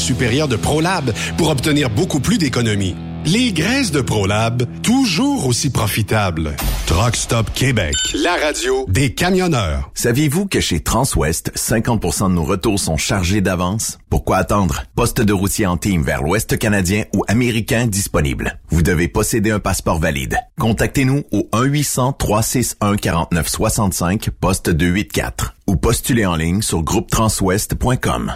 [0.00, 2.96] supérieure de ProLab pour obtenir beaucoup plus d'économies.
[3.26, 6.56] Les graisses de ProLab, toujours aussi profitables.
[6.86, 9.90] Truck Stop Québec, la radio des camionneurs.
[9.92, 13.98] Saviez-vous que chez Transwest, 50% de nos retours sont chargés d'avance?
[14.08, 14.84] Pourquoi attendre?
[14.94, 18.58] Poste de routier en team vers l'Ouest canadien ou américain disponible.
[18.70, 20.38] Vous devez posséder un passeport valide.
[20.58, 28.32] Contactez-nous au 1-800-361-4965, poste 284 ou postulez en ligne sur groupetranswest.com.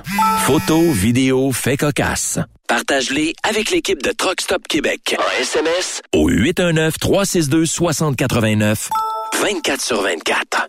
[0.47, 2.39] Photos, vidéos, faits cocasse.
[2.69, 5.17] Partage-les avec l'équipe de Truck Stop Québec.
[5.19, 8.89] En SMS au 819-362-6089.
[9.43, 10.69] 24 sur 24.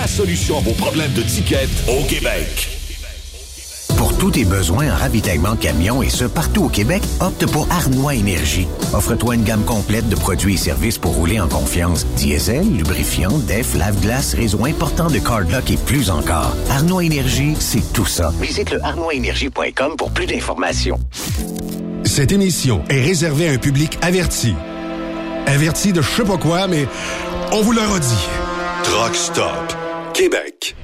[0.07, 2.69] solution à vos problèmes de ticket au Québec.
[3.97, 8.15] Pour tous tes besoins en ravitaillement camion et ce, partout au Québec, opte pour Arnois
[8.15, 8.67] Énergie.
[8.93, 12.07] Offre-toi une gamme complète de produits et services pour rouler en confiance.
[12.15, 16.55] Diesel, lubrifiant, def, lave-glace, réseau important de cardlock et plus encore.
[16.71, 18.33] Arnois Énergie, c'est tout ça.
[18.41, 20.99] Visite le arnoisénergie.com pour plus d'informations.
[22.03, 24.55] Cette émission est réservée à un public averti.
[25.45, 26.87] Averti de je sais pas quoi, mais
[27.51, 28.27] on vous le redit.
[28.83, 29.80] Truck Stop
[30.13, 30.75] Québec.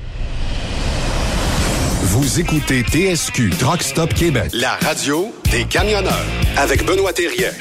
[2.03, 4.51] Vous écoutez TSQ Truck Stop Québec.
[4.53, 6.25] La radio des camionneurs
[6.55, 7.51] avec Benoît Thérien.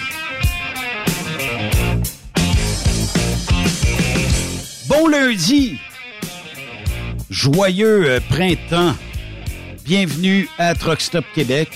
[4.88, 5.78] Bon lundi!
[7.30, 8.94] Joyeux euh, printemps!
[9.84, 11.68] Bienvenue à Truck Stop Québec.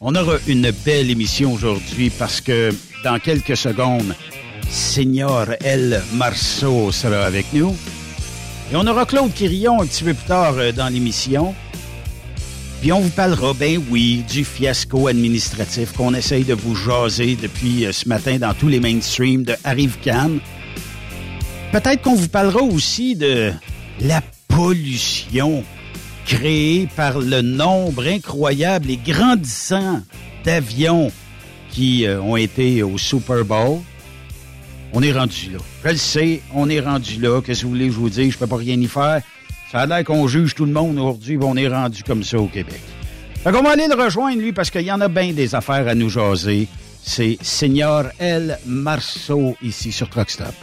[0.00, 2.70] On aura une belle émission aujourd'hui parce que
[3.02, 4.14] dans quelques secondes,
[4.68, 7.76] Seigneur El Marceau sera avec nous.
[8.72, 11.56] Et on aura Claude Quirillon un petit peu plus tard euh, dans l'émission.
[12.80, 17.84] Puis on vous parlera, ben oui, du fiasco administratif qu'on essaye de vous jaser depuis
[17.84, 20.38] euh, ce matin dans tous les mainstreams de Arrive Cannes.
[21.72, 23.52] Peut-être qu'on vous parlera aussi de
[24.00, 25.64] la pollution
[26.24, 30.00] créée par le nombre incroyable et grandissant
[30.44, 31.10] d'avions
[31.72, 33.80] qui euh, ont été au Super Bowl.
[34.92, 35.58] On est rendu là.
[35.84, 37.40] Je le sais, on est rendu là.
[37.40, 38.32] Qu'est-ce que vous voulez que je vous dise?
[38.32, 39.22] Je peux pas rien y faire.
[39.70, 42.46] Ça a l'air qu'on juge tout le monde aujourd'hui, on est rendu comme ça au
[42.46, 42.80] Québec.
[43.44, 45.86] Fait qu'on va aller le rejoindre, lui, parce qu'il y en a bien des affaires
[45.86, 46.66] à nous jaser.
[47.02, 50.54] C'est Seigneur El Marceau, ici sur Truckstop.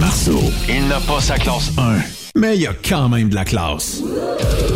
[0.00, 1.98] Marceau, il n'a pas sa classe 1,
[2.36, 4.02] Mais il y a quand même de la classe.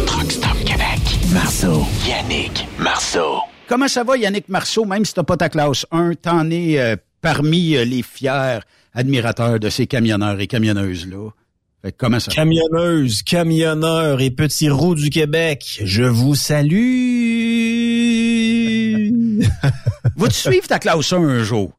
[0.07, 1.01] Truck Stop Québec.
[1.33, 3.39] Marceau, Yannick, Marceau.
[3.69, 4.85] Comment ça va, Yannick Marceau?
[4.85, 8.61] Même si t'as pas ta classe 1, t'en es euh, parmi euh, les fiers
[8.94, 11.31] admirateurs de ces camionneurs et camionneuses-là.
[11.82, 12.32] Fait que comment ça?
[12.32, 16.75] Camionneuses, camionneurs et petits roues du Québec, je vous salue.
[20.17, 21.78] Vas-tu suivre ta classe 1 un jour?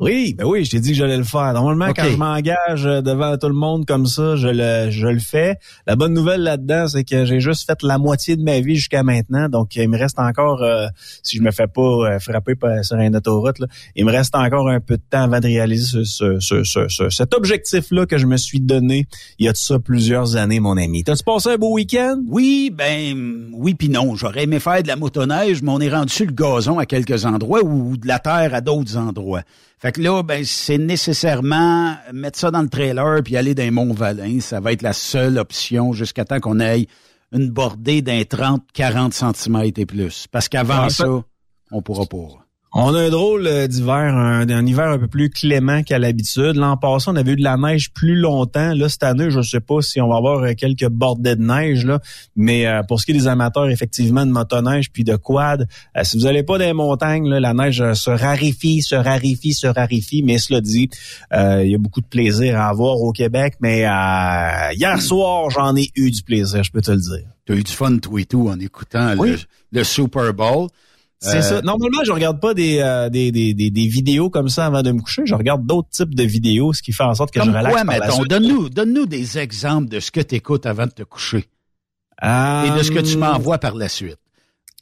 [0.00, 1.52] Oui, ben oui, je t'ai dit que j'allais le faire.
[1.52, 5.20] Normalement, quand je m'engage euh, devant tout le monde comme ça, je le, je le
[5.20, 5.54] fais.
[5.86, 9.04] La bonne nouvelle là-dedans, c'est que j'ai juste fait la moitié de ma vie jusqu'à
[9.04, 9.48] maintenant.
[9.48, 10.88] Donc, il me reste encore, euh,
[11.22, 14.34] si je me fais pas euh, frapper par- sur une autoroute, là, il me reste
[14.34, 18.04] encore un peu de temps avant de réaliser ce, ce- ce- ce- ce- cet objectif-là
[18.06, 19.06] que je me suis donné
[19.38, 21.04] il y a de ça plusieurs années, mon ami.
[21.04, 22.20] T'as-tu passé un beau week-end?
[22.28, 24.16] Oui, ben oui puis non.
[24.16, 27.24] J'aurais aimé faire de la motoneige, mais on est rendu sur le gazon à quelques
[27.26, 29.42] endroits ou de la terre à d'autres endroits.
[29.84, 34.40] Fait que là, ben c'est nécessairement mettre ça dans le trailer puis aller dans Mont-Valin.
[34.40, 36.86] Ça va être la seule option jusqu'à temps qu'on aille
[37.32, 40.26] une bordée d'un 30-40 cm et plus.
[40.32, 41.22] Parce qu'avant En fait- ça,
[41.70, 42.43] on pourra pas.
[42.76, 46.56] On a un drôle euh, d'hiver, un, un hiver un peu plus clément qu'à l'habitude.
[46.56, 48.74] L'an passé, on avait eu de la neige plus longtemps.
[48.74, 51.86] Là, cette année, je sais pas si on va avoir euh, quelques bordées de neige,
[51.86, 52.00] là.
[52.34, 56.00] Mais euh, pour ce qui est des amateurs, effectivement, de motoneige puis de quad, euh,
[56.02, 59.68] si vous n'allez pas dans les montagnes, là, la neige se raréfie, se raréfie, se
[59.68, 60.24] raréfie.
[60.24, 60.90] Mais cela dit,
[61.32, 63.54] euh, il y a beaucoup de plaisir à avoir au Québec.
[63.60, 67.22] Mais euh, hier soir, j'en ai eu du plaisir, je peux te le dire.
[67.46, 69.30] T'as eu du fun, toi et tout, en écoutant Oui.
[69.30, 70.66] le, le Super Bowl.
[71.24, 71.62] C'est Euh, ça.
[71.62, 74.92] Normalement, je regarde pas des, euh, des, des, des, des vidéos comme ça avant de
[74.92, 75.22] me coucher.
[75.24, 77.74] Je regarde d'autres types de vidéos, ce qui fait en sorte que Comme je relaxe
[78.14, 78.28] suite.
[78.28, 81.48] Donne-nous donne des exemples de ce que tu écoutes avant de te coucher
[82.22, 84.18] Euh, et de ce que tu m'envoies par la suite.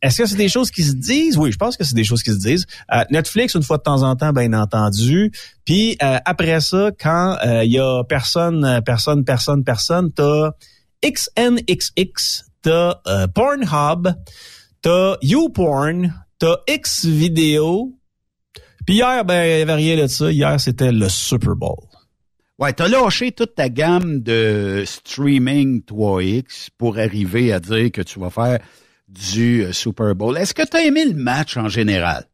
[0.03, 1.37] Est-ce que c'est des choses qui se disent?
[1.39, 2.67] Oui, je pense que c'est des choses qui se disent.
[2.93, 5.31] Euh, Netflix, une fois de temps en temps, bien entendu.
[5.65, 10.51] Puis euh, après ça, quand euh, il y a personne, euh, personne, personne, personne, t'as
[11.05, 14.09] XNXX, t'as euh, Pornhub,
[14.83, 17.93] t'as YouPorn, t'as Xvideo.
[18.85, 20.33] Puis hier, ben, il n'y avait rien de ça.
[20.33, 21.87] Hier, c'était le Super Bowl.
[22.59, 28.19] Ouais, t'as lâché toute ta gamme de streaming 3X pour arriver à dire que tu
[28.19, 28.59] vas faire
[29.09, 30.37] du euh, Super Bowl.
[30.37, 32.27] Est-ce que t'as aimé le match en général?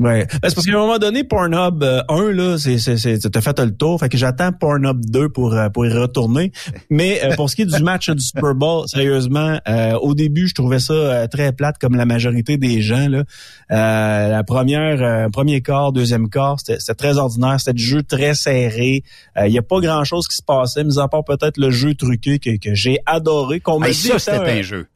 [0.00, 0.26] Ouais.
[0.26, 3.40] Ben, c'est parce qu'à un moment donné, Pornhub 1, euh, là, c'est, c'est, c'est, t'as
[3.42, 4.00] fait le tour.
[4.00, 6.52] Fait que j'attends Pornhub 2 pour, euh, pour y retourner.
[6.88, 9.58] Mais euh, pour ce qui est du match du Super Bowl, sérieusement,
[10.00, 13.08] au début, je trouvais ça très plate comme la majorité des gens.
[13.08, 13.24] Là.
[13.68, 17.60] la première, premier quart, deuxième quart, c'était, c'était très ordinaire.
[17.60, 19.04] C'était du jeu très serré.
[19.36, 22.38] Il y a pas grand-chose qui se passait, mis à part peut-être le jeu truqué
[22.38, 23.60] que, que j'ai adoré.
[23.60, 24.86] Qu'on hey, ça, c'était un jeu.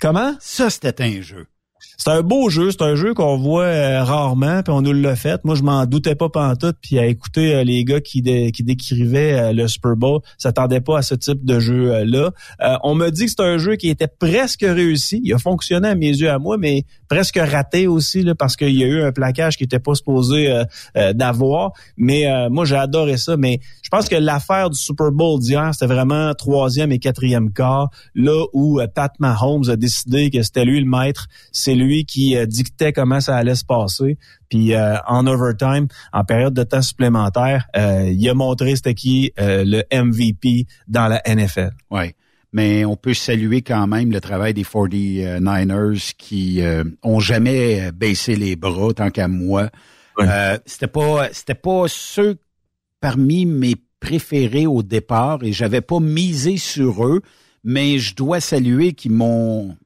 [0.00, 0.34] Comment?
[0.40, 1.46] Ça, c'était un jeu.
[1.96, 5.16] C'est un beau jeu, c'est un jeu qu'on voit euh, rarement, puis on nous l'a
[5.16, 5.42] fait.
[5.44, 9.52] Moi, je m'en doutais pas pantoute, puis à écouter euh, les gars qui, décrivaient euh,
[9.52, 12.32] le Super Bowl, s'attendait pas à ce type de jeu-là.
[12.82, 15.20] on me dit que c'est un jeu qui était presque réussi.
[15.24, 18.76] Il a fonctionné à mes yeux à moi, mais presque raté aussi, là, parce qu'il
[18.76, 20.64] y a eu un plaquage qui était pas supposé
[21.14, 21.72] d'avoir.
[21.96, 23.36] Mais moi, j'ai adoré ça.
[23.36, 27.90] Mais je pense que l'affaire du Super Bowl d'hier, c'était vraiment troisième et quatrième quart,
[28.14, 31.28] là où Pat Mahomes a décidé que c'était lui le maître.
[31.52, 34.18] C'est lui qui euh, dictait comment ça allait se passer.
[34.48, 39.32] Puis euh, en overtime, en période de temps supplémentaire, euh, il a montré c'était qui
[39.36, 41.70] le MVP dans la NFL.
[41.90, 42.14] Ouais.
[42.54, 46.62] Mais on peut saluer quand même le travail des 49ers qui
[47.02, 49.70] ont jamais baissé les bras tant qu'à moi.
[50.64, 52.38] c'était pas c'était pas ceux
[53.00, 57.22] parmi mes préférés au départ et j'avais pas misé sur eux,
[57.64, 59.76] mais je dois saluer qu'ils m'ont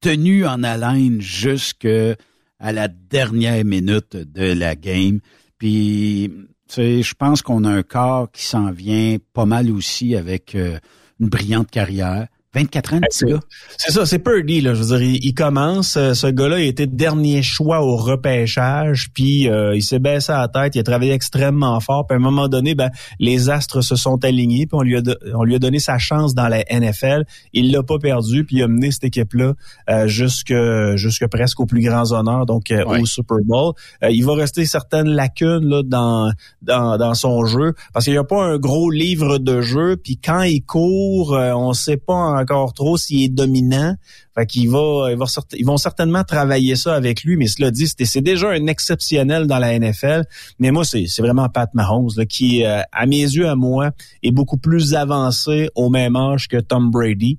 [0.00, 2.16] tenu en haleine jusqu'à
[2.60, 5.20] la dernière minute de la game.
[5.58, 6.30] Puis,
[6.76, 10.78] je pense qu'on a un corps qui s'en vient pas mal aussi avec euh,
[11.20, 12.28] une brillante carrière.
[12.56, 13.40] 24 ans, petit gars.
[13.76, 14.72] C'est ça, c'est Purdy, là.
[14.72, 15.98] Je veux dire, il, commence.
[15.98, 20.38] Euh, ce gars-là, il était dernier choix au repêchage, puis euh, il s'est baissé à
[20.38, 22.06] la tête, il a travaillé extrêmement fort.
[22.06, 25.02] Puis à un moment donné, ben, les astres se sont alignés, puis on lui a,
[25.34, 27.24] on lui a donné sa chance dans la NFL.
[27.52, 29.52] Il l'a pas perdu, puis il a mené cette équipe-là
[29.90, 30.54] euh, jusque,
[30.94, 33.74] jusque presque aux plus grands honneurs, donc au Super Bowl.
[34.08, 36.32] il va rester certaines lacunes là, dans,
[36.62, 40.16] dans, dans son jeu, parce qu'il n'y a pas un gros livre de jeu, puis
[40.16, 43.94] quand il court, on sait pas encore trop s'il est dominant.
[44.34, 47.86] Fait qu'il va, il va ils vont certainement travailler ça avec lui, mais cela dit,
[47.86, 50.24] c'est déjà un exceptionnel dans la NFL.
[50.58, 53.90] Mais moi, c'est vraiment Pat Mahomes là, qui, euh, à mes yeux, à moi,
[54.22, 57.38] est beaucoup plus avancé au même âge que Tom Brady.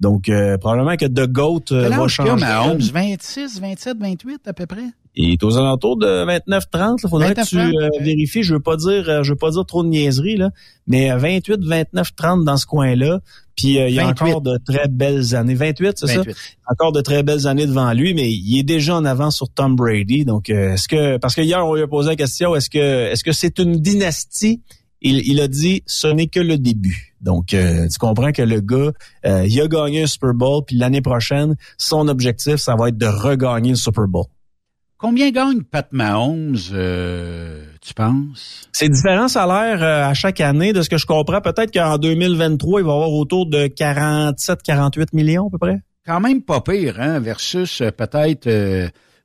[0.00, 2.44] Donc, euh, probablement que The GOAT euh, va changer.
[2.44, 4.84] Mahomes, 26, 27, 28 à peu près?
[5.14, 7.00] Il est aux alentours de 29-30.
[7.02, 8.42] Il faudrait que tu euh, vérifies.
[8.42, 10.50] Je veux pas dire, je veux pas dire trop de niaiseries là,
[10.86, 13.20] mais 28, 29, 30 dans ce coin-là.
[13.56, 15.54] Puis euh, il y a encore de très belles années.
[15.54, 16.22] 28, c'est ça?
[16.66, 19.76] Encore de très belles années devant lui, mais il est déjà en avant sur Tom
[19.76, 20.24] Brady.
[20.24, 23.24] Donc, est-ce que parce que hier on lui a posé la question, est-ce que est-ce
[23.24, 24.62] que c'est une dynastie?
[25.02, 27.14] Il, il, a dit ce n'est que le début.
[27.20, 28.92] Donc, tu comprends que le gars,
[29.24, 33.06] il a gagné un Super Bowl, puis l'année prochaine, son objectif, ça va être de
[33.06, 34.24] regagner le Super Bowl.
[34.98, 38.66] Combien gagne Pat Mahomes, euh, tu penses?
[38.72, 40.72] C'est différents salaires euh, à chaque année.
[40.72, 45.48] De ce que je comprends, peut-être qu'en 2023, il va avoir autour de 47-48 millions
[45.48, 45.80] à peu près.
[46.06, 48.48] Quand même pas pire, hein, versus euh, peut-être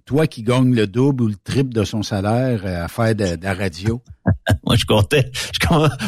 [0.04, 3.54] toi qui gagnes le double ou le triple de son salaire à faire de, la
[3.54, 4.02] radio.
[4.66, 5.32] Moi, je comptais.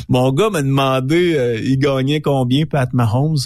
[0.10, 3.38] mon gars m'a demandé, il gagnait combien, Pat Mahomes?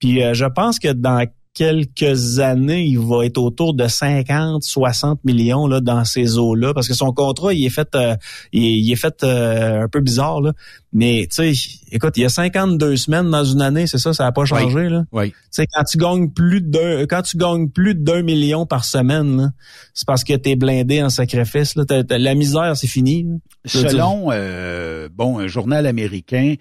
[0.00, 5.66] Puis je pense que dans quelques années, il va être autour de 50, 60 millions
[5.66, 8.14] là dans ces eaux-là, parce que son contrat, il est fait, euh,
[8.52, 10.52] il, est fait euh, un peu bizarre là.
[10.92, 14.24] Mais tu sais, écoute, il y a 52 semaines dans une année, c'est ça, ça
[14.24, 15.04] n'a pas changé là.
[15.12, 15.30] Oui.
[15.30, 19.52] Tu sais, quand tu gagnes plus de quand tu gagnes plus d'un million par semaine,
[19.94, 21.74] c'est parce que t'es blindé en sacrifice.
[21.76, 21.84] Là.
[22.08, 23.26] la misère, c'est fini.
[23.64, 26.54] Selon euh, bon un journal américain.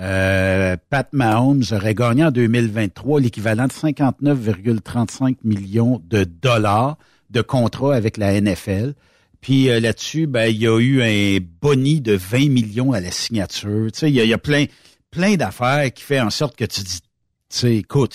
[0.00, 6.98] Euh, Pat Mahomes aurait gagné en 2023 l'équivalent de 59,35 millions de dollars
[7.30, 8.94] de contrat avec la NFL.
[9.40, 13.10] Puis euh, là-dessus, ben, il y a eu un boni de 20 millions à la
[13.10, 13.92] signature.
[13.92, 14.64] Tu sais, il y a, plein,
[15.10, 17.08] plein d'affaires qui fait en sorte que tu dis, tu
[17.50, 18.14] sais, écoute,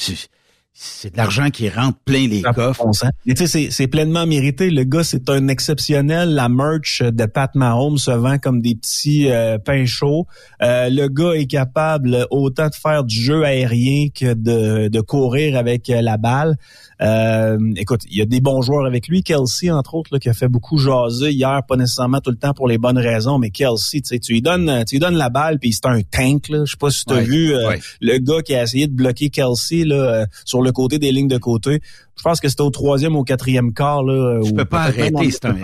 [0.82, 2.86] c'est de l'argent qui rentre plein les coffres.
[3.26, 4.70] Et tu sais, c'est pleinement mérité.
[4.70, 6.34] Le gars, c'est un exceptionnel.
[6.34, 10.26] La merch de Pat Mahomes se vend comme des petits euh, pains chauds.
[10.62, 15.58] Euh, le gars est capable autant de faire du jeu aérien que de, de courir
[15.58, 16.56] avec la balle.
[17.02, 19.24] Euh, écoute, il y a des bons joueurs avec lui.
[19.24, 22.54] Kelsey, entre autres, là, qui a fait beaucoup jaser hier, pas nécessairement tout le temps
[22.54, 25.30] pour les bonnes raisons, mais Kelsey, tu sais, tu lui donnes, tu lui donnes la
[25.30, 26.50] balle, puis c'est un tank.
[26.50, 26.66] Là.
[26.66, 29.30] Je sais pas si tu as vu euh, le gars qui a essayé de bloquer
[29.30, 31.82] Kelsey là, euh, sur le côté des lignes de côté.
[32.18, 34.04] Je pense que c'était au troisième ou au quatrième quart.
[34.04, 35.56] Là, tu peux pas arrêter, c'est un...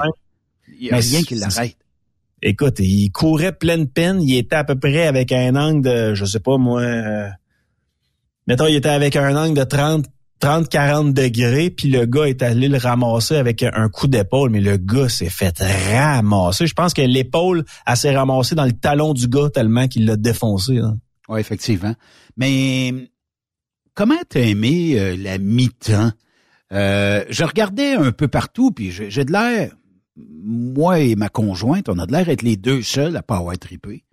[0.79, 1.77] Il y a rien qui l'arrête.
[2.41, 4.21] Écoute, il courait pleine peine.
[4.21, 6.81] Il était à peu près avec un angle de, je sais pas moi,
[8.47, 10.05] mettons, il était avec un angle de 30,
[10.41, 14.77] 30-40 degrés, puis le gars est allé le ramasser avec un coup d'épaule, mais le
[14.77, 16.67] gars s'est fait ramasser.
[16.67, 20.17] Je pense que l'épaule, a s'est ramassée dans le talon du gars tellement qu'il l'a
[20.17, 20.81] défoncé.
[21.29, 21.95] Oui, effectivement.
[22.37, 22.93] Mais
[23.95, 26.11] comment t'as aimé euh, la mi-temps?
[26.71, 29.75] Euh, je regardais un peu partout, puis j'ai de l'air,
[30.17, 33.57] moi et ma conjointe, on a de l'air être les deux seuls à pas avoir
[33.57, 34.04] trippé.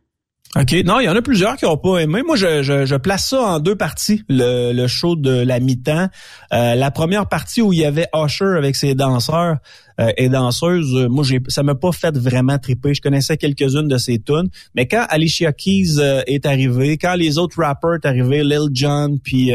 [0.54, 0.74] OK.
[0.84, 2.22] Non, il y en a plusieurs qui n'ont pas aimé.
[2.22, 6.08] Moi, je, je, place ça en deux parties, le, le show de la mi-temps.
[6.52, 9.56] Euh, la première partie où il y avait Usher avec ses danseurs
[9.98, 12.92] euh, et danseuses, euh, moi, j'ai, ça m'a pas fait vraiment triper.
[12.92, 14.50] Je connaissais quelques-unes de ses tunes.
[14.74, 19.52] Mais quand Alicia Keys est arrivée, quand les autres rappers sont arrivés, Lil Jon, puis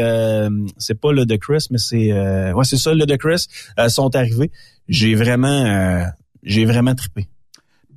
[0.78, 2.12] c'est pas le de Chris, mais c'est...
[2.52, 3.46] ouais, c'est ça, le de Chris,
[3.88, 4.50] sont arrivés,
[4.88, 6.04] j'ai vraiment...
[6.42, 7.28] j'ai vraiment trippé.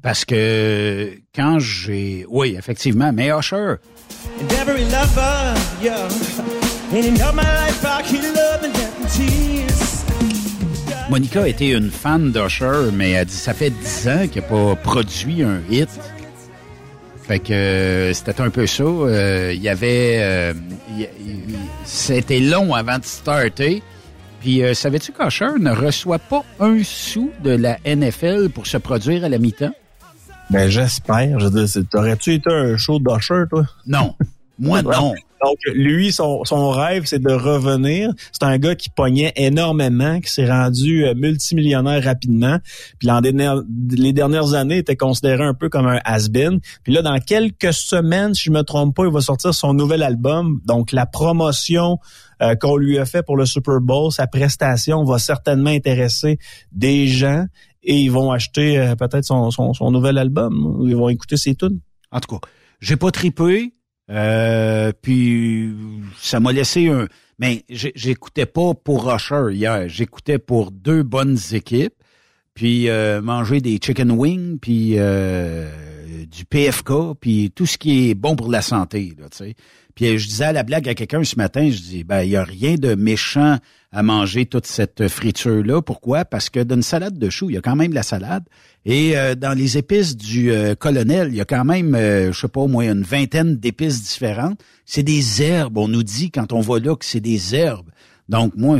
[0.01, 2.25] Parce que quand j'ai...
[2.29, 3.75] Oui, effectivement, mais Usher...
[11.09, 14.75] Monica était une fan d'Usher, mais elle dit ça fait dix ans qu'il n'a pas
[14.75, 15.89] produit un hit.
[17.23, 18.83] Fait que euh, c'était un peu ça.
[18.83, 20.17] Euh, il y avait...
[20.19, 20.53] Euh,
[21.85, 23.83] c'était long avant de starter.
[24.39, 29.29] Puis savais-tu qu'Usher ne reçoit pas un sou de la NFL pour se produire à
[29.29, 29.73] la mi-temps?
[30.51, 31.39] Ben, j'espère.
[31.39, 33.63] Je t'aurais-tu été un show d'Usher, toi?
[33.87, 34.15] Non.
[34.59, 35.13] Moi, non.
[35.43, 38.11] Donc, lui, son, son rêve, c'est de revenir.
[38.33, 42.57] C'est un gars qui pognait énormément, qui s'est rendu euh, multimillionnaire rapidement.
[42.99, 46.59] Puis, dans les dernières années, il était considéré un peu comme un has-been.
[46.83, 50.03] Puis là, dans quelques semaines, si je me trompe pas, il va sortir son nouvel
[50.03, 50.59] album.
[50.65, 51.97] Donc, la promotion
[52.41, 56.39] euh, qu'on lui a fait pour le Super Bowl, sa prestation va certainement intéresser
[56.73, 57.45] des gens
[57.83, 60.83] et ils vont acheter euh, peut-être son, son, nouvel album.
[60.87, 61.79] Ils vont écouter ses tunes.
[62.11, 62.47] En tout cas,
[62.79, 63.73] j'ai pas tripé.
[64.09, 65.73] Euh, puis
[66.19, 67.07] ça m'a laissé un.
[67.39, 69.87] Mais j'écoutais pas pour Rusher hier.
[69.87, 71.93] J'écoutais pour deux bonnes équipes.
[72.53, 74.97] Puis euh, manger des chicken wings, puis
[76.27, 79.13] du PFK, puis tout ce qui est bon pour la santé.
[79.17, 79.55] Là, sais.
[79.95, 82.35] Puis je disais à la blague à quelqu'un ce matin, je dis, ben il y
[82.35, 83.57] a rien de méchant
[83.91, 85.81] à manger toute cette friture-là.
[85.81, 86.23] Pourquoi?
[86.23, 88.43] Parce que dans une salade de choux, il y a quand même la salade.
[88.85, 92.39] Et euh, dans les épices du euh, colonel, il y a quand même, euh, je
[92.39, 94.59] sais pas, au moins une vingtaine d'épices différentes.
[94.85, 95.77] C'est des herbes.
[95.77, 97.89] On nous dit quand on va là que c'est des herbes.
[98.29, 98.79] Donc, moi,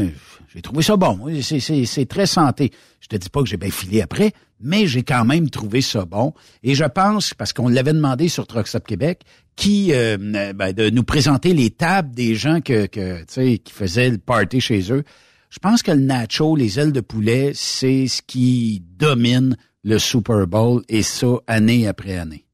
[0.54, 1.20] j'ai trouvé ça bon.
[1.42, 2.72] C'est très santé.
[3.02, 4.32] Je te dis pas que j'ai bien filé après,
[4.64, 6.34] mais j'ai quand même trouvé ça bon.
[6.64, 9.22] Et je pense, parce qu'on l'avait demandé sur Truck Québec,
[9.56, 14.18] qui euh, ben, de nous présenter les tables des gens que, que qui faisaient le
[14.18, 15.04] party chez eux.
[15.50, 20.48] Je pense que le nacho, les ailes de poulet, c'est ce qui domine le Super
[20.48, 22.46] Bowl et ça année après année.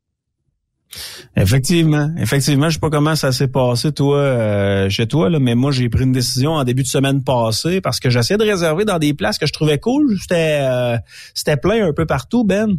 [1.36, 5.72] Effectivement, effectivement, je sais pas comment ça s'est passé toi euh, chez toi mais moi
[5.72, 8.98] j'ai pris une décision en début de semaine passée parce que j'essayais de réserver dans
[8.98, 10.98] des places que je trouvais cool, c'était euh,
[11.34, 12.78] c'était plein un peu partout Ben.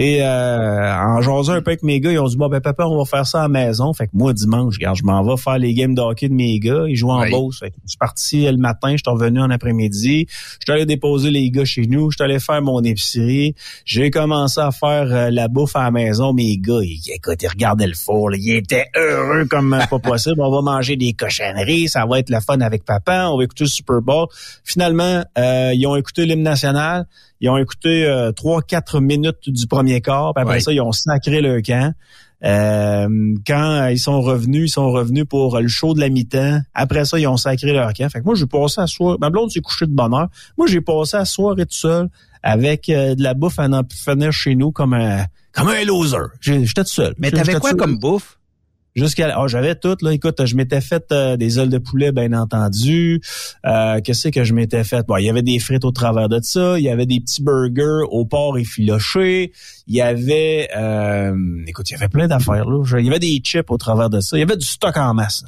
[0.00, 2.84] Et euh, en jasant un peu avec mes gars, ils ont dit bon ben papa,
[2.84, 3.92] on va faire ça à la maison.
[3.92, 6.60] Fait que moi dimanche, regarde, je m'en vais faire les games de hockey de mes
[6.60, 7.32] gars, ils jouent en oui.
[7.58, 10.86] Fait que je suis parti le matin, je suis revenu en après-midi, je suis allé
[10.86, 15.32] déposer les gars chez nous, je suis allé faire mon épicerie, j'ai commencé à faire
[15.32, 18.86] la bouffe à la maison, mes gars, ils, écoute, ils regardaient le four, ils étaient
[18.94, 22.84] heureux comme pas possible, on va manger des cochonneries, ça va être le fun avec
[22.84, 24.28] papa, on va écouter le Super Bowl.
[24.62, 27.06] Finalement, euh, ils ont écouté l'hymne national,
[27.40, 30.92] ils ont écouté euh, trois, quatre minutes du premier quart, puis après ça, ils ont
[30.92, 31.92] sacré le camp.
[32.44, 36.60] Euh, quand ils sont revenus, ils sont revenus pour le show de la mi-temps.
[36.72, 38.08] Après ça, ils ont sacré leur camp.
[38.10, 39.16] Fait que moi, j'ai passé à soir.
[39.20, 40.28] Ma blonde s'est couchée de bonne heure.
[40.56, 42.08] Moi, j'ai passé à soirée tout seul
[42.42, 46.16] avec euh, de la bouffe à en finir chez nous comme un comme un loser.
[46.40, 47.14] J'étais tout seul.
[47.18, 48.37] Mais t'avais quoi comme bouffe?
[48.96, 50.12] Jusqu'à oh, j'avais tout là.
[50.12, 53.20] Écoute, je m'étais fait euh, des ailes de poulet, bien entendu.
[53.64, 55.06] Euh, Qu'est-ce que je m'étais fait?
[55.06, 56.78] Bon, il y avait des frites au travers de ça.
[56.78, 59.52] Il y avait des petits burgers au porc effiloché.
[59.86, 62.82] Il y avait, euh, écoute, il y avait plein d'affaires là.
[62.98, 64.36] Il y avait des chips au travers de ça.
[64.36, 65.44] Il y avait du stock en masse.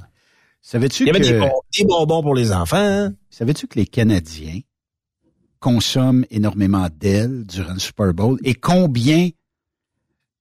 [0.62, 1.26] Savais-tu Il y avait que...
[1.26, 2.76] des, bonbons pour les enfants.
[2.76, 3.14] Hein?
[3.31, 4.61] Savais-tu que les Canadiens
[5.59, 8.38] consomment énormément d'ailes durant le Super Bowl?
[8.44, 9.31] Et combien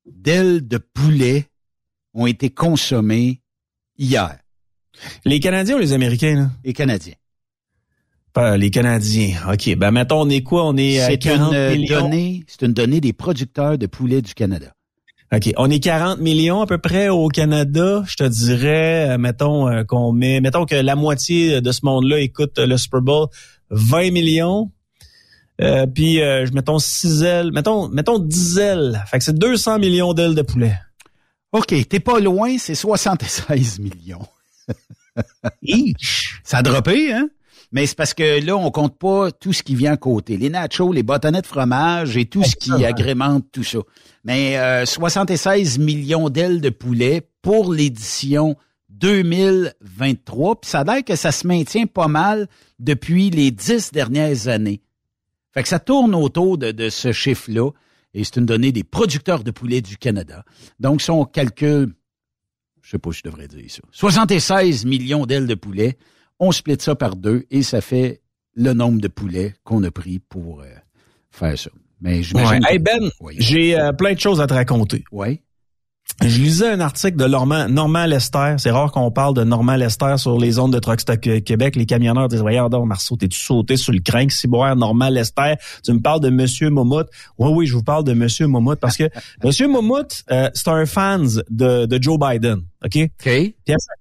[0.05, 1.47] d'ailes de poulet
[2.13, 3.41] ont été consommées
[3.97, 4.37] hier.
[5.25, 6.35] Les Canadiens ou les Américains?
[6.35, 6.49] Là?
[6.63, 7.13] Les Canadiens.
[8.33, 9.35] Pas les Canadiens.
[9.51, 9.75] OK.
[9.75, 10.65] Ben, mettons, on est quoi?
[10.65, 12.01] On est à 40 une millions?
[12.01, 14.73] Donnée, c'est une donnée des producteurs de poulet du Canada.
[15.33, 15.51] OK.
[15.57, 18.03] On est 40 millions à peu près au Canada.
[18.07, 22.19] Je te dirais, euh, mettons euh, qu'on met, mettons que la moitié de ce monde-là
[22.19, 23.27] écoute le Super Bowl,
[23.69, 24.71] 20 millions.
[25.61, 29.03] Euh, puis, euh, mettons 6 ailes, mettons, mettons 10 ailes.
[29.07, 30.75] Fait que c'est 200 millions d'ailes de poulet.
[31.51, 34.27] OK, t'es pas loin, c'est 76 millions.
[36.43, 37.29] Ça a droppé, hein?
[37.71, 40.37] Mais c'est parce que là, on compte pas tout ce qui vient à côté.
[40.37, 43.79] Les nachos, les bâtonnets de fromage et tout ce qui agrémente tout ça.
[44.23, 48.55] Mais 76 euh, millions d'ailes de poulet pour l'édition
[48.89, 50.61] 2023.
[50.61, 52.47] Puis ça a l'air que ça se maintient pas mal
[52.79, 54.81] depuis les dix dernières années.
[55.53, 57.71] Fait que ça tourne autour de, ce chiffre-là.
[58.13, 60.43] Et c'est une donnée des producteurs de poulet du Canada.
[60.79, 61.93] Donc, si on calcule,
[62.81, 65.97] je sais pas si je devrais dire ça, 76 millions d'ailes de poulet,
[66.39, 68.21] on split ça par deux et ça fait
[68.55, 70.65] le nombre de poulets qu'on a pris pour euh,
[71.29, 71.69] faire ça.
[72.01, 72.35] Mais je
[72.67, 75.03] Hey Ben, j'ai euh, plein de choses à te raconter.
[75.11, 75.41] Oui.
[76.21, 78.55] Je lisais un article de Normand, Normand Lester.
[78.57, 80.99] C'est rare qu'on parle de Normand Lester sur les ondes de Truck
[81.45, 81.77] Québec.
[81.77, 85.53] Les camionneurs disent, regarde, Marceau, t'es-tu sauté sur le crinque, ciboire, Normand Lester?
[85.83, 87.05] Tu me parles de Monsieur Momout.
[87.37, 89.05] Oui, oui, je vous parle de Monsieur Momout parce que
[89.43, 92.63] Monsieur Momout, euh, c'est un fan de, de Joe Biden.
[92.83, 92.97] OK?
[93.25, 93.51] OK.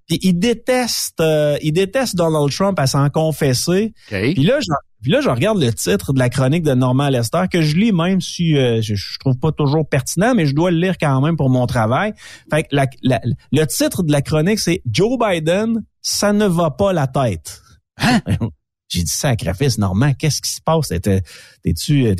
[0.09, 3.93] il déteste, euh, il déteste Donald Trump à s'en confesser.
[4.11, 4.33] OK.
[4.33, 4.59] Puis là,
[5.01, 7.91] puis là, je regarde le titre de la chronique de Norman Lester, que je lis
[7.91, 11.21] même si euh, je, je, trouve pas toujours pertinent, mais je dois le lire quand
[11.21, 12.13] même pour mon travail.
[12.51, 17.07] Fait que le titre de la chronique, c'est Joe Biden, ça ne va pas la
[17.07, 17.61] tête.
[17.97, 18.19] Hein?
[18.89, 20.87] J'ai dit sacrifice, Normand, qu'est-ce qui se passe?
[20.89, 22.15] T'es-tu euh,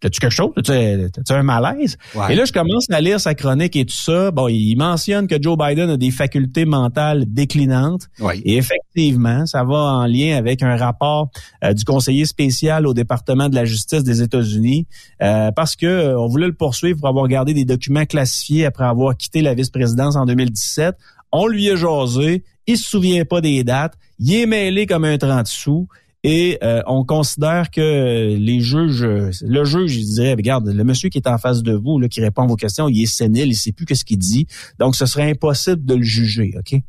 [0.00, 0.50] T'as-tu quelque chose?
[0.56, 1.96] T'as-tu un malaise?
[2.30, 4.30] Et là, je commence à lire sa chronique et tout ça.
[4.30, 8.08] Bon, il mentionne que Joe Biden a des facultés mentales déclinantes.
[8.44, 11.30] Et effectivement, ça va en lien avec un rapport
[11.64, 14.86] euh, du conseiller spécial au département de la justice des États-Unis
[15.22, 18.84] euh, parce que euh, on voulait le poursuivre pour avoir gardé des documents classifiés après
[18.84, 20.96] avoir quitté la vice-présidence en 2017.
[21.32, 22.44] On lui a jasé.
[22.66, 23.94] Il se souvient pas des dates.
[24.18, 25.88] Il est mêlé comme un 30 sous.
[26.24, 31.18] Et euh, on considère que les juges, le juge, il dirait, regarde, le monsieur qui
[31.18, 33.54] est en face de vous, là, qui répond à vos questions, il est sénile, il
[33.56, 34.46] sait plus ce qu'il dit.
[34.78, 36.80] Donc, ce serait impossible de le juger, OK?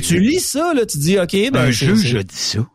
[0.00, 2.66] tu lis ça, là, tu dis, OK, ben, Un juge a dit ça.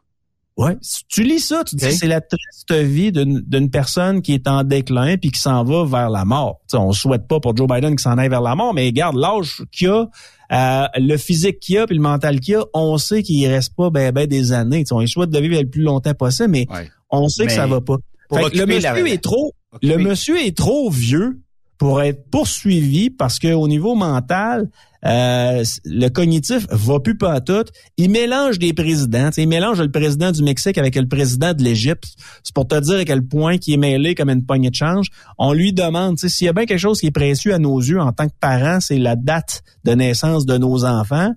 [0.58, 0.78] Ouais,
[1.10, 5.18] tu lis ça, tu dis c'est la triste vie d'une personne qui est en déclin
[5.18, 6.62] puis qui s'en va vers la mort.
[6.74, 9.18] On on souhaite pas pour Joe Biden qu'il s'en aille vers la mort, mais regarde
[9.18, 10.08] l'âge qu'il a,
[10.54, 13.89] euh, le physique qu'il a puis le mental qu'il a, on sait qu'il reste pas
[13.89, 14.86] ben, ben des années.
[14.86, 16.68] T'sais, on souhaite de vivre le plus longtemps possible, mais
[17.10, 17.98] on sait que ça va pas.
[18.32, 21.41] le monsieur est trop, le monsieur est trop vieux
[21.77, 24.69] pour être poursuivi parce que au niveau mental,
[25.05, 27.65] euh, le cognitif va plus pas tout.
[27.97, 29.29] Il mélange des présidents.
[29.38, 32.15] il mélange le président du Mexique avec le président de l'Égypte.
[32.43, 35.07] C'est pour te dire à quel point il est mêlé comme une poignée de change.
[35.38, 37.99] On lui demande, s'il y a bien quelque chose qui est précieux à nos yeux
[37.99, 41.33] en tant que parents, c'est la date de naissance de nos enfants.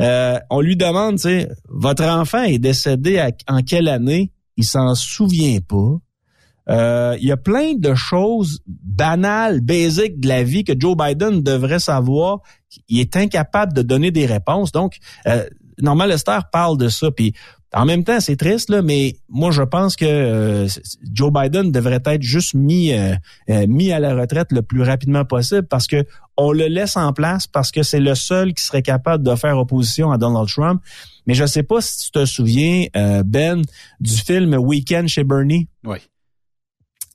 [0.00, 1.18] Euh, on lui demande,
[1.68, 4.32] votre enfant est décédé en quelle année?
[4.56, 5.98] Il s'en souvient pas.
[6.70, 11.42] Euh, il y a plein de choses banales, basiques de la vie que Joe Biden
[11.42, 12.40] devrait savoir.
[12.88, 14.72] Il est incapable de donner des réponses.
[14.72, 15.44] Donc, euh,
[15.80, 17.10] Norman Lester parle de ça.
[17.10, 17.34] Puis
[17.72, 20.68] en même temps, c'est triste, là, mais moi, je pense que euh,
[21.12, 23.14] Joe Biden devrait être juste mis, euh,
[23.66, 26.04] mis à la retraite le plus rapidement possible parce que
[26.36, 29.58] on le laisse en place parce que c'est le seul qui serait capable de faire
[29.58, 30.80] opposition à Donald Trump.
[31.26, 32.86] Mais je ne sais pas si tu te souviens,
[33.24, 33.62] Ben,
[34.00, 35.68] du film Weekend chez Bernie.
[35.84, 35.98] Oui.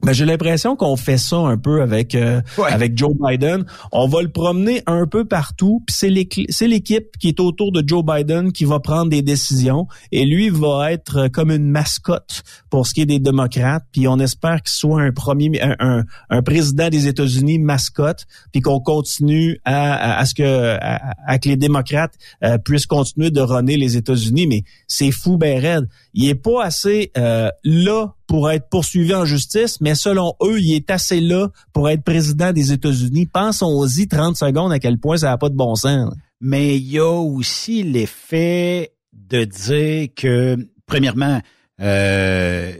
[0.03, 3.65] Ben, j'ai l'impression qu'on fait ça un peu avec euh, avec Joe Biden.
[3.93, 8.03] On va le promener un peu partout, puis c'est l'équipe qui est autour de Joe
[8.03, 12.93] Biden qui va prendre des décisions et lui va être comme une mascotte pour ce
[12.93, 13.85] qui est des démocrates.
[13.93, 18.81] Puis on espère qu'il soit un premier un, un, président des États-Unis mascotte, puis qu'on
[18.81, 23.95] continue à, à, ce que à, que les démocrates euh, puissent continuer de runner les
[23.95, 24.47] États-Unis.
[24.47, 25.87] Mais c'est fou ben raide.
[26.13, 30.75] Il est pas assez euh, là pour être poursuivi en justice, mais selon eux, il
[30.75, 33.25] est assez là pour être président des États-Unis.
[33.27, 36.13] Pensons-y 30 secondes à quel point ça n'a pas de bon sens.
[36.41, 41.41] Mais il y a aussi l'effet de dire que, premièrement,
[41.81, 42.73] euh,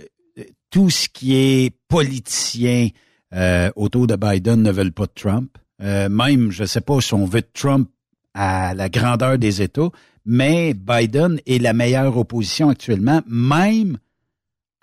[0.70, 2.90] tout ce qui est politicien
[3.34, 5.58] euh, autour de Biden ne veulent pas de Trump.
[5.82, 7.90] Euh, même, je ne sais pas si on veut Trump
[8.34, 9.90] à la grandeur des États,
[10.26, 13.98] mais Biden est la meilleure opposition actuellement, même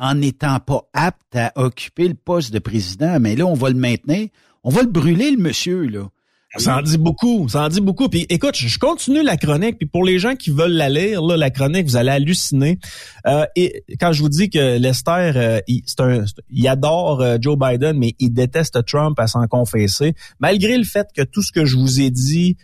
[0.01, 3.21] en n'étant pas apte à occuper le poste de président.
[3.21, 4.29] Mais là, on va le maintenir.
[4.65, 6.09] On va le brûler, le monsieur, là.
[6.57, 8.09] Ça en dit beaucoup, ça en dit beaucoup.
[8.09, 9.79] Puis écoute, je continue la chronique.
[9.79, 12.81] Puis pour les gens qui veulent la lire, là, la chronique, vous allez halluciner.
[13.27, 17.57] Euh, et quand je vous dis que Lester, euh, il, un, il adore euh, Joe
[17.57, 21.65] Biden, mais il déteste Trump à s'en confesser, malgré le fait que tout ce que
[21.65, 22.57] je vous ai dit,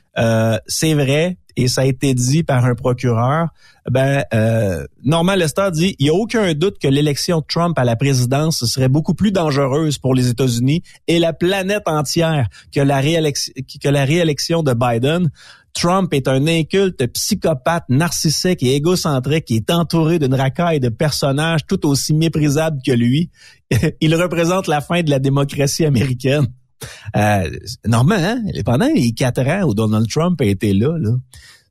[0.66, 3.48] c'est vrai, et ça a été dit par un procureur,
[3.90, 7.84] ben euh, Norman Lester dit il y a aucun doute que l'élection de Trump à
[7.84, 13.00] la présidence serait beaucoup plus dangereuse pour les États-Unis et la planète entière que la
[13.00, 15.30] réélection que la réélection de Biden.
[15.72, 21.66] Trump est un inculte psychopathe, narcissique et égocentrique qui est entouré d'une racaille de personnages
[21.66, 23.30] tout aussi méprisables que lui.
[24.00, 26.46] Il représente la fin de la démocratie américaine.
[27.16, 27.50] Euh,
[27.84, 30.96] normalement, hein, pendant les quatre ans où Donald Trump a été là,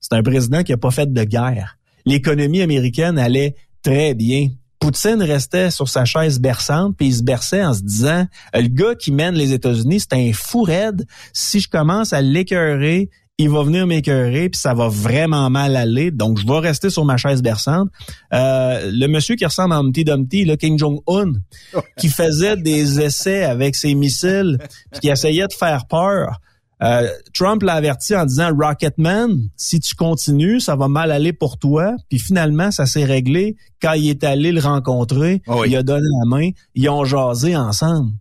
[0.01, 1.77] c'est un président qui a pas fait de guerre.
[2.05, 4.49] L'économie américaine allait très bien.
[4.79, 8.95] Poutine restait sur sa chaise berçante, puis il se berçait en se disant le gars
[8.95, 11.05] qui mène les États-Unis, c'est un fou raide.
[11.33, 16.11] Si je commence à l'écœurer, il va venir m'écœurer, puis ça va vraiment mal aller.
[16.11, 17.89] Donc, je vais rester sur ma chaise berçante.
[18.33, 21.33] Euh, le monsieur qui ressemble à Humpty Dumpty, le King Jong-un,
[21.97, 24.57] qui faisait des essais avec ses missiles,
[24.91, 26.39] puis qui essayait de faire peur.
[26.83, 31.57] Euh, Trump l'a averti en disant Rocketman, si tu continues, ça va mal aller pour
[31.57, 31.95] toi.
[32.09, 35.41] Puis finalement, ça s'est réglé quand il est allé le rencontrer.
[35.47, 38.11] Ah il a donné la main, ils ont jasé ensemble.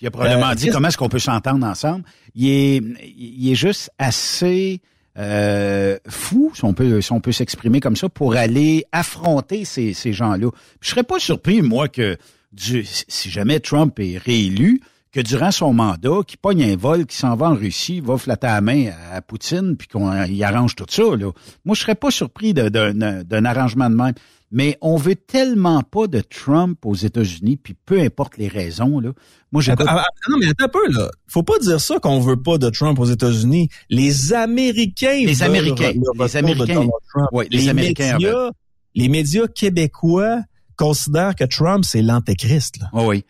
[0.00, 2.04] il a probablement euh, dit comment est-ce qu'on peut s'entendre ensemble?
[2.34, 2.82] Il est,
[3.16, 4.80] il est juste assez
[5.18, 9.92] euh, fou, si on peut, si on peut s'exprimer comme ça, pour aller affronter ces,
[9.92, 10.50] ces gens-là.
[10.80, 12.16] Je serais pas surpris, moi, que
[12.52, 14.80] du, si jamais Trump est réélu,
[15.12, 18.46] que durant son mandat, qu'il pogne un vol, qui s'en va en Russie, va flatter
[18.46, 21.02] la main à Poutine, puis qu'on y arrange tout ça.
[21.02, 21.32] Là.
[21.64, 24.14] Moi, je serais pas surpris d'un arrangement de même.
[24.52, 28.98] Mais on veut tellement pas de Trump aux États-Unis, puis peu importe les raisons.
[28.98, 29.12] Là.
[29.52, 31.08] Moi, j'ai ah, ah, non, mais attends un peu là.
[31.28, 33.68] Faut pas dire ça qu'on veut pas de Trump aux États-Unis.
[33.88, 35.20] Les Américains.
[35.24, 35.92] Les Américains.
[36.18, 36.88] Les Américains.
[37.32, 38.14] Oui, les, Américains.
[38.14, 38.50] Médias,
[38.94, 40.40] les médias québécois
[40.76, 42.80] considèrent que Trump c'est l'antéchrist.
[42.92, 43.24] Oh oui.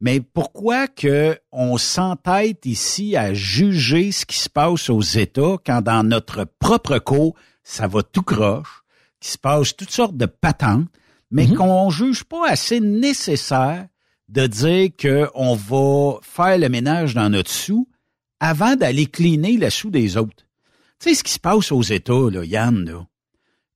[0.00, 5.82] Mais pourquoi que on s'entête ici à juger ce qui se passe aux États quand
[5.82, 8.83] dans notre propre cours, ça va tout croche,
[9.24, 10.86] qu'il se passe toutes sortes de patentes,
[11.30, 11.56] mais mhm.
[11.56, 13.86] qu'on juge pas assez nécessaire
[14.28, 17.88] de dire qu'on va faire le ménage dans notre sou
[18.38, 20.44] avant d'aller cleaner le sou des autres.
[21.00, 23.06] Tu sais ce qui se passe aux États, là, Yann, là?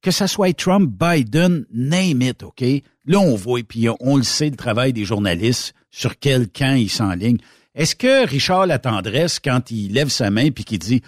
[0.03, 2.63] Que ça soit Trump, Biden, name it, OK?
[3.07, 6.77] Là, on voit, et puis on le sait, le travail des journalistes sur quel camp
[6.77, 7.39] il s'enligne.
[7.75, 11.01] Est-ce que Richard la tendresse, quand il lève sa main puis qu'il dit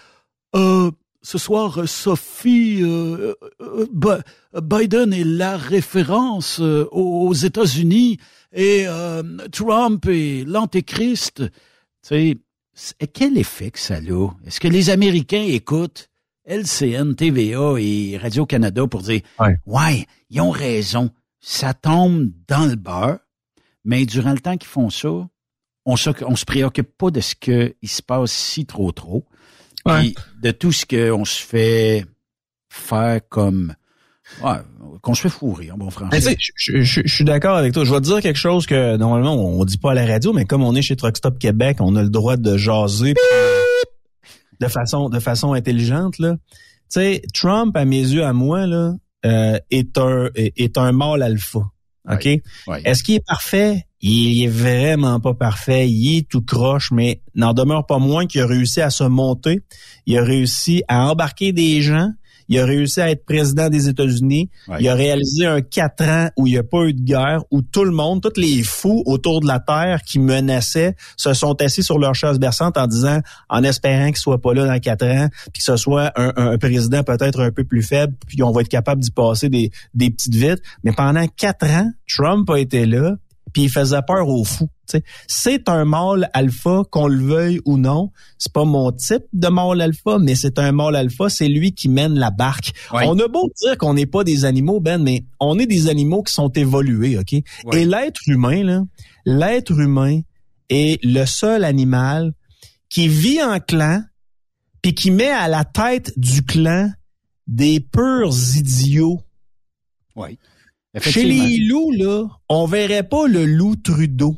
[0.57, 0.90] euh,
[1.22, 4.22] ce soir, Sophie, euh, euh,
[4.62, 8.18] Biden est la référence aux États-Unis
[8.52, 8.87] et
[9.52, 11.42] Trump est l'antéchrist.
[12.06, 12.38] Tu
[12.72, 14.28] sais, quel effet que ça a?
[14.46, 16.11] Est-ce que les Américains écoutent
[16.46, 19.56] LCN, TVA et Radio-Canada pour dire ouais.
[19.66, 23.18] ouais, ils ont raison, ça tombe dans le beurre,
[23.85, 25.28] mais durant le temps qu'ils font ça,
[25.87, 29.24] on se, on se préoccupe pas de ce qui se passe si trop trop.
[29.85, 32.05] Puis de tout ce qu'on se fait
[32.69, 33.75] faire comme
[34.43, 34.57] ouais,
[35.03, 36.37] qu'on se fait fourrer en bon français.
[36.57, 37.85] Je, suis d'accord avec toi.
[37.85, 40.45] Je vais te dire quelque chose que normalement on, dit pas à la radio, mais
[40.45, 43.14] comme on est chez Truck Stop Québec, on a le droit de jaser
[44.61, 46.37] de façon de façon intelligente là.
[46.93, 51.23] Tu sais, Trump à mes yeux à moi là euh, est un est un mâle
[51.23, 51.61] alpha.
[52.11, 52.27] OK?
[52.85, 53.87] Est-ce qu'il est parfait?
[54.03, 55.89] Il est vraiment pas parfait.
[55.89, 59.61] Il est tout croche, mais n'en demeure pas moins qu'il a réussi à se monter.
[60.07, 62.11] Il a réussi à embarquer des gens
[62.51, 64.51] il a réussi à être président des États-Unis.
[64.81, 67.63] Il a réalisé un quatre ans où il n'y a pas eu de guerre, où
[67.63, 71.85] tout le monde, tous les fous autour de la Terre qui menaçaient, se sont assis
[71.85, 75.29] sur leur chaise berçante en disant, en espérant qu'il soit pas là dans quatre ans,
[75.53, 78.69] puis que ce soit un, président peut-être un peu plus faible, puis on va être
[78.69, 80.61] capable d'y passer des, des petites vites.
[80.83, 83.15] Mais pendant quatre ans, Trump a été là,
[83.53, 84.69] puis il faisait peur aux fous.
[85.29, 88.11] C'est un mâle alpha, qu'on le veuille ou non.
[88.39, 91.29] C'est pas mon type de mâle alpha, mais c'est un mâle alpha.
[91.29, 92.73] C'est lui qui mène la barque.
[92.93, 96.23] On a beau dire qu'on n'est pas des animaux, Ben, mais on est des animaux
[96.23, 97.33] qui sont évolués, OK?
[97.33, 98.83] Et l'être humain, là,
[99.25, 100.21] l'être humain
[100.69, 102.33] est le seul animal
[102.89, 104.03] qui vit en clan,
[104.83, 106.91] puis qui met à la tête du clan
[107.47, 109.21] des purs idiots.
[110.17, 110.39] Oui.
[110.98, 114.37] Chez les loups, là, on verrait pas le loup Trudeau.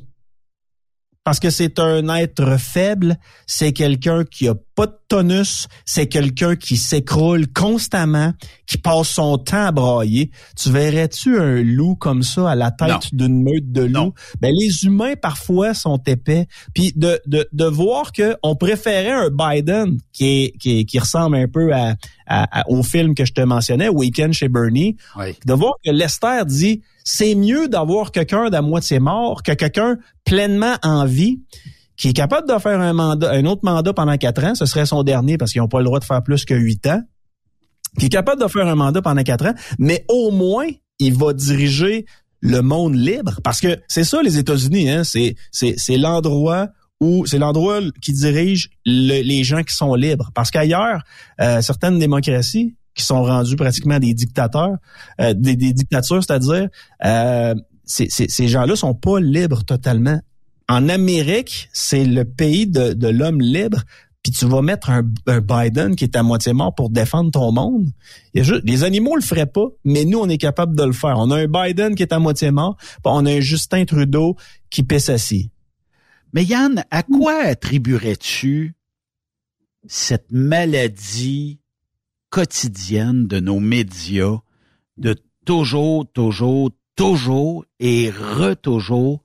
[1.24, 6.57] Parce que c'est un être faible, c'est quelqu'un qui a pas de tonus, c'est quelqu'un
[6.57, 8.33] qui s'écroule constamment,
[8.66, 10.31] qui passe son temps à brailler.
[10.57, 14.14] Tu verrais-tu un loup comme ça à la tête d'une meute de loups?
[14.40, 16.46] Ben, les humains parfois sont épais.
[16.72, 21.37] Puis de, de, de voir que on préférait un Biden qui, est, qui, qui ressemble
[21.37, 21.94] un peu à,
[22.68, 24.96] au film que je te mentionnais, Weekend chez Bernie,
[25.44, 30.77] de voir que Lester dit c'est mieux d'avoir quelqu'un d'à moitié mort que quelqu'un pleinement
[30.83, 31.40] en vie
[32.02, 34.86] qui est capable de faire un mandat, un autre mandat pendant quatre ans, ce serait
[34.86, 37.00] son dernier parce qu'ils n'ont pas le droit de faire plus que huit ans,
[37.96, 40.66] qui est capable de faire un mandat pendant quatre ans, mais au moins,
[40.98, 42.04] il va diriger
[42.40, 43.38] le monde libre.
[43.44, 48.70] Parce que c'est ça, les États-Unis, hein, c'est, c'est, l'endroit où c'est l'endroit qui dirige
[48.84, 50.32] les gens qui sont libres.
[50.34, 51.04] Parce qu'ailleurs,
[51.40, 54.74] euh, certaines démocraties qui sont rendues pratiquement des dictateurs,
[55.20, 56.66] euh, des, dictatures, c'est-à-dire
[57.04, 60.18] euh, ces gens-là sont pas libres totalement.
[60.72, 63.82] En Amérique, c'est le pays de, de l'homme libre
[64.22, 67.90] puis tu vas mettre un, Biden qui est à moitié mort pour défendre ton monde.
[68.32, 71.18] les animaux le feraient pas, mais nous, on est capable de le faire.
[71.18, 74.37] On a un Biden qui est à moitié mort, on a un Justin Trudeau
[74.70, 75.50] qui pisse assis.
[76.32, 78.74] Mais Yann, à quoi attribuerais-tu
[79.88, 81.58] cette maladie
[82.30, 84.38] quotidienne de nos médias
[84.96, 89.22] de toujours, toujours, toujours et retoujours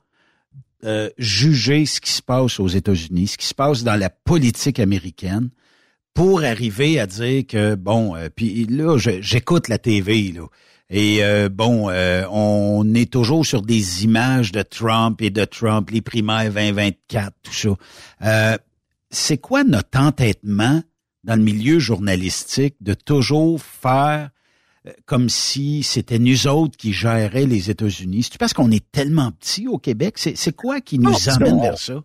[0.83, 4.79] euh, juger ce qui se passe aux États-Unis, ce qui se passe dans la politique
[4.79, 5.49] américaine,
[6.13, 10.45] pour arriver à dire que bon, euh, puis là, j'écoute la TV là.
[10.89, 16.01] Et euh, bon, on est toujours sur des images de Trump et de Trump, les
[16.01, 17.77] primaires 2024, tout
[18.21, 18.57] ça.
[19.09, 20.81] c'est quoi notre entêtement
[21.23, 24.29] dans le milieu journalistique de toujours faire
[25.05, 28.23] comme si c'était nous autres qui géraient les États-Unis.
[28.23, 30.17] C'est parce qu'on est tellement petit au Québec?
[30.17, 32.01] C'est quoi qui nous amène vers ça?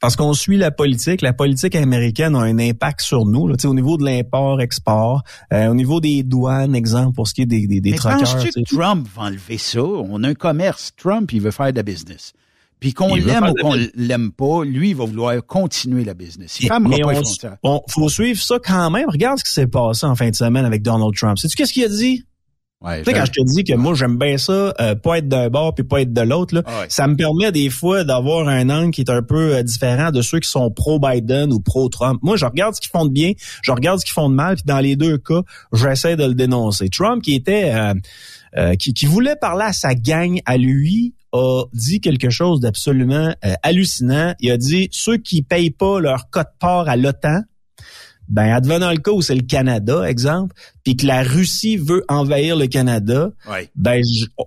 [0.00, 1.22] Parce qu'on suit la politique.
[1.22, 3.46] La politique américaine a un impact sur nous.
[3.46, 7.46] Là, au niveau de l'import-export, euh, au niveau des douanes, exemple, pour ce qui est
[7.46, 9.82] des, des, des Mais penses-tu que Trump va enlever ça?
[9.82, 10.92] On a un commerce.
[10.96, 12.32] Trump, il veut faire de la business.
[12.80, 16.58] Puis qu'on l'aime ou qu'on l'aime pas, lui, il va vouloir continuer la business.
[16.60, 17.02] Il mais
[17.62, 19.08] on, faut suivre ça quand même.
[19.08, 21.38] Regarde ce qui s'est passé en fin de semaine avec Donald Trump.
[21.38, 22.24] Sais-tu qu'est-ce qu'il a dit?
[22.80, 25.26] Ouais, tu sais, quand je te dis que moi, j'aime bien ça, euh, pas être
[25.26, 28.46] d'un bord puis pas être de l'autre, là, ah ça me permet des fois d'avoir
[28.46, 32.20] un angle qui est un peu euh, différent de ceux qui sont pro-Biden ou pro-Trump.
[32.22, 34.54] Moi, je regarde ce qu'ils font de bien, je regarde ce qu'ils font de mal,
[34.54, 36.88] puis dans les deux cas, j'essaie de le dénoncer.
[36.88, 37.74] Trump, qui était...
[37.74, 43.34] Euh, qui, qui voulait parler à sa gang, à lui, a dit quelque chose d'absolument
[43.44, 44.34] euh, hallucinant.
[44.40, 47.42] Il a dit ceux qui payent pas leur code part à l'OTAN,
[48.28, 52.56] ben advenant le cas où c'est le Canada, exemple, puis que la Russie veut envahir
[52.56, 53.30] le Canada,
[53.74, 54.02] ben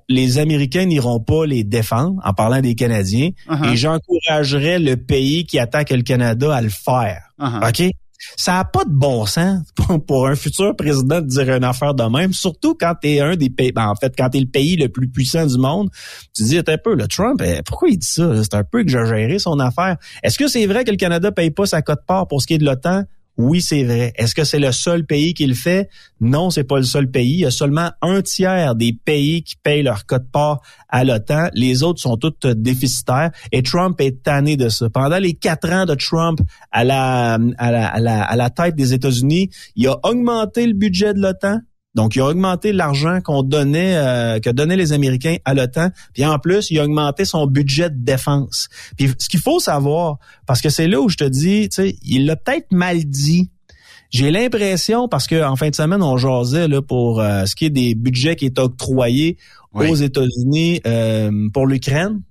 [0.07, 3.71] les Américains n'iront pas les défendre en parlant des Canadiens uh-huh.
[3.71, 7.33] et j'encouragerais le pays qui attaque le Canada à le faire.
[7.39, 7.83] OK?
[8.37, 9.61] Ça n'a pas de bon sens
[10.07, 13.35] pour, un futur président de dire une affaire de même, surtout quand tu es un
[13.35, 15.89] des pays, ben, en fait, quand tu le pays le plus puissant du monde.
[16.35, 18.43] Tu dis, un peu, le Trump, eh, pourquoi il dit ça?
[18.43, 19.97] C'est un peu que j'ai géré son affaire.
[20.23, 22.57] Est-ce que c'est vrai que le Canada paye pas sa cote-part pour ce qui est
[22.57, 23.03] de l'OTAN?
[23.37, 24.13] Oui, c'est vrai.
[24.17, 25.89] Est-ce que c'est le seul pays qui le fait?
[26.19, 27.33] Non, c'est pas le seul pays.
[27.33, 31.49] Il y a seulement un tiers des pays qui payent leur code part à l'OTAN.
[31.53, 33.31] Les autres sont toutes déficitaires.
[33.51, 34.89] Et Trump est tanné de ça.
[34.89, 36.39] Pendant les quatre ans de Trump
[36.71, 41.61] à la tête des États-Unis, il a augmenté le budget de l'OTAN
[41.93, 45.89] donc, il a augmenté l'argent qu'on donnait, euh, que donnaient les Américains à l'OTAN.
[46.13, 48.69] Puis en plus, il a augmenté son budget de défense.
[48.97, 51.95] Puis ce qu'il faut savoir, parce que c'est là où je te dis, tu sais,
[52.03, 53.49] il l'a peut-être mal dit.
[54.09, 57.69] J'ai l'impression, parce qu'en fin de semaine, on jasait là, pour euh, ce qui est
[57.69, 59.37] des budgets qui est octroyés
[59.73, 62.21] aux États-Unis euh, pour l'Ukraine.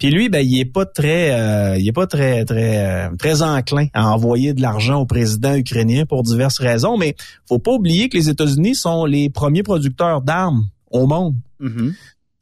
[0.00, 3.42] Puis lui, ben, il est pas très, euh, il est pas très, très, euh, très
[3.42, 6.96] enclin à envoyer de l'argent au président ukrainien pour diverses raisons.
[6.96, 7.14] Mais
[7.46, 11.36] faut pas oublier que les États-Unis sont les premiers producteurs d'armes au monde.
[11.60, 11.92] Mm-hmm.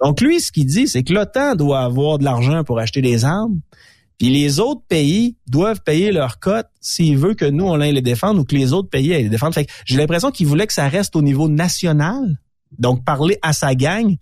[0.04, 3.24] Donc lui, ce qu'il dit, c'est que l'OTAN doit avoir de l'argent pour acheter des
[3.24, 3.60] armes.
[4.18, 8.02] Puis les autres pays doivent payer leur cote s'il veut que nous, on aille les
[8.02, 9.60] défendre ou que les autres pays aillent les défendre.
[9.84, 12.38] J'ai l'impression qu'il voulait que ça reste au niveau national.
[12.78, 14.16] Donc, parler à sa gang.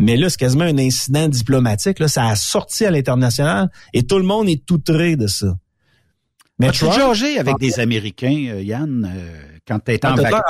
[0.00, 1.98] Mais là, c'est quasiment un incident diplomatique.
[1.98, 5.58] Là, ça a sorti à l'international et tout le monde est outré de ça.
[6.60, 10.42] Mais tu jaugé avec des Américains, euh, Yann, euh, quand tu en vacances?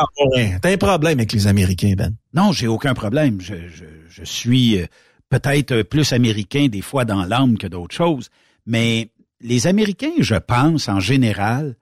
[0.61, 2.15] T'as un problème avec les Américains, Ben?
[2.35, 3.41] Non, j'ai aucun problème.
[3.41, 4.87] Je, je, je suis euh,
[5.31, 8.29] peut-être plus américain des fois dans l'âme que d'autres choses.
[8.67, 11.75] Mais les Américains, je pense, en général,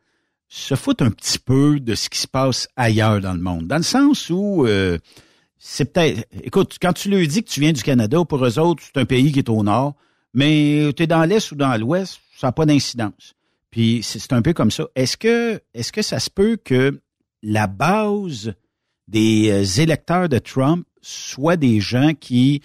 [0.49, 3.67] se foutent un petit peu de ce qui se passe ailleurs dans le monde.
[3.67, 4.67] Dans le sens où
[5.59, 6.27] c'est peut-être.
[6.43, 9.05] Écoute, quand tu lui dis que tu viens du Canada, pour eux autres, c'est un
[9.05, 9.95] pays qui est au nord,
[10.35, 13.35] mais tu es dans l'est ou dans l'ouest, ça n'a pas d'incidence.
[13.71, 14.87] Puis c'est un peu comme ça.
[14.95, 17.01] Est-ce que ça se peut que
[17.43, 18.55] la base
[19.09, 22.63] des euh, électeurs de Trump soit des gens qui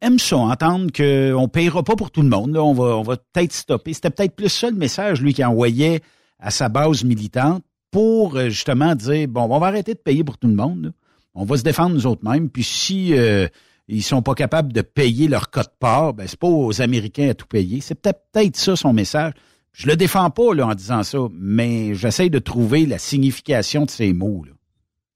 [0.00, 3.52] aiment ça, entendre qu'on ne payera pas pour tout le monde, on va, va peut-être
[3.52, 3.94] stopper.
[3.94, 6.02] C'était peut-être plus ça le message, lui, qui envoyait
[6.38, 10.38] à sa base militante pour euh, justement dire, bon, on va arrêter de payer pour
[10.38, 10.92] tout le monde.
[11.40, 12.50] On va se défendre nous autres mêmes.
[12.50, 13.46] Puis si euh,
[13.86, 17.34] ils sont pas capables de payer leur code part, ben c'est pas aux Américains à
[17.34, 17.80] tout payer.
[17.80, 19.32] C'est peut-être ça son message.
[19.72, 23.90] Je le défends pas là en disant ça, mais j'essaie de trouver la signification de
[23.90, 24.52] ces mots là.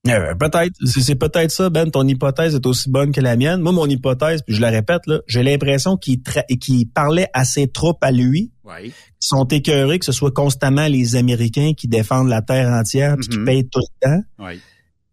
[0.08, 1.88] Euh, peut-être, c'est peut-être ça, Ben.
[1.88, 3.60] Ton hypothèse est aussi bonne que la mienne.
[3.60, 6.20] Moi, mon hypothèse, puis je la répète, là, j'ai l'impression qu'il
[6.92, 8.50] parlait à ses troupes à lui,
[9.20, 13.28] qui sont écœurés que ce soit constamment les Américains qui défendent la terre entière, puis
[13.28, 13.44] qui Mhm.
[13.44, 14.22] payent tout le temps.
[14.40, 14.60] Oui.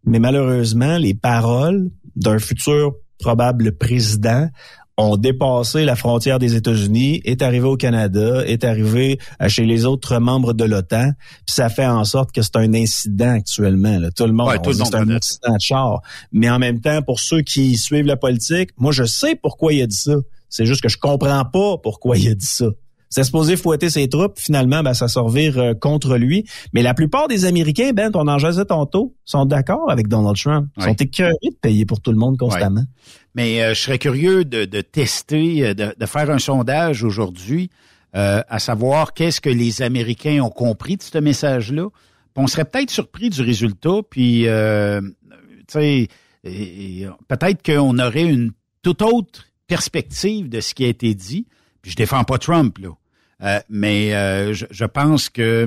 [0.04, 4.48] Mais malheureusement, les paroles d'un futur probable président
[4.96, 9.86] ont dépassé la frontière des États-Unis, est arrivé au Canada, est arrivé euh, chez les
[9.86, 11.12] autres membres de l'OTAN,
[11.46, 13.98] puis ça fait en sorte que c'est un incident actuellement.
[13.98, 14.10] là.
[14.10, 16.02] Tout le monde, Ouais, on tout le dit monde c'est un accident de char.
[16.32, 19.82] Mais en même temps, pour ceux qui suivent la politique, moi je sais pourquoi il
[19.82, 20.16] a dit ça.
[20.48, 22.66] C'est juste que je comprends pas pourquoi il a dit ça.
[23.10, 26.44] C'est supposé fouetter ses troupes, finalement, ben, ça se revire euh, contre lui.
[26.72, 30.68] Mais la plupart des Américains, Ben, on en jasait tantôt, sont d'accord avec Donald Trump.
[30.76, 32.84] Ils sont écœurés de payer pour tout le monde constamment.
[33.34, 37.70] Mais euh, je serais curieux de, de tester, euh, de, de faire un sondage aujourd'hui,
[38.16, 41.88] euh, à savoir qu'est-ce que les Américains ont compris de ce message-là.
[42.34, 45.00] Puis On serait peut-être surpris du résultat, puis euh,
[47.28, 48.52] peut-être qu'on aurait une
[48.82, 51.46] toute autre perspective de ce qui a été dit.
[51.82, 52.90] Puis je défends pas Trump là,
[53.42, 55.66] Euh, mais euh, je, je pense que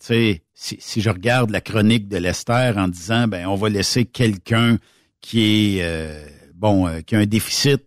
[0.00, 3.68] tu sais, si, si je regarde la chronique de Lester en disant ben on va
[3.68, 4.78] laisser quelqu'un
[5.20, 7.82] qui est euh, bon, euh, qui a un déficit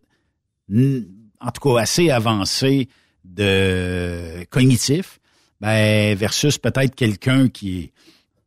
[0.70, 2.88] en tout cas assez avancé
[3.26, 5.20] de cognitif,
[5.60, 7.92] ben versus peut-être quelqu'un qui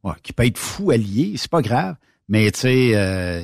[0.04, 1.96] ouais, qui peut être fou allié, c'est pas grave,
[2.28, 3.42] mais tu sais euh,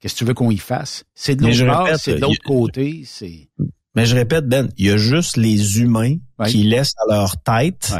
[0.00, 1.04] qu'est-ce que tu veux qu'on y fasse?
[1.14, 3.48] C'est de l'autre c'est de l'autre côté, c'est
[3.94, 6.16] Mais je répète, Ben, il y a juste les humains
[6.46, 7.92] qui laissent à leur tête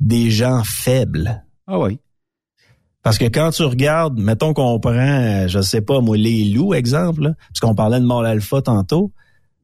[0.00, 1.44] des gens faibles.
[1.66, 1.98] Ah oui.
[3.02, 7.22] Parce que quand tu regardes, mettons qu'on prend, je sais pas, moi, les loups, exemple,
[7.22, 9.12] là, parce qu'on parlait de mort alpha tantôt,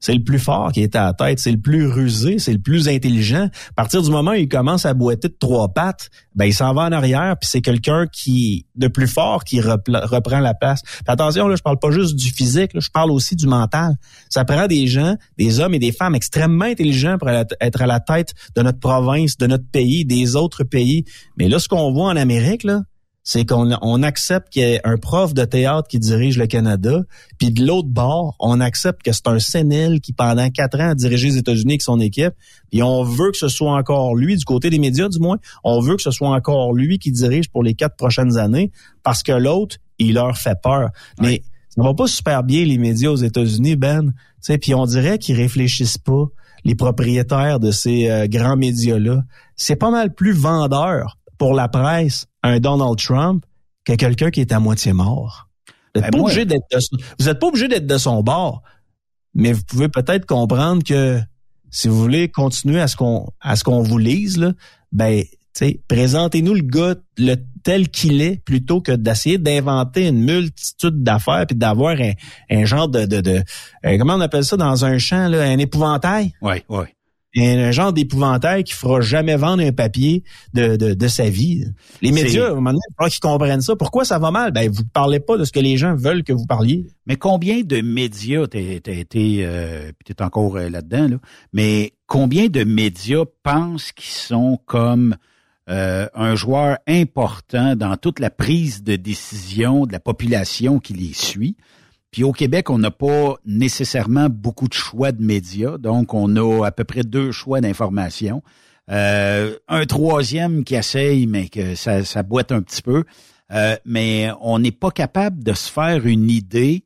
[0.05, 2.59] c'est le plus fort qui est à la tête, c'est le plus rusé, c'est le
[2.59, 3.48] plus intelligent.
[3.70, 6.74] À partir du moment où il commence à boiter de trois pattes, ben il s'en
[6.74, 10.82] va en arrière, puis c'est quelqu'un qui de plus fort qui reprend la place.
[11.07, 13.94] Attention, là, je parle pas juste du physique, je parle aussi du mental.
[14.28, 18.00] Ça prend des gens, des hommes et des femmes extrêmement intelligents pour être à la
[18.00, 21.07] tête de notre province, de notre pays, des autres pays.
[21.38, 22.82] Mais là, ce qu'on voit en Amérique, là,
[23.25, 27.01] c'est qu'on on accepte qu'il y ait un prof de théâtre qui dirige le Canada,
[27.39, 30.95] puis de l'autre bord, on accepte que c'est un sénile qui, pendant quatre ans, a
[30.95, 32.35] dirigé les États-Unis avec son équipe,
[32.70, 35.81] puis on veut que ce soit encore lui, du côté des médias du moins, on
[35.81, 38.70] veut que ce soit encore lui qui dirige pour les quatre prochaines années,
[39.03, 40.91] parce que l'autre, il leur fait peur.
[41.18, 44.12] Mais ça va pas super bien, les médias aux États-Unis, Ben.
[44.12, 44.12] Tu
[44.53, 46.27] sais, Puis on dirait qu'ils réfléchissent pas,
[46.64, 49.22] les propriétaires de ces euh, grands médias-là.
[49.57, 53.45] C'est pas mal plus vendeur pour la presse, un Donald Trump,
[53.84, 55.51] que quelqu'un qui est à moitié mort.
[55.95, 58.22] Vous n'êtes Ben pas, obligé d'être de, son- vous êtes pas obligé d'être de son
[58.22, 58.62] bord,
[59.34, 61.20] mais vous pouvez peut-être comprendre que
[61.70, 64.53] si vous voulez continuer à ce qu'on à ce qu'on vous lise, là,
[64.90, 65.22] ben,
[65.86, 71.57] présentez-nous le gars le tel qu'il est plutôt que d'essayer d'inventer une multitude d'affaires puis
[71.59, 72.12] d'avoir un,
[72.51, 73.42] un genre de, de, de
[73.84, 76.32] euh, comment on appelle ça dans un champ là, un épouvantail?
[76.40, 76.86] Oui, oui.
[77.37, 80.22] Un, un genre d'épouvantail qui fera jamais vendre un papier
[80.53, 81.64] de, de, de sa vie.
[82.01, 83.74] Les médias, à un moment donné, il faudra qu'ils comprennent ça.
[83.74, 84.53] Pourquoi ça va mal?
[84.53, 86.87] Ben, vous ne parlez pas de ce que les gens veulent que vous parliez.
[87.07, 91.16] Mais combien de médias, t'as t'as été, euh, t'es encore euh, là-dedans, là,
[91.53, 95.16] mais combien de médias pensent qu'ils sont comme
[95.68, 101.14] euh, un joueur important dans toute la prise de décision de la population qui les
[101.14, 101.57] suit?
[102.15, 106.65] Puis au Québec, on n'a pas nécessairement beaucoup de choix de médias, donc on a
[106.65, 108.41] à peu près deux choix d'information.
[108.89, 113.03] Euh, un troisième qui essaye, mais que ça, boite un petit peu.
[113.51, 116.85] Euh, mais on n'est pas capable de se faire une idée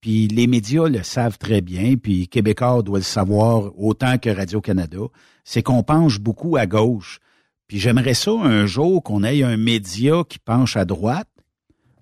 [0.00, 5.02] puis les médias le savent très bien, puis Québécois doit le savoir autant que Radio-Canada,
[5.44, 7.20] c'est qu'on penche beaucoup à gauche.
[7.68, 11.28] Puis j'aimerais ça un jour qu'on ait un média qui penche à droite,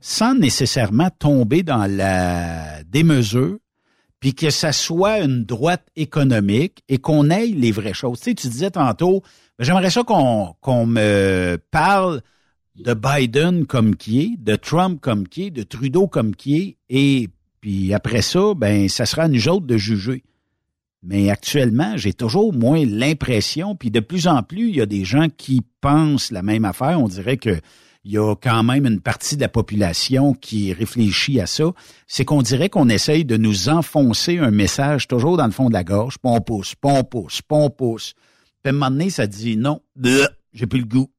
[0.09, 3.59] sans nécessairement tomber dans la démesure,
[4.21, 8.21] puis que ça soit une droite économique et qu'on ait les vraies choses.
[8.21, 9.25] Tu sais, tu disais tantôt,
[9.59, 12.21] j'aimerais ça qu'on qu'on me parle
[12.77, 16.77] de Biden comme qui est, de Trump comme qui est, de Trudeau comme qui est,
[16.89, 17.29] et
[17.61, 20.23] puis après ça, ben ça sera à nous autres de juger.
[21.03, 25.05] Mais actuellement, j'ai toujours moins l'impression, puis de plus en plus, il y a des
[25.05, 27.01] gens qui pensent la même affaire.
[27.01, 27.61] On dirait que
[28.07, 31.65] il y a quand même une partie de la population qui réfléchit à ça.
[32.07, 35.75] C'est qu'on dirait qu'on essaye de nous enfoncer un message toujours dans le fond de
[35.75, 38.15] la gorge, puis on pousse, puis on pousse, puis on pousse.
[38.63, 39.81] Puis à un moment donné, ça dit non,
[40.53, 41.11] j'ai plus le goût.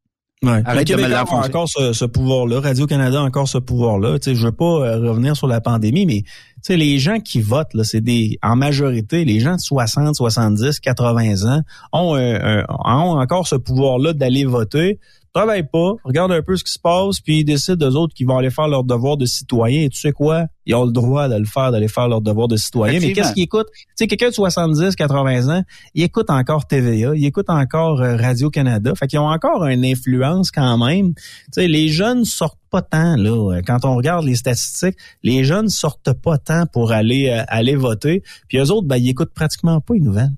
[0.43, 0.61] Ouais.
[0.65, 1.49] Arrête le de me Québécois a l'enfoncer.
[1.49, 2.61] encore ce, ce pouvoir-là.
[2.61, 4.19] Radio-Canada a encore ce pouvoir-là.
[4.19, 6.23] Tu sais, je veux pas euh, revenir sur la pandémie, mais
[6.67, 10.15] tu sais, les gens qui votent, là, c'est des, en majorité, les gens de 60,
[10.15, 11.61] 70, 80 ans
[11.93, 14.99] ont, ont encore ce pouvoir-là d'aller voter
[15.37, 18.23] travaillent pas, regarde un peu ce qui se passe, puis ils décident d'eux autres qui
[18.23, 19.83] vont aller faire leur devoir de citoyen.
[19.83, 20.45] Et tu sais quoi?
[20.65, 22.99] Ils ont le droit de le faire, d'aller faire leur devoir de citoyen.
[22.99, 23.69] Mais qu'est-ce qu'ils écoutent?
[23.71, 25.63] Tu sais, quelqu'un de 70, 80 ans,
[25.93, 28.93] il écoute encore TVA, il écoute encore euh, Radio-Canada.
[28.95, 31.13] Fait qu'ils ont encore une influence quand même.
[31.13, 33.61] Tu sais, les jeunes sortent pas tant, là.
[33.65, 38.23] Quand on regarde les statistiques, les jeunes sortent pas tant pour aller, euh, aller voter.
[38.47, 40.33] Puis eux autres, ben, ils écoutent pratiquement pas les nouvelles.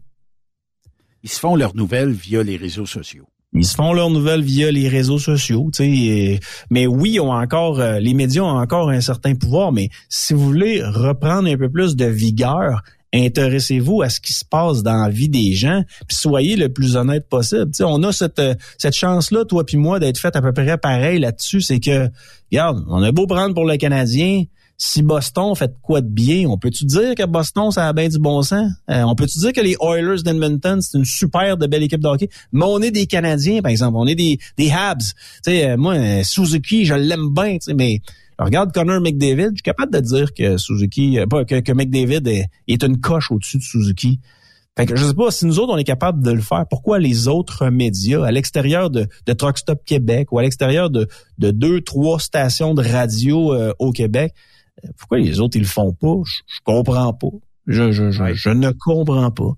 [1.23, 3.27] Ils se font leurs nouvelles via les réseaux sociaux.
[3.53, 6.39] Ils se font leurs nouvelles via les réseaux sociaux, tu sais.
[6.69, 9.71] Mais oui, ont encore, euh, les médias ont encore un certain pouvoir.
[9.71, 12.84] Mais si vous voulez reprendre un peu plus de vigueur,
[13.14, 16.95] intéressez-vous à ce qui se passe dans la vie des gens, puis soyez le plus
[16.95, 17.72] honnête possible.
[17.74, 20.78] sais, on a cette euh, cette chance-là, toi puis moi, d'être fait à peu près
[20.78, 21.62] pareil là-dessus.
[21.62, 22.10] C'est que,
[22.51, 24.43] regarde, on a beau prendre pour le Canadien,
[24.78, 28.18] si Boston fait quoi de bien, on peut-tu dire que Boston, ça a bien du
[28.18, 28.72] bon sens?
[28.89, 32.07] Euh, on peut-tu dire que les Oilers d'Edmonton, c'est une super de belle équipe de
[32.07, 32.30] hockey?
[32.53, 33.97] Mais on est des Canadiens, par exemple.
[33.97, 35.14] On est des, des Habs.
[35.43, 37.99] Tu euh, moi, Suzuki, je l'aime bien, mais
[38.45, 42.45] regarde Connor McDavid, je suis capable de dire que Suzuki, pas que, que McDavid est,
[42.67, 44.19] est une coche au-dessus de Suzuki.
[44.77, 46.65] Fait que je sais pas si nous autres on est capable de le faire.
[46.69, 51.07] Pourquoi les autres médias à l'extérieur de, de Truck Stop Québec ou à l'extérieur de,
[51.37, 54.33] de deux trois stations de radio au Québec
[54.97, 56.15] pourquoi les autres, ils le font pas?
[56.25, 57.27] Je, comprends pas.
[57.67, 59.53] Je, je, je, ne comprends pas.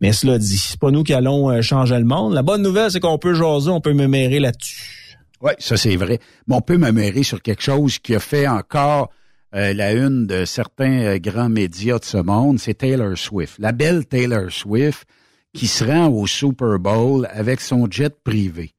[0.00, 2.34] Mais cela dit, c'est pas nous qui allons euh, changer le monde.
[2.34, 5.03] La bonne nouvelle, c'est qu'on peut jaser, on peut me mérer là-dessus.
[5.44, 6.20] Oui, ça c'est vrai.
[6.46, 9.10] Mais on peut me mérer sur quelque chose qui a fait encore
[9.54, 13.56] euh, la une de certains euh, grands médias de ce monde, c'est Taylor Swift.
[13.58, 15.06] La belle Taylor Swift
[15.52, 18.72] qui se rend au Super Bowl avec son jet privé.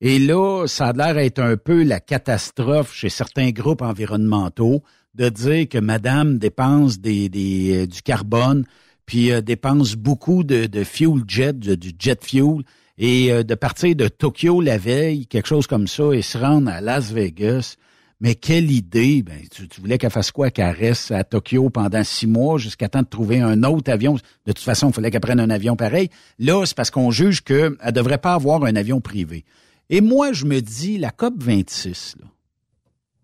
[0.00, 4.82] Et là, ça a l'air d'être un peu la catastrophe chez certains groupes environnementaux
[5.14, 7.28] de dire que madame dépense des,
[7.74, 8.64] euh, du carbone,
[9.04, 12.62] puis dépense beaucoup de, de fuel jet, du jet fuel,
[12.98, 16.70] et euh, de partir de Tokyo la veille, quelque chose comme ça, et se rendre
[16.70, 17.76] à Las Vegas.
[18.20, 19.24] Mais quelle idée!
[19.24, 20.50] Ben, tu, voulais qu'elle fasse quoi?
[20.50, 24.14] Qu'elle reste à Tokyo pendant six mois jusqu'à temps de trouver un autre avion?
[24.14, 26.08] De toute façon, il fallait qu'elle prenne un avion pareil.
[26.38, 29.44] Là, c'est parce qu'on juge qu'elle ne devrait pas avoir un avion privé.
[29.90, 32.26] Et moi, je me dis, la COP 26, là,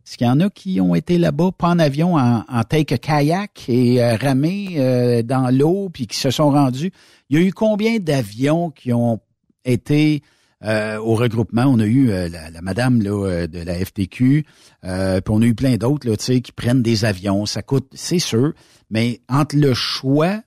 [0.05, 2.99] est-ce qu'il y en a qui ont été là-bas, pas en avion, en, en take
[2.99, 6.93] kayak et euh, euh, dans l'eau, puis qui se sont rendus?
[7.29, 9.21] Il y a eu combien d'avions qui ont
[9.69, 10.23] été
[10.64, 11.64] euh, au regroupement?
[11.66, 14.45] On a eu la, madame là, de la FTQ,
[14.83, 17.47] puis on a eu plein d'autres qui prennent des avions.
[17.47, 18.53] Ça coûte, c'est sûr,
[18.91, 20.43] mais entre le choix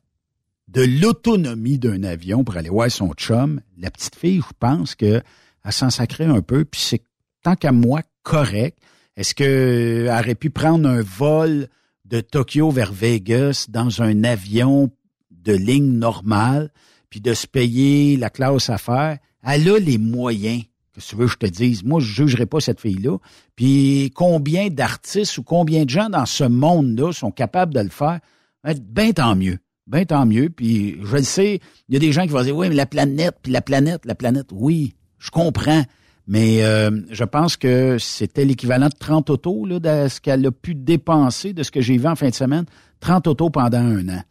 [0.68, 5.22] de l'autonomie d'un avion pour aller voir son chum, la petite fille, je pense que
[5.64, 7.04] elle s'en sacrait un peu, puis c'est
[7.44, 8.78] tant qu'à moi correct.
[9.16, 11.68] Est-ce qu'elle aurait pu prendre un vol
[12.06, 14.90] de Tokyo vers Vegas dans un avion
[15.30, 16.72] de ligne normale,
[17.12, 19.20] puis de se payer la classe affaires?
[19.44, 20.64] Elle a les moyens.
[20.94, 21.84] Que tu veux que je te dise?
[21.84, 23.18] Moi, je jugerai pas cette fille-là.
[23.56, 28.20] Puis combien d'artistes ou combien de gens dans ce monde-là sont capables de le faire?
[28.64, 29.60] Ben tant mieux.
[29.88, 30.50] Ben tant mieux.
[30.50, 32.86] Puis je le sais, il y a des gens qui vont dire, oui, mais la
[32.86, 35.84] planète, puis la planète, la planète, oui, je comprends.
[36.28, 40.52] Mais euh, je pense que c'était l'équivalent de 30 autos là, de ce qu'elle a
[40.52, 42.66] pu dépenser de ce que j'ai vu en fin de semaine.
[43.00, 44.24] 30 autos pendant un an.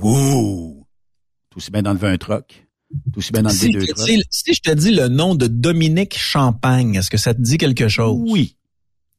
[0.00, 0.79] Wouh!
[1.50, 2.16] Tout aussi bien d'enlever un.
[2.16, 2.42] Tout
[3.16, 4.08] aussi bien d'enlever deux trucks.
[4.30, 7.88] Si je te dis le nom de Dominique Champagne, est-ce que ça te dit quelque
[7.88, 8.16] chose?
[8.28, 8.56] Oui.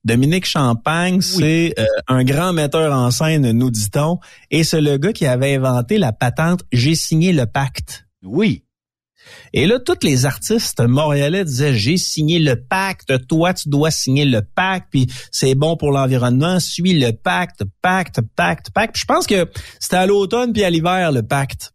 [0.04, 4.18] Dominique Champagne, c'est euh, un grand metteur en scène, nous dit-on,
[4.50, 8.08] et c'est le gars qui avait inventé la patente «J'ai signé le pacte».
[8.24, 8.64] Oui.
[9.54, 14.26] Et là, tous les artistes montréalais disaient, j'ai signé le pacte, toi, tu dois signer
[14.26, 18.98] le pacte, puis c'est bon pour l'environnement, suis le pacte, pacte, pacte, pacte.
[18.98, 21.74] je pense que c'était à l'automne puis à l'hiver, le pacte.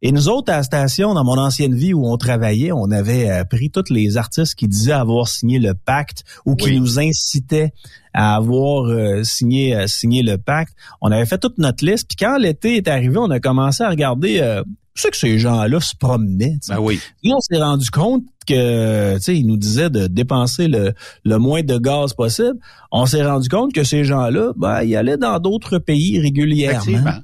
[0.00, 3.30] Et nous autres, à la station, dans mon ancienne vie où on travaillait, on avait
[3.30, 7.72] euh, pris tous les artistes qui disaient avoir signé le pacte ou qui nous incitaient
[8.14, 10.74] à avoir euh, signé euh, signé le pacte.
[11.00, 12.06] On avait fait toute notre liste.
[12.08, 14.62] Puis quand l'été est arrivé, on a commencé à regarder
[14.94, 16.58] c'est que ces gens-là se promenaient.
[16.68, 17.00] Ben oui.
[17.22, 20.92] Nous, on s'est rendu compte que, tu sais, ils nous disaient de dépenser le,
[21.24, 22.58] le moins de gaz possible.
[22.90, 27.20] On s'est rendu compte que ces gens-là, ben, ils allaient dans d'autres pays régulièrement.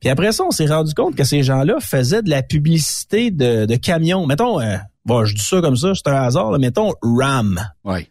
[0.00, 3.66] Puis après ça, on s'est rendu compte que ces gens-là faisaient de la publicité de,
[3.66, 4.26] de camions.
[4.26, 7.60] Mettons, euh, bon, je dis ça comme ça, c'est un hasard, là, mettons RAM.
[7.84, 8.08] Oui.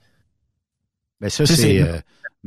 [1.19, 1.97] Ben ça, c'est, euh,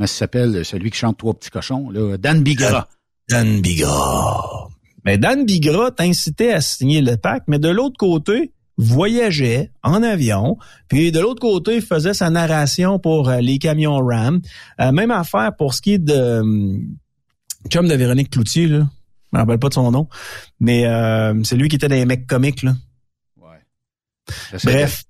[0.01, 2.89] ça s'appelle celui qui chante Trois petits cochons, là, Dan Bigra.
[3.29, 4.69] Dan Bigra.
[5.05, 10.57] Mais Dan Bigra t'incitait à signer le pacte, mais de l'autre côté, voyageait en avion,
[10.89, 14.41] puis de l'autre côté, faisait sa narration pour euh, les camions Ram.
[14.81, 16.43] Euh, même affaire pour ce qui est de
[17.69, 18.89] chum de Véronique Cloutier, là.
[19.33, 20.09] Je me rappelle pas de son nom.
[20.61, 22.75] Mais euh, c'est lui qui était dans les mecs comiques, là.
[23.41, 23.59] Ouais.
[24.65, 25.05] Bref.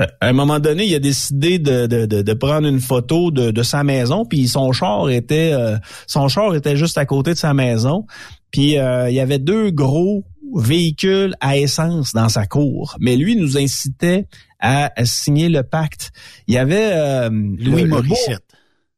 [0.00, 3.30] euh, À un moment donné, il a décidé de, de, de, de prendre une photo
[3.30, 7.32] de, de sa maison, puis son char était euh, son char était juste à côté
[7.32, 8.06] de sa maison.
[8.50, 10.24] Puis euh, il y avait deux gros
[10.56, 12.96] véhicules à essence dans sa cour.
[13.00, 14.26] Mais lui nous incitait
[14.60, 16.12] à, signer le pacte.
[16.46, 18.42] Il y avait euh, Louis le- Morissette.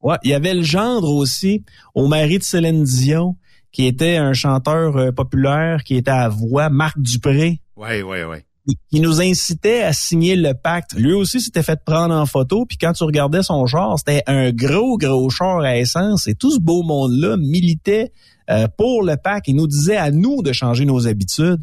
[0.03, 1.64] Ouais, il y avait le gendre aussi
[1.95, 3.37] au mari de Céline Dion,
[3.77, 8.74] qui était un chanteur euh, populaire, qui était à voix, Marc Dupré, Oui, oui, oui.
[8.91, 10.95] qui nous incitait à signer le pacte.
[10.95, 14.51] Lui aussi s'était fait prendre en photo, puis quand tu regardais son char, c'était un
[14.51, 18.12] gros, gros char à essence, et tout ce beau monde-là militait
[18.49, 19.47] euh, pour le pacte.
[19.49, 21.61] Il nous disait à nous de changer nos habitudes.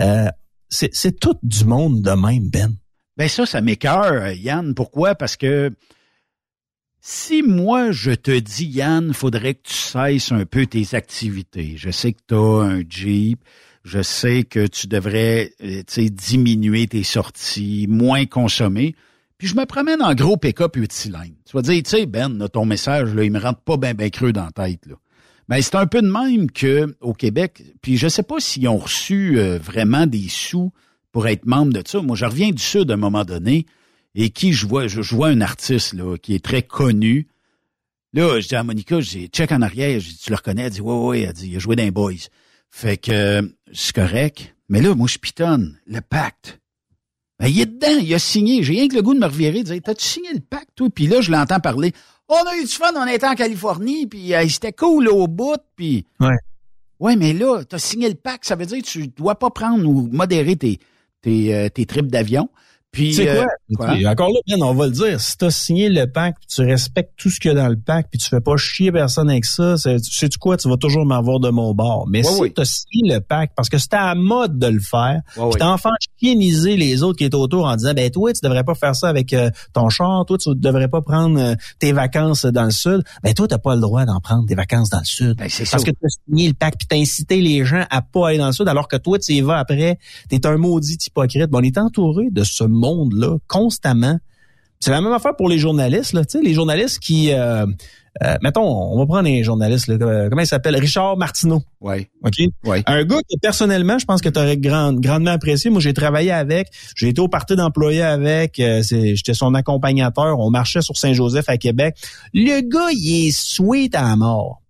[0.00, 0.26] Euh,
[0.68, 2.74] c'est c'est tout du monde de même, Ben.
[3.16, 4.74] Ben ça, ça m'écœure, Yann.
[4.74, 5.14] Pourquoi?
[5.14, 5.70] Parce que
[7.04, 11.74] si moi, je te dis, Yann, faudrait que tu cesses un peu tes activités.
[11.76, 13.40] Je sais que tu as un Jeep.
[13.82, 18.94] Je sais que tu devrais euh, diminuer tes sorties, moins consommer.
[19.36, 21.34] Puis je me promène en gros pick-up utiline.
[21.44, 24.08] Tu vas dire, tu sais, Ben, ton message, là, il me rentre pas bien ben
[24.08, 24.86] creux dans la tête.
[24.86, 24.94] Là.
[25.48, 27.64] Ben, c'est un peu de même que au Québec.
[27.82, 30.72] Puis je sais pas s'ils ont reçu euh, vraiment des sous
[31.10, 32.00] pour être membre de ça.
[32.00, 33.66] Moi, je reviens du Sud à un moment donné
[34.14, 37.28] et qui je vois, je, je vois un artiste là, qui est très connu.
[38.12, 40.64] Là, je dis à Monica, je dis, check en arrière, je dis, tu le reconnais?
[40.64, 42.28] Elle dit, ouais, ouais, elle dit, il a joué dans les Boys.
[42.70, 43.42] Fait que euh,
[43.72, 44.54] c'est correct.
[44.68, 45.78] Mais là, moi, je pitonne.
[45.86, 46.60] Le pacte.
[47.38, 48.62] Ben, il est dedans, il a signé.
[48.62, 50.88] J'ai rien que le goût de me revirer, de dire, t'as-tu signé le pacte, toi?
[50.94, 51.92] Puis là, je l'entends parler.
[52.28, 55.26] On a eu du fun, on était en Californie, puis euh, c'était cool là, au
[55.26, 56.06] bout, puis...
[56.20, 56.36] Ouais.
[57.00, 59.86] Ouais, mais là, t'as signé le pacte, ça veut dire que tu dois pas prendre
[59.88, 60.78] ou modérer tes,
[61.20, 62.48] tes, euh, tes trips d'avion.
[62.92, 63.44] Puis, Tu sais euh,
[63.78, 63.96] quoi?
[63.96, 65.18] Tu- Encore là, Ben, on va le dire.
[65.18, 67.68] Si tu as signé le pacte, puis tu respectes tout ce qu'il y a dans
[67.68, 70.58] le pacte, puis tu fais pas chier personne avec ça, c'est- tu sais -tu quoi?
[70.58, 72.04] Tu vas toujours m'avoir de mon bord.
[72.06, 72.52] Mais Ouais, si ouais.
[72.54, 75.48] tu as signé le pacte, parce que c'était à la mode de le faire, Ouais,
[75.52, 75.88] puis t'en fais
[76.20, 79.08] chieniser les autres qui étaient autour en disant, ben toi, tu devrais pas faire ça
[79.08, 83.02] avec euh, ton char, toi, tu devrais pas prendre euh, tes vacances dans le sud.
[83.22, 85.34] Ben toi, t'as pas le droit d'en prendre des vacances dans le sud.
[85.38, 85.90] Ben, c'est Parce ça.
[85.90, 88.48] que tu as signé le pacte, puis t'as incité les gens à pas aller dans
[88.48, 89.98] le sud, alors que toi, tu y vas après.
[90.28, 91.48] T'es un maudit hypocrite.
[91.48, 94.18] Bon, on est entouré de ce monde-là constamment.
[94.80, 96.24] C'est la même affaire pour les journalistes, là.
[96.24, 97.66] Tu sais, les journalistes qui, euh,
[98.22, 101.62] euh, mettons, on va prendre un journaliste, là, euh, comment il s'appelle, Richard Martineau.
[101.80, 102.10] Ouais.
[102.22, 102.34] OK?
[102.64, 102.82] Ouais.
[102.86, 105.70] Un gars que personnellement, je pense que tu aurais grand, grandement apprécié.
[105.70, 110.50] Moi, j'ai travaillé avec, j'ai été au parti d'employés avec, euh, j'étais son accompagnateur, on
[110.50, 111.96] marchait sur Saint-Joseph à Québec.
[112.34, 114.60] Le gars, il est sweet à la mort.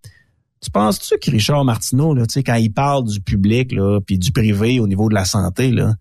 [0.62, 4.18] Tu penses-tu que Richard Martineau, là, tu sais, quand il parle du public, là, puis
[4.18, 5.94] du privé au niveau de la santé, là,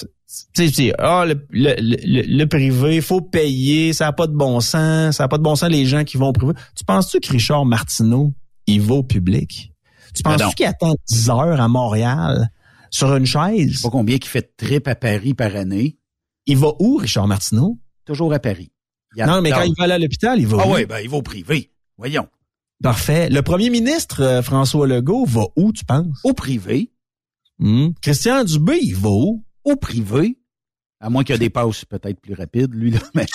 [0.00, 4.26] tu sais, tu sais, ah, le, le, le, le privé, faut payer, ça n'a pas
[4.26, 6.52] de bon sens, ça n'a pas de bon sens les gens qui vont au privé.
[6.76, 8.32] Tu penses-tu que Richard Martineau,
[8.66, 9.72] il va au public?
[10.14, 12.48] Tu Ben penses-tu qu'il attend 10 heures à Montréal
[12.90, 13.70] sur une chaise?
[13.72, 15.98] Je sais pas combien qui fait de trip à Paris par année.
[16.46, 17.78] Il va où, Richard Martineau?
[18.04, 18.70] Toujours à Paris.
[19.16, 20.72] Non, mais quand il va aller à l'hôpital, il va Ah où?
[20.72, 21.70] ouais, ben, il va au privé.
[21.96, 22.26] Voyons.
[22.82, 23.30] Parfait.
[23.30, 26.18] Le premier ministre, euh, François Legault, va où, tu penses?
[26.24, 26.90] Au privé.
[27.60, 27.90] Hmm.
[28.02, 29.43] Christian Dubé, il va où?
[29.64, 30.38] Au privé.
[31.00, 32.98] À moins qu'il y ait des passes peut-être plus rapides, lui, là.
[33.14, 33.26] Mais,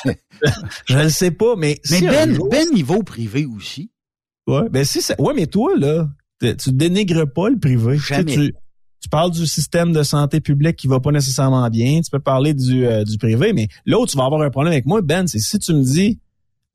[0.87, 1.79] Je ne sais pas, mais...
[1.91, 3.91] mais si Ben, jour- Ben, il va au privé aussi.
[4.47, 6.09] Ouais, ben si ça, ouais, mais toi là,
[6.41, 7.99] tu dénigres pas le privé.
[7.99, 8.33] Jamais.
[8.33, 8.53] Tu,
[9.01, 12.01] tu parles du système de santé publique qui va pas nécessairement bien.
[12.01, 14.71] Tu peux parler du, euh, du privé, mais là où tu vas avoir un problème
[14.73, 16.19] avec moi, Ben, c'est si tu me dis,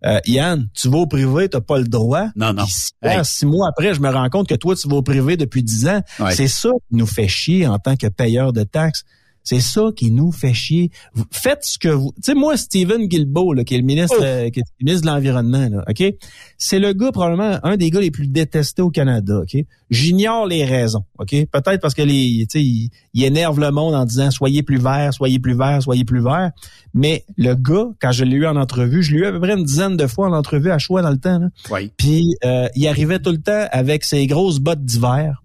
[0.05, 2.29] euh, Yann, tu vas au privé, t'as pas le droit.
[2.37, 2.65] Non, non.
[2.67, 3.15] Six, Hey.
[3.17, 5.65] mois, six mois après, je me rends compte que toi, tu vas au privé depuis
[5.65, 6.03] dix ans.
[6.21, 6.33] Ouais.
[6.37, 9.03] C'est ça qui nous fait chier en tant que payeurs de taxes.
[9.47, 10.91] C'est ça qui nous fait chier.
[11.13, 12.13] Vous- faites ce que vous...
[12.17, 14.25] Tu sais, moi, Stephen Guilbeault, là, qui est le ministre, Oh.
[14.25, 16.03] euh, qui est le ministre de l'Environnement, là, OK?
[16.57, 19.55] C'est le gars, probablement, un des gars les plus détestés au Canada, OK?
[19.91, 21.29] J'ignore les raisons, OK?
[21.53, 24.79] Peut-être parce que les, tu sais, il, il énerve le monde en disant «Soyez plus
[24.79, 26.51] vert, soyez plus vert, soyez plus vert».
[26.95, 29.53] Mais le gars, quand je l'ai eu en entrevue, je l'ai eu à peu près
[29.53, 31.49] une dizaine de fois en entrevue à choix dans le temps, là.
[31.71, 31.93] Oui.
[31.99, 35.43] Puis euh, il arrivait tout le temps avec ses grosses bottes d'hiver,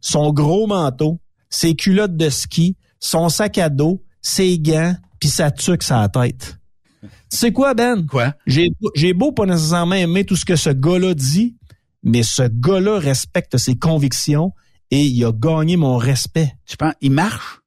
[0.00, 1.18] son gros manteau,
[1.50, 6.58] ses culottes de ski, son sac à dos, ses gants, puis sa tuque la tête.
[7.02, 8.06] Tu sais quoi, Ben?
[8.06, 8.34] Quoi?
[8.46, 11.56] J'ai j'ai beau pas nécessairement aimer tout ce que ce gars-là dit,
[12.02, 14.52] mais ce gars-là respecte ses convictions
[14.90, 16.54] et il a gagné mon respect.
[16.66, 17.60] Tu penses, il marche?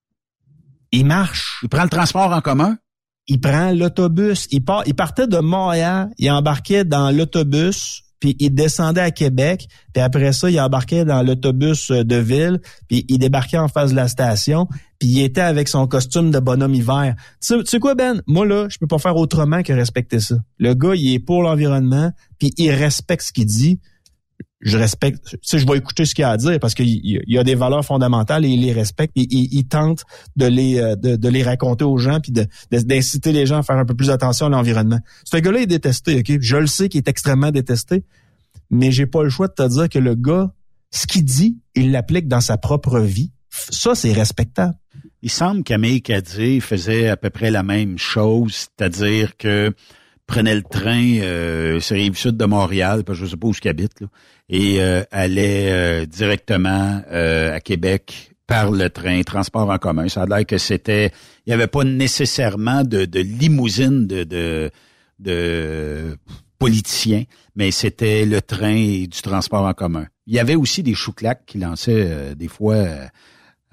[0.92, 1.60] Il marche.
[1.64, 2.78] Il prend le transport en commun?
[3.28, 8.52] il prend l'autobus, il part, il partait de Montréal, il embarquait dans l'autobus, puis il
[8.52, 13.20] descendait à Québec, puis après ça, il embarquait dans l'autobus euh, de ville, puis il
[13.20, 14.68] débarquait en face de la station,
[15.00, 17.16] puis il était avec son costume de bonhomme hiver.
[17.46, 20.36] Tu sais, quoi Ben, moi là, je peux pas faire autrement que respecter ça.
[20.58, 23.80] Le gars, il est pour l'environnement, puis il respecte ce qu'il dit.
[24.66, 27.44] Je respecte, tu je vais écouter ce qu'il a à dire parce qu'il y a
[27.44, 30.04] des valeurs fondamentales et il les respecte et il, tente
[30.36, 32.34] de les euh, de, les raconter aux gens puis
[32.72, 35.00] d'inciter les gens à faire un peu plus attention à l'environnement.
[35.24, 38.04] Ce gars-là est détesté, ok, je le sais qu'il est extrêmement détesté,
[38.72, 40.52] mais j'ai pas le choix de te dire que le gars,
[40.90, 43.32] ce qu'il dit, il l'applique dans sa propre vie.
[43.52, 44.74] Ça, c'est respectable.
[45.22, 49.74] Il semble qu'Amé Kadji faisait à peu près la même chose, c'est-à-dire que
[50.28, 53.54] prenait le train euh, sur rive sud de Montréal, parce que je sais pas où
[53.54, 54.08] je habite, là,
[54.50, 60.08] et euh, allait euh, directement euh, à Québec par le train, transport en commun.
[60.08, 61.12] Ça a l'air que c'était,
[61.46, 64.70] il n'y avait pas nécessairement de, de limousine de, de,
[65.20, 66.18] de
[66.60, 67.24] politiciens,
[67.56, 70.06] mais c'était le train et du transport en commun.
[70.28, 72.86] Il y avait aussi des chouclacs qui lançaient des fois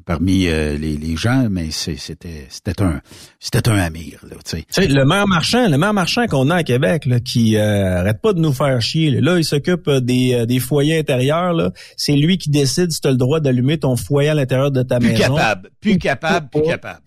[0.05, 3.01] parmi euh, les, les, gens, mais c'était c'était un
[3.41, 4.87] c'était un amir là, tu sais.
[4.87, 8.33] Le maire marchand, le maire marchand qu'on a à Québec là, qui euh, arrête pas
[8.33, 9.11] de nous faire chier.
[9.21, 13.09] Là, il s'occupe euh, des, des foyers intérieurs là, c'est lui qui décide si tu
[13.09, 15.37] as le droit d'allumer ton foyer à l'intérieur de ta plus maison.
[15.37, 17.01] Capable, plus capable, plus capable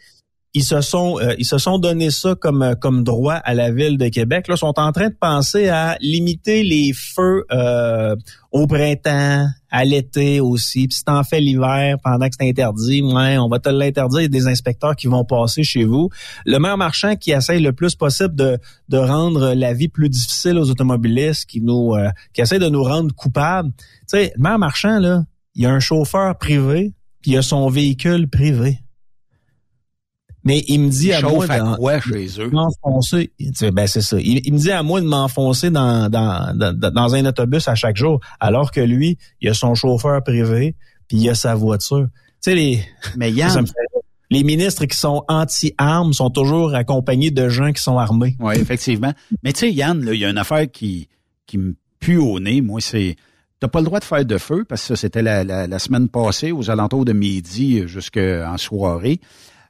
[0.58, 4.08] ils se sont ils se sont donné ça comme comme droit à la ville de
[4.08, 4.48] Québec.
[4.48, 8.16] Là, sont en train de penser à limiter les feux euh,
[8.54, 10.88] au printemps, à l'été aussi.
[10.88, 14.22] Puis si t'en fais l'hiver pendant que c'est interdit, ouais, on va te l'interdire.
[14.22, 16.10] Il y a des inspecteurs qui vont passer chez vous.
[16.46, 18.58] Le maire marchand qui essaye le plus possible de,
[18.88, 22.84] de rendre la vie plus difficile aux automobilistes, qui nous euh, qui essaie de nous
[22.84, 23.72] rendre coupables.
[23.78, 27.42] Tu sais, le maire marchand, là, il y a un chauffeur privé, puis il a
[27.42, 28.80] son véhicule privé.
[30.46, 32.50] Mais il me dit à moi de quoi chez eux?
[32.52, 33.32] m'enfoncer.
[33.74, 34.18] Ben c'est ça.
[34.20, 38.20] Il, me dit à moi de m'enfoncer dans, dans, dans, un autobus à chaque jour,
[38.40, 40.76] alors que lui, il a son chauffeur privé,
[41.08, 42.08] puis il a sa voiture.
[42.44, 42.80] Tu sais les.
[43.18, 43.66] Mais Yann,
[44.30, 48.36] les ministres qui sont anti-armes sont toujours accompagnés de gens qui sont armés.
[48.40, 49.14] Oui, effectivement.
[49.44, 51.10] Mais tu sais, Yann, il y a une affaire qui,
[51.48, 52.62] qui me pue au nez.
[52.62, 53.16] Moi, c'est
[53.62, 56.10] T'as pas le droit de faire de feu parce que c'était la, la, la, semaine
[56.10, 59.22] passée, aux alentours de midi jusqu'en soirée.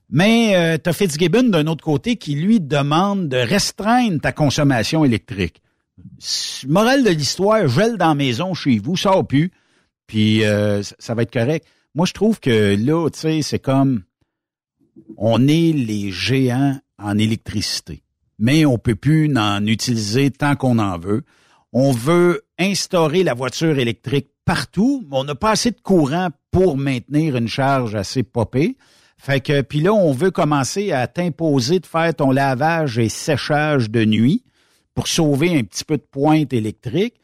[0.09, 5.03] Mais euh, tu as Fitzgibbon d'un autre côté qui lui demande de restreindre ta consommation
[5.03, 5.61] électrique.
[6.67, 9.51] Morale de l'histoire, gèle dans la maison chez vous, ça plus,
[10.07, 11.65] puis euh, ça va être correct.
[11.95, 14.03] Moi, je trouve que là, tu sais, c'est comme
[15.17, 18.03] on est les géants en électricité,
[18.37, 21.23] mais on peut plus en utiliser tant qu'on en veut.
[21.71, 26.77] On veut instaurer la voiture électrique partout, mais on n'a pas assez de courant pour
[26.77, 28.77] maintenir une charge assez popée.
[29.17, 33.89] Fait que puis là, on veut commencer à t'imposer de faire ton lavage et séchage
[33.89, 34.43] de nuit
[34.93, 37.15] pour sauver un petit peu de pointe électrique.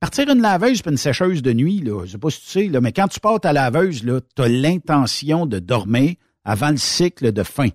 [0.00, 2.80] Partir une laveuse puis une sécheuse de nuit, là, je sais pas si tu sais,
[2.80, 4.04] mais quand tu pars ta laveuse,
[4.36, 6.14] tu as l'intention de dormir
[6.44, 7.68] avant le cycle de fin.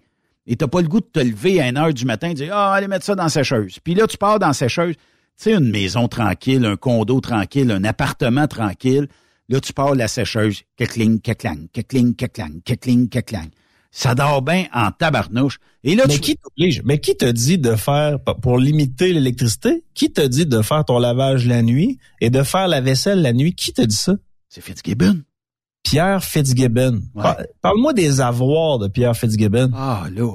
[0.46, 2.56] Et t'as pas le goût de te lever à 1 heure du matin et dire
[2.56, 3.80] Ah, allez mettre ça dans la sécheuse.
[3.84, 4.96] Puis là, tu pars dans la sécheuse.
[4.96, 5.02] Tu
[5.38, 9.08] sais, une maison tranquille, un condo tranquille, un appartement tranquille.
[9.50, 13.50] Là, tu pars la sécheuse, kekling, keklang, kekling, keklang, kekling, keklang.
[13.92, 15.58] Ça dort bien en tabarnouche.
[15.84, 16.84] Et là, mais qui t'oblige?
[16.86, 21.00] Mais qui te dit de faire, pour limiter l'électricité, qui te dit de faire ton
[21.00, 23.56] lavage la nuit et de faire la vaisselle la nuit?
[23.56, 24.14] Qui te dit ça?
[24.48, 25.24] C'est Fitzgibbon.
[25.82, 27.02] Pierre Fitzgibbon.
[27.62, 29.72] Parle-moi des avoirs de Pierre Fitzgibbon.
[29.74, 30.32] Ah, là.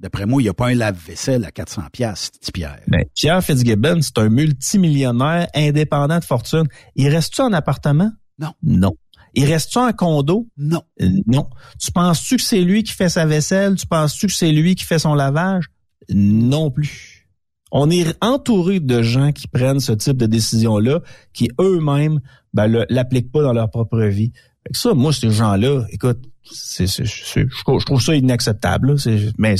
[0.00, 2.80] D'après moi, il n'y a pas un lave-vaisselle à 400 pièces, Pierre.
[2.88, 6.64] Ben, Pierre Fitzgibbon, c'est un multimillionnaire indépendant de fortune.
[6.96, 8.10] Il reste-tu en appartement?
[8.40, 8.52] Non.
[8.62, 8.92] Non.
[9.34, 10.48] Il reste-tu en condo?
[10.56, 10.82] Non.
[11.00, 11.48] Euh, non.
[11.78, 13.76] Tu penses-tu que c'est lui qui fait sa vaisselle?
[13.76, 15.66] Tu penses-tu que c'est lui qui fait son lavage?
[16.08, 17.28] Non plus.
[17.70, 21.00] On est entouré de gens qui prennent ce type de décision-là,
[21.32, 22.20] qui eux-mêmes
[22.52, 24.32] ben, l'appliquent pas dans leur propre vie.
[24.66, 28.96] Fait ça, moi, ces gens-là, écoute, c'est, je, trouve ça inacceptable.
[29.38, 29.54] mais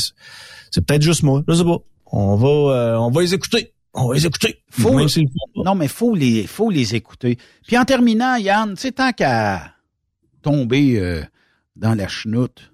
[0.71, 1.43] c'est peut-être juste moi.
[1.47, 1.79] Je sais pas.
[2.07, 3.73] On va, euh, on va les écouter.
[3.93, 4.63] On va les écouter.
[4.71, 5.01] Faut,
[5.57, 7.39] non, mais faut les, faut les écouter.
[7.67, 9.75] Puis en terminant, Yann, tu sais, tant qu'à
[10.43, 11.23] tomber euh,
[11.77, 12.73] dans la chenoute,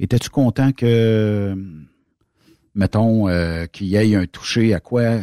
[0.00, 1.56] étais-tu content que,
[2.74, 5.20] mettons, euh, qu'il y ait un toucher à quoi?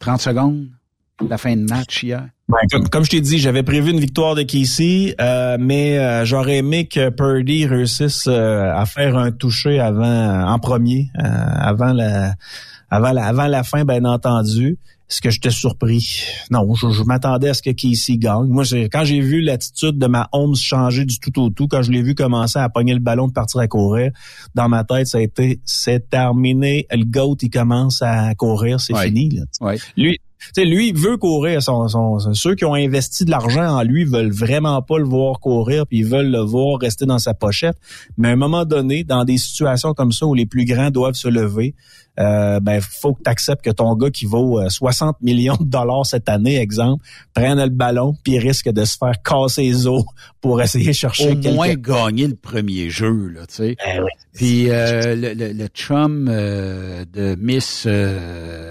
[0.00, 0.68] 30 secondes?
[1.28, 2.28] La fin de match hier?
[2.48, 6.86] Ben, comme, je t'ai dit, j'avais prévu une victoire de Casey, euh, mais j'aurais aimé
[6.86, 12.34] que Purdy réussisse à faire un toucher avant, en premier, avant la
[12.90, 14.78] avant la, avant la fin, bien entendu.
[15.10, 16.22] Est-ce que j'étais surpris?
[16.50, 18.48] Non, je, m'attendais à ce que Casey gagne.
[18.48, 21.90] Moi, quand j'ai vu l'attitude de ma Holmes changer du tout au tout, quand je
[21.90, 24.12] l'ai vu commencer à pogner le ballon de partir à courir,
[24.54, 26.86] dans ma tête, ça a été c'est terminé.
[26.90, 29.30] Le GOAT, il commence à courir, c'est fini.
[29.30, 29.74] Là.
[29.96, 30.18] Lui,
[30.54, 31.62] sais, lui, il veut courir.
[31.62, 35.40] Son, son, ceux qui ont investi de l'argent en lui veulent vraiment pas le voir
[35.40, 37.76] courir, puis ils veulent le voir rester dans sa pochette.
[38.16, 41.14] Mais à un moment donné, dans des situations comme ça où les plus grands doivent
[41.14, 41.74] se lever,
[42.18, 45.64] euh, ben faut que tu acceptes que ton gars qui vaut 60 euh, millions de
[45.64, 50.04] dollars cette année, exemple, prenne le ballon puis risque de se faire casser les os
[50.40, 53.76] pour essayer de chercher Au moins gagner le premier jeu, là, tu sais.
[53.84, 54.02] Ben
[54.34, 57.88] puis euh, le, le, le, chum de Miss...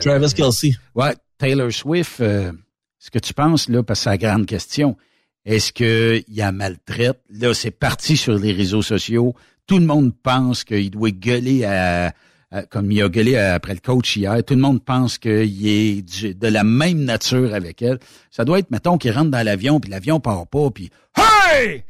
[0.02, 0.74] Travis Kelsey.
[0.96, 4.98] Ouais, Taylor Swift, ce que tu penses, là, parce que c'est la grande question,
[5.46, 7.22] est-ce qu'il y a maltraite?
[7.30, 9.36] Là, c'est parti sur les réseaux sociaux.
[9.66, 12.14] Tout le monde pense qu'il doit gueuler à
[12.54, 16.34] euh, comme il a gueulé après le coach hier, tout le monde pense qu'il est
[16.34, 18.00] de la même nature avec elle.
[18.32, 21.84] Ça doit être, mettons, qu'il rentre dans l'avion, puis l'avion part pas, puis Hey!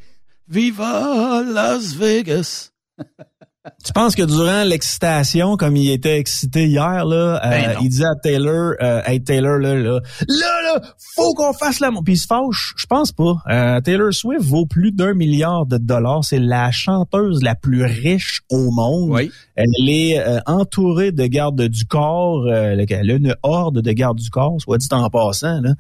[0.48, 2.72] Viva Las Vegas!
[3.84, 8.06] Tu penses que durant l'excitation, comme il était excité hier, là, euh, Ben il disait
[8.06, 10.82] à Taylor, euh, hey Taylor, là, là, là, là,
[11.16, 11.90] faut qu'on fasse la...
[12.04, 12.74] Puis il se fâche.
[12.78, 13.36] Je pense pas.
[13.50, 16.24] Euh, Taylor Swift vaut plus d'un milliard de dollars.
[16.24, 19.10] C'est la chanteuse la plus riche au monde.
[19.12, 19.32] Oui.
[19.56, 22.46] Elle est euh, entourée de gardes du corps.
[22.48, 25.62] Euh, elle a une horde de gardes du corps, soit dit en passant.
[25.62, 25.72] Là.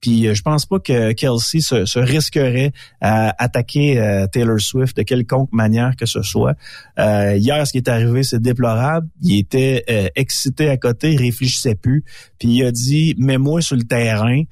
[0.00, 4.96] Puis euh, je pense pas que Kelsey se, se risquerait à attaquer euh, Taylor Swift
[4.96, 6.54] de quelconque manière que ce soit.
[6.98, 9.08] Euh, hier, ce qui est arrivé, c'est déplorable.
[9.22, 12.04] Il était euh, excité à côté, il réfléchissait plus.
[12.38, 14.42] Puis il a dit mets-moi sur le terrain.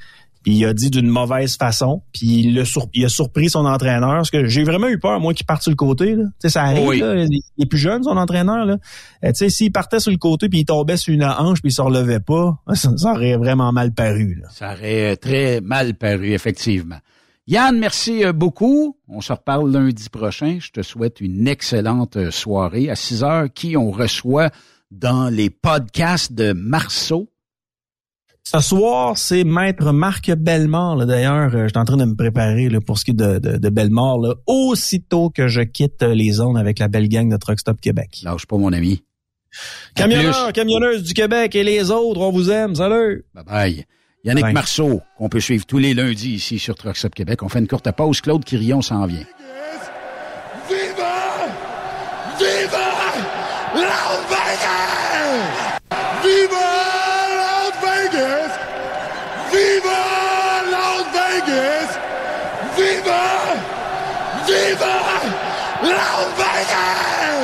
[0.45, 2.03] Puis il a dit d'une mauvaise façon.
[2.12, 4.16] Puis il a, sur- il a surpris son entraîneur.
[4.16, 6.14] Parce que j'ai vraiment eu peur, moi, qu'il parte sur le côté.
[6.14, 6.24] Là.
[6.24, 6.86] Tu sais, ça arrive.
[6.86, 7.01] Oui.
[7.01, 7.24] là.
[7.24, 8.66] il est plus jeune, son entraîneur.
[8.66, 8.76] Là.
[9.24, 11.70] Euh, tu sais, s'il partait sur le côté puis il tombait sur une hanche puis
[11.70, 14.38] il se relevait pas, ça, ça aurait vraiment mal paru.
[14.42, 14.49] Là.
[14.51, 16.99] Ça aurait très mal paru, effectivement.
[17.47, 18.99] Yann, merci euh, beaucoup.
[19.09, 20.59] On se reparle lundi prochain.
[20.61, 22.90] Je te souhaite une excellente euh, soirée.
[22.90, 24.51] À 6 heures, qui on reçoit
[24.90, 27.28] dans les podcasts de Marceau?
[28.47, 30.97] Ce soir, c'est Maître Marc Bellemare.
[30.97, 31.07] là.
[31.07, 33.38] D'ailleurs, euh, je suis en train de me préparer là, pour ce qui est de,
[33.38, 37.36] de, de Bellemare, là, aussitôt que je quitte les zones avec la belle gang de
[37.38, 38.20] Truck Stop Québec.
[38.22, 39.03] Lâche pas, mon ami.
[39.95, 42.74] Camionneurs, camionneuses du Québec et les autres, on vous aime.
[42.74, 43.24] Salut!
[43.34, 43.84] Bye bye.
[44.24, 44.53] Yannick Bye.
[44.55, 47.42] Marceau, qu'on peut suivre tous les lundis ici sur Truck Stop Québec.
[47.42, 48.20] On fait une courte pause.
[48.20, 49.24] Claude Quirillon s'en vient.
[50.68, 51.14] Viva!
[52.38, 52.90] Viva!
[56.22, 56.70] Viva
[57.36, 58.53] Las Vegas!
[59.53, 60.03] Viva
[60.70, 61.99] Las Vegas!
[62.76, 63.22] Viva!
[64.55, 65.20] Viva
[65.82, 67.43] Las Vegas!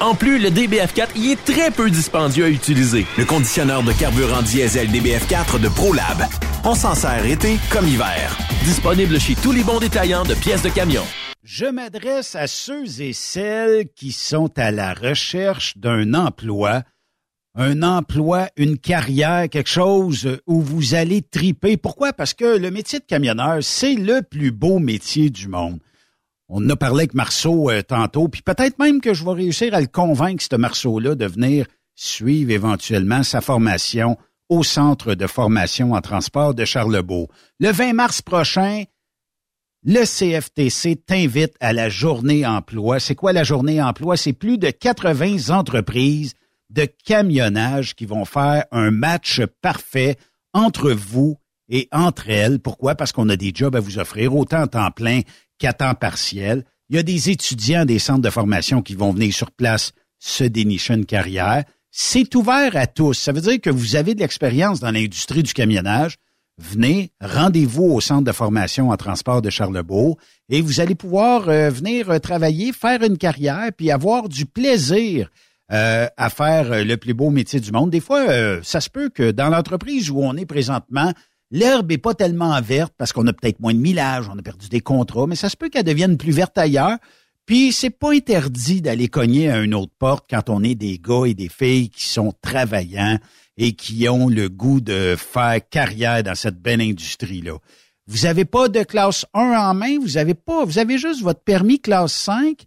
[0.00, 3.04] En plus, le DBF4 y est très peu dispendieux à utiliser.
[3.16, 6.22] Le conditionneur de carburant diesel DBF4 de ProLab.
[6.62, 8.38] On s'en sert été comme hiver.
[8.62, 11.02] Disponible chez tous les bons détaillants de pièces de camion.
[11.42, 16.82] Je m'adresse à ceux et celles qui sont à la recherche d'un emploi,
[17.56, 21.76] un emploi, une carrière, quelque chose où vous allez triper.
[21.76, 22.12] Pourquoi?
[22.12, 25.80] Parce que le métier de camionneur, c'est le plus beau métier du monde.
[26.48, 29.74] On en a parlé avec Marceau euh, tantôt, puis peut-être même que je vais réussir
[29.74, 34.16] à le convaincre, ce Marceau-là, de venir suivre éventuellement sa formation
[34.48, 37.28] au Centre de formation en transport de Charlebourg.
[37.60, 38.84] Le 20 mars prochain,
[39.84, 42.98] le CFTC t'invite à la journée emploi.
[42.98, 44.16] C'est quoi la journée emploi?
[44.16, 46.34] C'est plus de 80 entreprises
[46.70, 50.16] de camionnage qui vont faire un match parfait
[50.52, 51.36] entre vous
[51.68, 52.58] et entre elles.
[52.58, 52.94] Pourquoi?
[52.94, 55.20] Parce qu'on a des jobs à vous offrir, autant en temps plein
[55.58, 56.64] qu'à temps partiel.
[56.90, 60.44] Il y a des étudiants des centres de formation qui vont venir sur place se
[60.44, 61.64] dénicher une carrière.
[61.90, 63.14] C'est ouvert à tous.
[63.14, 66.16] Ça veut dire que vous avez de l'expérience dans l'industrie du camionnage.
[66.58, 71.70] Venez, rendez-vous au centre de formation en transport de Charlebourg et vous allez pouvoir euh,
[71.70, 75.30] venir euh, travailler, faire une carrière, puis avoir du plaisir
[75.70, 77.90] euh, à faire le plus beau métier du monde.
[77.90, 78.26] Des fois,
[78.62, 81.12] ça se peut que dans l'entreprise où on est présentement,
[81.50, 84.68] l'herbe est pas tellement verte parce qu'on a peut-être moins de millage, on a perdu
[84.68, 86.98] des contrats, mais ça se peut qu'elle devienne plus verte ailleurs.
[87.46, 91.24] Puis c'est pas interdit d'aller cogner à une autre porte quand on est des gars
[91.26, 93.18] et des filles qui sont travaillants
[93.56, 97.56] et qui ont le goût de faire carrière dans cette belle industrie-là.
[98.06, 101.40] Vous avez pas de classe 1 en main, vous avez pas, vous avez juste votre
[101.40, 102.64] permis classe 5.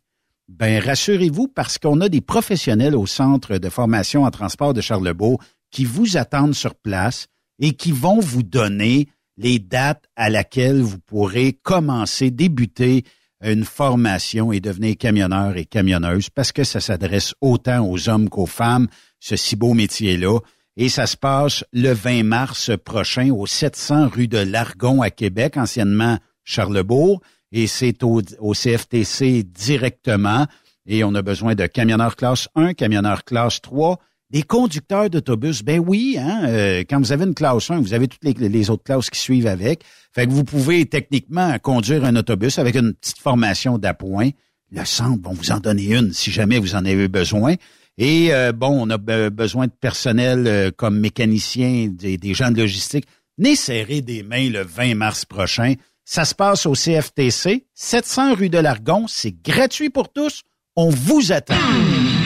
[0.50, 5.40] Ben rassurez-vous parce qu'on a des professionnels au centre de formation en transport de Charlebourg
[5.72, 7.28] qui vous attendent sur place
[7.62, 9.08] et qui vont vous donner
[9.38, 13.06] les dates à laquelle vous pourrez commencer, débuter
[13.42, 18.46] une formation et devenir camionneur et camionneuse parce que ça s'adresse autant aux hommes qu'aux
[18.46, 18.88] femmes,
[19.20, 20.40] ce si beau métier-là.
[20.78, 25.58] Et ça se passe le 20 mars prochain au 700 rue de Largon à Québec,
[25.58, 27.22] anciennement Charlebourg.
[27.52, 30.48] Et c'est au, au CFTC directement.
[30.86, 34.00] Et on a besoin de camionneurs classe 1, camionneurs classe 3,
[34.32, 38.08] des conducteurs d'autobus, ben oui, hein, euh, quand vous avez une classe 1, vous avez
[38.08, 39.84] toutes les, autres classes qui suivent avec.
[40.14, 44.30] Fait que vous pouvez techniquement conduire un autobus avec une petite formation d'appoint.
[44.72, 47.56] Le centre vont vous en donner une si jamais vous en avez besoin.
[47.98, 52.62] Et euh, bon, on a besoin de personnel euh, comme mécaniciens, des, des, gens de
[52.62, 53.06] logistique.
[53.38, 55.74] Né serrer des mains le 20 mars prochain.
[56.06, 59.06] Ça se passe au CFTC, 700 rue de l'Argon.
[59.08, 60.44] C'est gratuit pour tous.
[60.78, 61.56] On vous attend.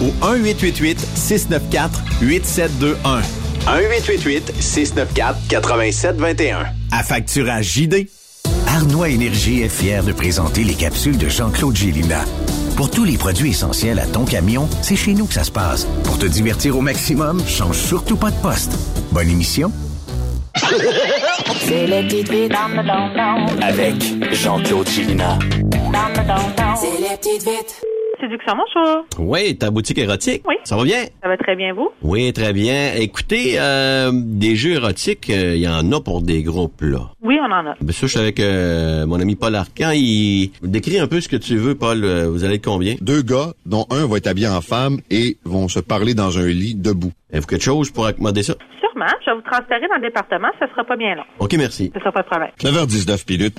[0.00, 3.22] au 1-888-694-8721.
[3.66, 6.66] 1-888-694-8721.
[6.90, 8.08] À facturage JD.
[8.66, 12.24] Arnois Énergie est fier de présenter les capsules de Jean-Claude Gélina.
[12.76, 15.86] Pour tous les produits essentiels à ton camion, c'est chez nous que ça se passe.
[16.04, 18.72] Pour te divertir au maximum, change surtout pas de poste.
[19.10, 19.72] Bonne émission.
[21.66, 22.52] C'est les petites vites
[23.60, 23.96] Avec
[24.32, 25.38] Jean-Claude Gélina.
[26.76, 27.82] C'est les petites vites.
[28.28, 29.06] Séduction, bonjour.
[29.18, 30.42] Oui, ta boutique érotique.
[30.46, 30.56] Oui.
[30.64, 31.04] Ça va bien?
[31.22, 31.88] Ça va très bien, vous?
[32.02, 32.92] Oui, très bien.
[32.96, 37.10] Écoutez, euh, des jeux érotiques, euh, il y en a pour des groupes, là.
[37.22, 37.74] Oui, on en a.
[37.80, 39.92] Ben ça, je suis avec euh, mon ami Paul Arcan.
[39.94, 42.04] Il décrit un peu ce que tu veux, Paul.
[42.04, 42.96] Euh, Vous allez être combien?
[43.00, 46.46] Deux gars, dont un va être habillé en femme et vont se parler dans un
[46.48, 47.12] lit debout.
[47.30, 48.54] Avez-vous quelque chose pour accommoder ça?
[48.80, 49.06] Sûrement.
[49.24, 50.48] Je vais vous transférer dans le département.
[50.58, 51.24] Ça sera pas bien long.
[51.38, 51.90] OK, merci.
[51.94, 52.50] Ça sera pas de problème.
[52.62, 53.58] 9h19 minutes.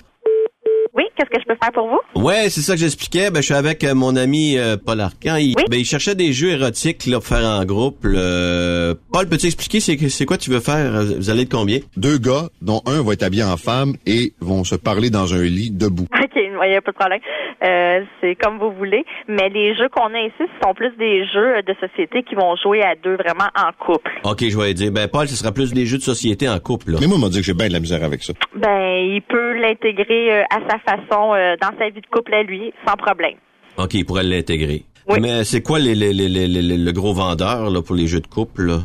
[0.99, 2.21] Oui, qu'est-ce que je peux faire pour vous?
[2.21, 3.31] Ouais, c'est ça que j'expliquais.
[3.31, 5.37] Ben, je suis avec euh, mon ami euh, Paul Arcan.
[5.37, 5.63] Il, Oui.
[5.69, 8.03] ben, il cherchait des jeux érotiques là, pour faire en groupe.
[8.03, 8.95] là.
[9.13, 11.05] Paul, peux-tu expliquer c'est, c'est quoi tu veux faire?
[11.17, 11.79] Vous allez être combien?
[11.95, 15.43] Deux gars, dont un va être habillé en femme et vont se parler dans un
[15.43, 16.07] lit debout.
[16.21, 17.19] OK, il n'y a pas de problème.
[17.63, 19.05] Euh, c'est comme vous voulez.
[19.27, 22.55] Mais les jeux qu'on a ici, ce sont plus des jeux de société qui vont
[22.55, 24.11] jouer à deux vraiment en couple.
[24.23, 24.91] OK, je vais dire.
[24.91, 26.91] Ben, Paul, ce sera plus des jeux de société en couple.
[26.91, 26.97] Là.
[27.01, 28.33] Mais moi, on m'a dit que j'ai bien de la misère avec ça.
[28.55, 32.43] Ben, il peut l'intégrer euh, à sa façon euh, dans sa vie de couple à
[32.43, 33.35] lui, sans problème.
[33.77, 34.83] OK, il pourrait l'intégrer.
[35.19, 38.19] Mais c'est quoi les, les, les, les- les- le gros vendeur là, pour les jeux
[38.19, 38.61] de couple?
[38.67, 38.77] Là?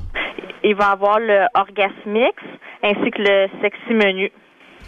[0.62, 2.32] Il va avoir le Orgasmix
[2.82, 4.30] ainsi que le Sexy Menu.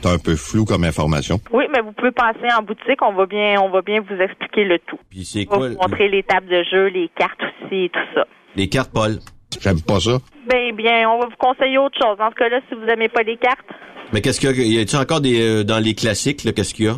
[0.03, 1.39] C'est un peu flou comme information.
[1.53, 4.65] Oui, mais vous pouvez passer en boutique, on va bien, on va bien vous expliquer
[4.65, 4.99] le tout.
[5.11, 7.89] Puis c'est On va quoi vous montrer les tables de jeu, les cartes aussi et
[7.89, 8.25] tout ça.
[8.55, 9.19] les cartes, Paul?
[9.61, 10.19] J'aime pas ça.
[10.49, 12.19] Ben bien, on va vous conseiller autre chose.
[12.19, 13.67] Dans ce cas-là, si vous n'aimez pas les cartes,
[14.13, 14.81] Mais qu'est-ce qu'il y a?
[14.81, 16.97] Y a-tu encore des euh, dans les classiques, là, qu'est-ce qu'il y a?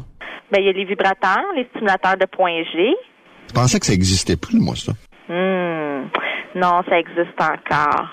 [0.50, 2.94] ben il y a les vibrateurs, les stimulateurs de point G.
[3.48, 4.92] Je pensais que ça existait plus, moi, ça.
[5.28, 6.08] Hmm.
[6.54, 8.08] Non, ça existe encore.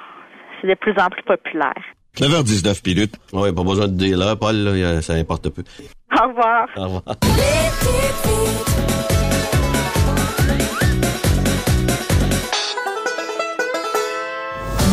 [0.62, 1.74] C'est de plus en plus populaire.
[2.20, 3.16] 9h19 minutes.
[3.34, 5.63] Oui, pas besoin de dire là, Paul, là, ça importe peu.
[6.11, 6.68] Au revoir.
[6.78, 7.03] Au revoir.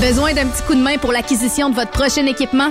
[0.00, 2.70] Besoin d'un petit coup de main pour l'acquisition de votre prochain équipement?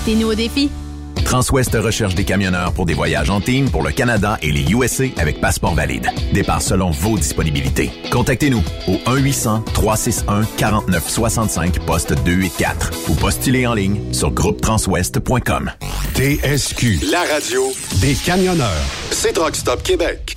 [0.00, 0.70] mettez-nous au défi.
[1.24, 5.04] Transwest recherche des camionneurs pour des voyages en team pour le Canada et les USA
[5.18, 6.08] avec passeport valide.
[6.32, 7.90] Départ selon vos disponibilités.
[8.10, 15.70] Contactez-nous au 1-800-361-4965 poste 284 ou postulez en ligne sur groupetranswest.com.
[16.14, 17.00] TSQ.
[17.10, 17.70] La radio
[18.00, 18.82] Des camionneurs.
[19.10, 20.36] C'est Truck Stop Québec.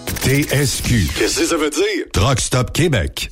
[0.21, 1.07] TSQ.
[1.17, 2.05] Qu'est-ce que ça veut dire?
[2.13, 3.31] Truck Stop Québec.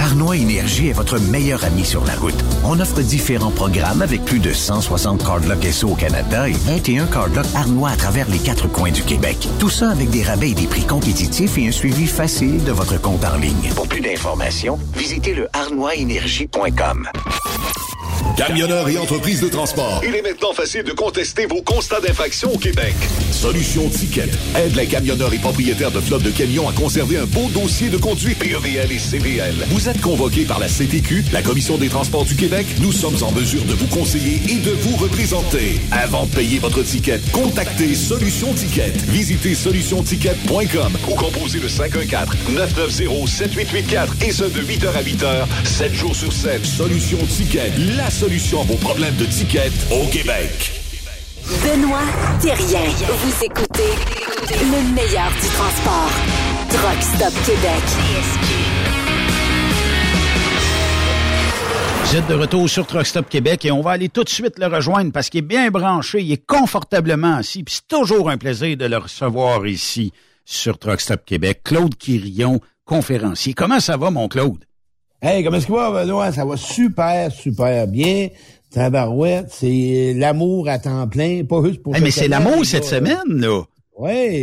[0.00, 2.34] Arnois Énergie est votre meilleur ami sur la route.
[2.64, 7.46] On offre différents programmes avec plus de 160 cardlocks SO au Canada et 21 cardlocks
[7.54, 9.36] Arnois à travers les quatre coins du Québec.
[9.58, 13.00] Tout ça avec des rabais et des prix compétitifs et un suivi facile de votre
[13.00, 13.70] compte en ligne.
[13.74, 17.08] Pour plus d'informations, visitez le arnoisénergie.com.
[18.36, 20.00] Camionneurs et entreprises de transport.
[20.06, 22.94] Il est maintenant facile de contester vos constats d'infraction au Québec.
[23.32, 27.48] Solution Ticket aide les camionneurs et propriétaires de flottes de camions à conserver un beau
[27.48, 29.54] dossier de conduite PEVL et CVL.
[29.70, 32.66] Vous êtes convoqué par la CTQ, la Commission des transports du Québec.
[32.80, 35.80] Nous sommes en mesure de vous conseiller et de vous représenter.
[35.90, 38.92] Avant de payer votre ticket, contactez Solution Ticket.
[39.08, 46.30] Visitez solutionticket.com ou composez le 514-990-7884 et ce de 8h à 8h, 7 jours sur
[46.32, 46.66] 7.
[46.66, 50.72] Solution Ticket, la solution à vos problèmes de ticket au Québec.
[51.62, 52.04] Benoît
[52.42, 52.90] Thérien.
[53.24, 53.94] Vous écoutez
[54.50, 56.10] le meilleur du transport.
[56.68, 58.97] Truck Stop Québec.
[62.10, 64.58] Vous êtes de retour sur Truck Stop Québec et on va aller tout de suite
[64.58, 68.38] le rejoindre parce qu'il est bien branché, il est confortablement assis, puis c'est toujours un
[68.38, 70.14] plaisir de le recevoir ici
[70.46, 71.60] sur Truck Stop Québec.
[71.64, 73.52] Claude Quirion, conférencier.
[73.52, 74.64] Comment ça va, mon Claude?
[75.20, 76.32] Hey, comment est-ce que va, Benoît?
[76.32, 78.28] Ça va super, super bien.
[78.70, 81.94] Tabarouette, c'est l'amour à temps plein, pas juste pour...
[81.94, 83.64] Hey, mais c'est l'amour cette semaine, là.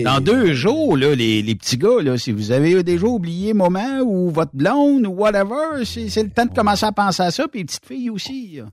[0.04, 4.02] Dans deux jours, là, les, les petits gars, là, si vous avez déjà oublié moment
[4.04, 7.62] ou votre blonde ou whatever, c'est le temps de commencer à penser à ça, puis
[7.62, 8.58] les petites filles aussi.
[8.58, 8.66] là.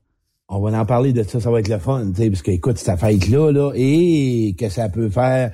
[0.49, 2.51] On va en parler de ça, ça va être le fun, tu sais, parce que,
[2.51, 5.53] écoute, cette fête-là, là, et que ça peut faire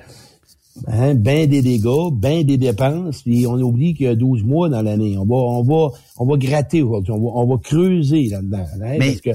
[0.88, 4.68] hein, ben des dégâts, ben des dépenses, puis on oublie qu'il y a 12 mois
[4.68, 5.16] dans l'année.
[5.16, 8.96] On va, on va, on va gratter aujourd'hui, on va, on va creuser là-dedans, hein,
[8.98, 9.30] Mais que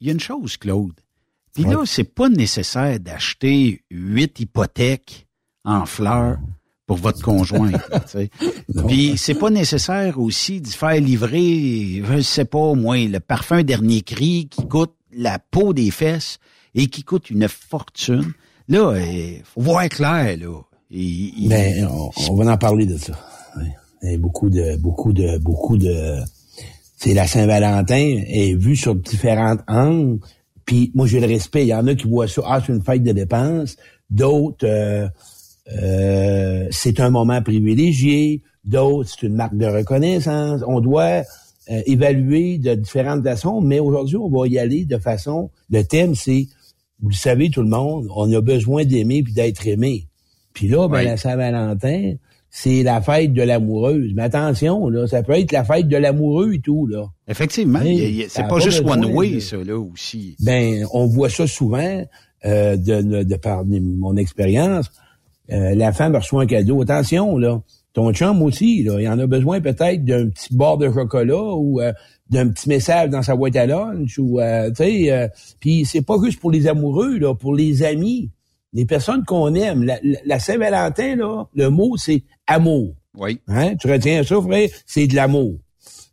[0.00, 0.92] il y a une chose, Claude.
[1.54, 5.26] Puis là, c'est pas nécessaire d'acheter huit hypothèques
[5.64, 6.38] en fleurs
[6.86, 7.70] pour votre conjoint.
[8.88, 14.02] Puis c'est pas nécessaire aussi d'y faire livrer, je sais pas moi, le parfum dernier
[14.02, 16.38] cri qui coûte la peau des fesses
[16.74, 18.32] et qui coûte une fortune.
[18.68, 20.60] Là, il faut voir clair, là.
[20.90, 23.12] Il- il- Ben, on, on va en parler de ça.
[24.02, 24.16] Oui.
[24.18, 26.16] Beaucoup de, beaucoup de, beaucoup de.
[26.96, 30.18] C'est la Saint-Valentin est vue sur différentes angles.
[30.64, 31.62] Puis moi, j'ai le respect.
[31.64, 33.76] Il y en a qui voient ça, ah, c'est une fête de dépenses.
[34.10, 35.08] D'autres, euh,
[35.70, 38.42] euh, c'est un moment privilégié.
[38.64, 40.62] D'autres, c'est une marque de reconnaissance.
[40.66, 41.22] On doit
[41.70, 45.50] euh, évaluer de différentes façons, mais aujourd'hui, on va y aller de façon.
[45.70, 46.46] Le thème, c'est,
[47.00, 50.06] vous le savez, tout le monde, on a besoin d'aimer puis d'être aimé.
[50.52, 52.14] Puis là, ben, la Saint-Valentin,
[52.50, 54.12] c'est la fête de l'amoureuse.
[54.14, 57.06] Mais attention, là, ça peut être la fête de l'amoureux et tout, là.
[57.26, 57.86] Effectivement, ça
[58.28, 60.36] c'est pas pas juste one way, de- ça, là, aussi.
[60.40, 62.04] Ben, on voit ça souvent
[62.44, 64.90] euh, de, de, de par mon expérience.
[65.50, 66.82] Euh, la femme reçoit un cadeau.
[66.82, 67.60] Attention, là.
[67.94, 71.80] Ton chum aussi, là, il en a besoin peut-être d'un petit bord de chocolat ou
[71.80, 71.92] euh,
[72.30, 75.12] d'un petit message dans sa boîte à lunch ou euh, tu sais.
[75.12, 75.28] euh,
[75.60, 78.30] Puis c'est pas juste pour les amoureux, là, pour les amis,
[78.72, 79.82] les personnes qu'on aime.
[79.82, 82.94] La, la- la Saint-Valentin, là, le mot c'est amour.
[83.14, 83.38] Oui.
[83.48, 83.74] Hein?
[83.76, 84.70] Tu retiens ça, frère?
[84.86, 85.58] C'est de l'amour.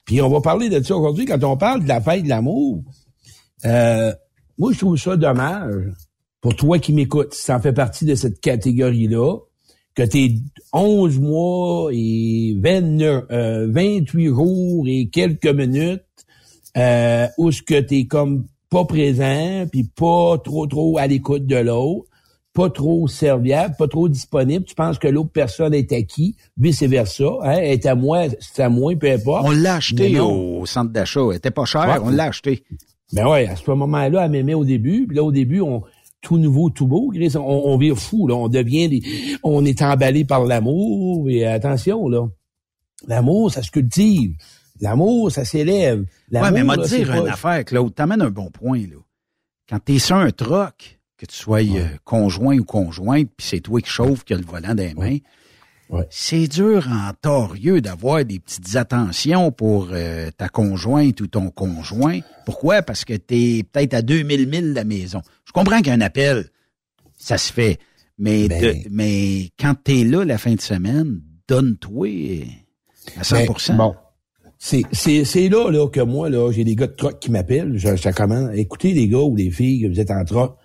[0.04, 2.84] Puis on va parler de ça aujourd'hui quand on parle de la fête de l'amour.
[3.64, 4.12] Euh,
[4.58, 5.86] moi, je trouve ça dommage
[6.42, 9.38] pour toi qui m'écoutes, si en fais partie de cette catégorie-là,
[9.96, 10.34] que t'es
[10.74, 16.04] 11 mois et 29, euh, 28 jours et quelques minutes,
[16.78, 21.56] euh, où ce que t'es comme pas présent, puis pas trop trop à l'écoute de
[21.58, 22.06] l'autre,
[22.54, 27.58] pas trop serviable, pas trop disponible, tu penses que l'autre personne est acquis, vice-versa, hein,
[27.62, 29.46] est à moi, c'est à moi, peu importe.
[29.48, 31.22] On l'a acheté au centre d'achat.
[31.32, 32.00] Elle était pas cher, Ouais.
[32.04, 32.64] on l'a acheté.
[33.12, 35.82] Ben ouais, à ce moment-là, elle m'aimait au début, puis là, au début, on
[36.22, 39.02] tout nouveau, tout beau, Chris, on, on vire fou, là, on devient des,
[39.44, 42.28] on est emballé par l'amour, et attention, là,
[43.08, 44.34] l'amour, ça se cultive,
[44.82, 46.06] l'amour, ça s'élève.
[46.32, 47.94] Ouais, mais m'a dire une affaire, Claude.
[47.94, 48.98] T'amènes un bon point, là.
[49.70, 53.82] Quand t'es sur un troc, que tu sois euh, conjoint ou conjointe, puis c'est toi
[53.82, 55.18] qui chauffe, qui a le volant les mains,
[56.10, 62.20] c'est dur en torieux d'avoir des petites attentions pour euh, ta conjointe ou ton conjoint.
[62.46, 62.84] Pourquoi?
[62.84, 65.22] Parce que t'es peut-être à 2000 milles de la maison.
[65.50, 66.46] Je comprends qu'un appel,
[67.18, 67.80] ça se fait.
[68.20, 68.62] Mais, Ben.
[68.62, 72.08] de- mais quand t'es là la fin de semaine, donne-toi
[73.18, 73.96] à 100 Ben, bon.
[74.60, 74.84] C'est,
[75.50, 77.78] là, là, que moi, là, j'ai des gars de troc qui m'appellent.
[77.78, 78.52] Je, je commande.
[78.56, 80.58] Écoutez, les gars ou les filles, que vous êtes en troc.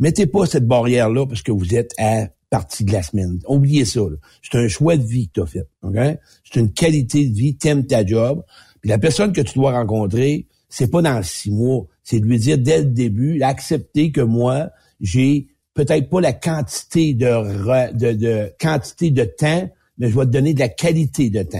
[0.00, 3.38] Mettez pas cette barrière-là parce que vous êtes à partie de la semaine.
[3.48, 4.00] Oubliez ça.
[4.42, 5.66] C'est un choix de vie que tu as fait.
[6.44, 7.56] C'est une qualité de vie.
[7.56, 8.44] T'aimes ta job.
[8.82, 11.86] Puis la personne que tu dois rencontrer, c'est pas dans six mois.
[12.08, 14.70] C'est de lui dire dès le début, accepter que moi,
[15.00, 19.68] j'ai peut-être pas la quantité de, re- de, de quantité de temps,
[19.98, 21.58] mais je vais te donner de la qualité de temps.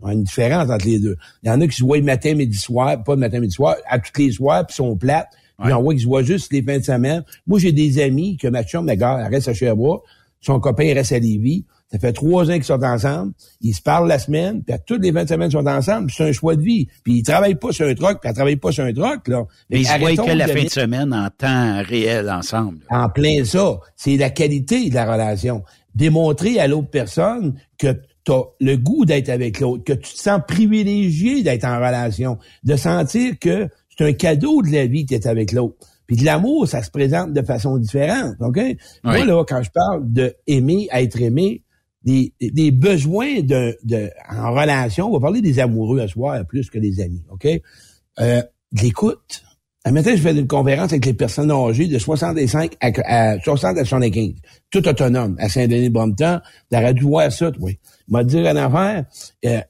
[0.00, 1.16] Il y a une différence entre les deux.
[1.44, 3.52] Il y en a qui se voient le matin, midi, soir, pas le matin, midi,
[3.54, 5.28] soir, à tous les soirs, puis sont plates.
[5.58, 7.22] Puis il y en a qui se voient juste les fins de semaine.
[7.46, 10.02] Moi, j'ai des amis que ma chum, ma gare, elle reste à Sherbrooke.
[10.40, 11.64] Son copain il reste à Lévis.
[11.92, 13.32] Ça fait trois ans qu'ils sont ensemble.
[13.60, 16.10] Ils se parlent la semaine, puis à toutes les 20 semaines, ils sont ensemble.
[16.10, 16.88] C'est un choix de vie.
[17.04, 19.44] Puis ils travaillent pas sur un truck, puis elle travaille pas sur un truck, là.
[19.70, 22.78] Mais ils se voient que la de fin de semaine en temps réel ensemble.
[22.90, 23.78] en plein ça.
[23.94, 25.62] C'est la qualité de la relation.
[25.94, 27.94] Démontrer à l'autre personne que
[28.24, 32.38] tu as le goût d'être avec l'autre, que tu te sens privilégié d'être en relation,
[32.64, 35.76] de sentir que c'est un cadeau de la vie d'être avec l'autre.
[36.06, 38.60] Puis de l'amour, ça se présente de façon différente, OK?
[39.02, 41.62] Moi, là, quand je parle de aimer, être aimé,
[42.06, 46.70] des, des besoins de, de, en relation, on va parler des amoureux à soir plus
[46.70, 47.46] que des amis, OK?
[47.46, 48.42] Euh,
[48.72, 49.42] de l'écoute.
[49.84, 53.78] Un matin, je fais une conférence avec les personnes âgées de 65 à, à 60
[53.78, 54.34] à 75.
[54.70, 56.40] Tout autonome, à Saint-Denis-Brompton.
[56.70, 57.70] T'aurais dû voir ça, toi.
[58.08, 59.04] M'a dit une affaire.
[59.44, 59.60] euh,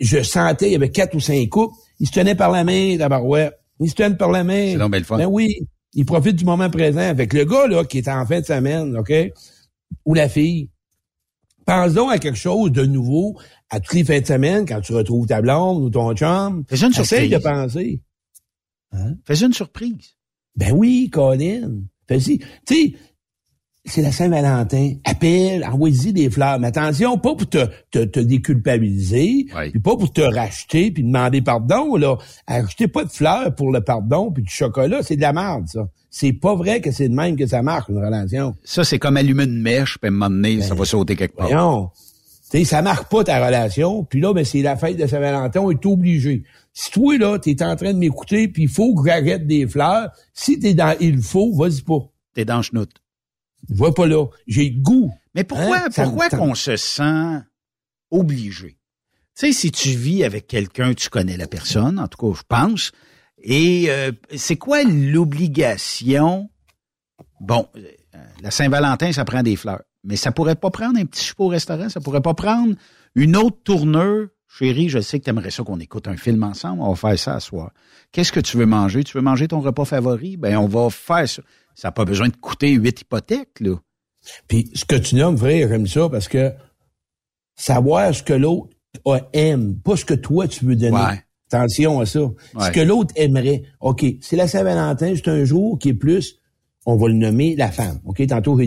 [0.00, 1.74] je sentais, il y avait quatre ou cinq couples.
[2.00, 3.54] Ils se tenaient par la main, la barouette.
[3.80, 4.72] Ils se tiennent par la main.
[4.72, 5.18] C'est donc bien le fun.
[5.18, 5.60] Ben oui.
[5.94, 7.00] Ils profitent du moment présent.
[7.00, 9.12] Avec le gars, là, qui est en fin de semaine, OK?
[10.04, 10.68] Ou la fille.
[11.66, 13.38] Pense donc à quelque chose de nouveau
[13.70, 16.64] à toutes les fins de semaine quand tu retrouves ta blonde ou ton chum.
[16.68, 17.30] Fais une Essaye surprise.
[17.30, 18.00] de penser.
[19.24, 20.14] Fais une surprise.
[20.56, 21.80] Ben oui, Colin.
[22.06, 22.38] Fais-y.
[22.38, 22.94] Tu sais,
[23.86, 24.94] c'est la Saint-Valentin.
[25.04, 26.58] Appelle, envoie-y des fleurs.
[26.58, 31.42] Mais attention, pas pour te, te, te déculpabiliser, puis pas pour te racheter, puis demander
[31.42, 31.96] pardon.
[31.96, 32.16] là.
[32.46, 35.86] Achetez pas de fleurs pour le pardon, puis du chocolat, c'est de la merde, ça.
[36.10, 38.54] C'est pas vrai que c'est de même que ça marche, une relation.
[38.62, 41.36] Ça, c'est comme allumer une mèche, puis à un moment donné, ça va sauter quelque
[41.36, 41.50] part.
[41.50, 41.90] Non.
[42.50, 44.04] Tu sais, ça marque pas ta relation.
[44.04, 46.44] Puis là, ben, c'est la fête de Saint-Valentin, on est obligé.
[46.72, 50.10] Si toi, là, t'es en train de m'écouter, puis il faut que j'arrête des fleurs,
[50.32, 51.98] si t'es dans il faut, vas-y pas.
[52.32, 53.03] T'es dans le chenoute.
[53.68, 54.26] Va pas là.
[54.46, 55.12] J'ai le goût.
[55.34, 55.88] Mais pourquoi, Hein?
[55.94, 57.40] Pourquoi qu'on se sent
[58.10, 58.78] obligé?
[59.36, 62.44] Tu sais, si tu vis avec quelqu'un, tu connais la personne, en tout cas, je
[62.48, 62.92] pense.
[63.42, 66.50] Et euh, c'est quoi l'obligation?
[67.40, 67.82] Bon, euh,
[68.42, 69.82] la Saint-Valentin, ça prend des fleurs.
[70.04, 72.74] Mais ça pourrait pas prendre un petit souper au restaurant, ça pourrait pas prendre
[73.14, 74.28] une autre tourneur.
[74.46, 77.18] Chérie, je sais que tu aimerais ça qu'on écoute un film ensemble, on va faire
[77.18, 77.72] ça à soir.
[78.12, 79.02] Qu'est-ce que tu veux manger?
[79.02, 80.36] Tu veux manger ton repas favori?
[80.36, 81.42] Ben, on va faire ça.
[81.74, 83.76] Ça n'a pas besoin de coûter huit hypothèques, là.
[84.48, 86.52] Puis ce que tu nommes, frère, j'aime ça parce que
[87.56, 88.70] savoir ce que l'autre
[89.32, 90.96] aime, pas ce que toi tu veux donner.
[90.96, 91.20] Ouais.
[91.52, 92.20] Attention à ça.
[92.58, 93.62] Ce que l'autre aimerait.
[93.80, 96.40] OK, c'est la Saint-Valentin, c'est un jour qui est plus,
[96.86, 98.00] on va le nommer la femme.
[98.04, 98.58] OK, tantôt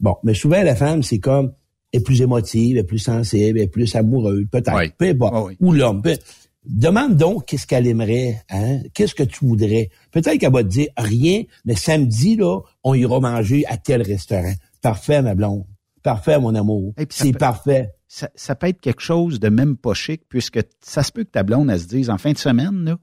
[0.00, 1.52] Bon, mais souvent la femme, c'est comme
[1.92, 4.74] elle est plus émotive, elle est plus sensible, elle est plus amoureuse, peut-être.
[4.74, 4.92] Ouais.
[4.96, 5.54] Peu importe.
[5.60, 6.02] Ou l'homme.
[6.02, 6.16] peu-
[6.66, 8.80] Demande donc qu'est-ce qu'elle aimerait, hein?
[8.92, 9.88] Qu'est-ce que tu voudrais?
[10.10, 14.52] Peut-être qu'elle va te dire rien, mais samedi, là, on ira manger à tel restaurant.
[14.82, 15.64] Parfait, ma blonde.
[16.02, 16.92] Parfait, mon amour.
[17.10, 17.90] C'est peut- parfait.
[18.08, 21.30] ça, ça peut être quelque chose de même pas chic, puisque ça se peut que
[21.30, 22.98] ta blonde, elle se dise en fin de semaine, là,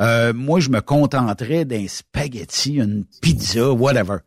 [0.00, 4.18] euh, moi, je me contenterais d'un spaghetti, une pizza, whatever.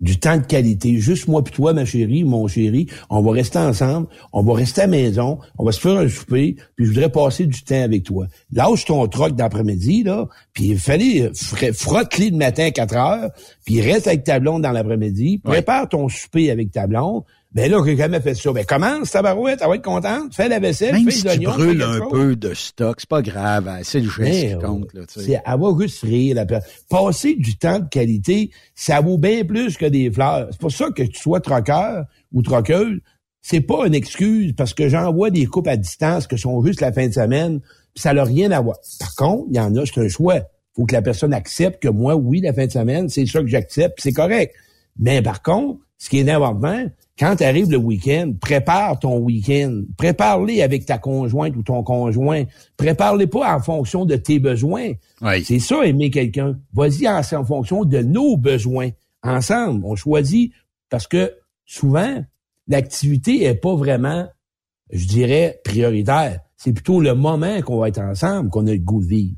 [0.00, 0.98] Du temps de qualité.
[0.98, 4.82] Juste moi puis toi, ma chérie, mon chéri, on va rester ensemble, on va rester
[4.82, 7.82] à la maison, on va se faire un souper, puis je voudrais passer du temps
[7.82, 8.26] avec toi.
[8.52, 13.30] Lâche ton troc d'après-midi, là, puis fallait frotte-les le matin à 4 heures,
[13.64, 17.22] puis reste avec ta blonde dans l'après-midi, prépare ton souper avec ta blonde,
[17.54, 18.52] ben là, j'ai jamais fait ça.
[18.52, 20.34] Ben commence, barouette, elle va être contente.
[20.34, 23.68] Fais la vaisselle, Même fais si tu brûles un peu de stock, c'est pas grave.
[23.68, 24.92] hein, C'est le geste qui Ben, compte.
[24.92, 25.26] Là, tu sais.
[25.26, 26.34] C'est, elle va juste rire.
[26.34, 26.46] La
[26.88, 30.48] Passer du temps de qualité, ça vaut bien plus que des fleurs.
[30.50, 32.98] C'est pour ça que tu sois troqueur ou troqueuse,
[33.40, 36.92] c'est pas une excuse parce que j'envoie des coupes à distance que sont juste la
[36.92, 38.78] fin de semaine, puis ça n'a rien à voir.
[38.98, 40.40] Par contre, il y en a, c'est un choix.
[40.74, 43.46] faut que la personne accepte que moi, oui, la fin de semaine, c'est ça que
[43.46, 44.54] j'accepte, c'est correct.
[44.98, 46.84] Mais par contre, ce qui est important,
[47.18, 49.82] quand arrive le week-end, prépare ton week-end.
[49.96, 52.42] Prépare-les avec ta conjointe ou ton conjoint.
[52.76, 54.92] Prépare-les pas en fonction de tes besoins.
[55.44, 56.58] C'est ça, aimer quelqu'un.
[56.72, 58.90] Vas-y en, en fonction de nos besoins.
[59.22, 60.52] Ensemble, on choisit
[60.90, 61.32] parce que
[61.64, 62.24] souvent,
[62.66, 64.26] l'activité est pas vraiment,
[64.90, 66.40] je dirais, prioritaire.
[66.56, 69.36] C'est plutôt le moment qu'on va être ensemble qu'on a le goût de vivre.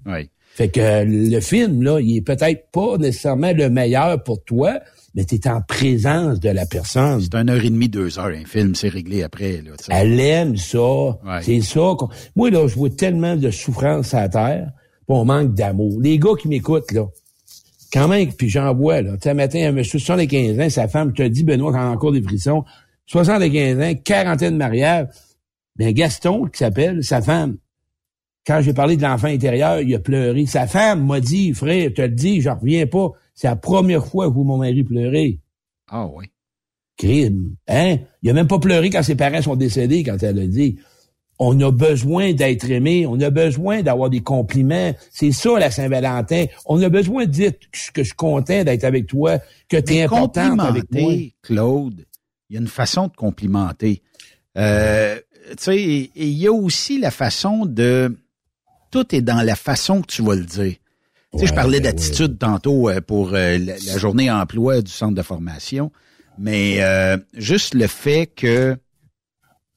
[0.54, 4.80] Fait que le film, là, il est peut-être pas nécessairement le meilleur pour toi,
[5.16, 7.20] mais tu es en présence de la personne.
[7.20, 9.62] C'est une heure et demie, deux heures, un film, c'est réglé après.
[9.62, 9.72] Là.
[9.88, 10.78] Elle aime ça.
[11.42, 11.94] C'est ça.
[11.98, 14.72] qu'on- Moi, là, je vois tellement de souffrance à la terre,
[15.08, 15.98] puis on manque d'amour.
[16.00, 17.06] Les gars qui m'écoutent, là,
[17.92, 19.16] quand même, puis j'en vois, là.
[19.16, 22.22] Tu matin, un monsieur de 75 ans, sa femme, te dis, Benoît, quand encore des
[22.22, 22.62] frissons,
[23.06, 25.06] 75 ans, quarantaine de mariage.
[25.76, 27.56] Ben, Gaston, qui s'appelle, sa femme,
[28.46, 30.46] quand j'ai parlé de l'enfant intérieur, il a pleuré.
[30.46, 33.10] Sa femme m'a dit, frère, je te le dis, j'en reviens pas.
[33.36, 35.38] C'est la première fois que vous, mon mari, pleurer.
[35.88, 36.24] Ah oui.
[36.96, 37.54] Crime.
[37.68, 37.98] Hein?
[38.22, 40.78] Il a même pas pleuré quand ses parents sont décédés, quand elle a dit.
[41.38, 43.06] On a besoin d'être aimé.
[43.06, 44.94] On a besoin d'avoir des compliments.
[45.10, 46.46] C'est ça, la Saint-Valentin.
[46.64, 49.38] On a besoin de dire que que je suis content d'être avec toi,
[49.68, 51.02] que tu es Mais importante avec moi.
[51.02, 52.06] complimenter, Claude,
[52.48, 54.02] il y a une façon de complimenter.
[54.56, 58.16] Euh, tu sais, il y a aussi la façon de...
[58.90, 60.76] Tout est dans la façon que tu vas le dire.
[61.38, 65.14] Tu sais, je parlais d'attitude tantôt euh, pour euh, la, la journée emploi du centre
[65.14, 65.92] de formation,
[66.38, 68.76] mais euh, juste le fait que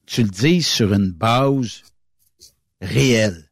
[0.06, 1.82] tu le dises sur une base
[2.80, 3.50] réelle.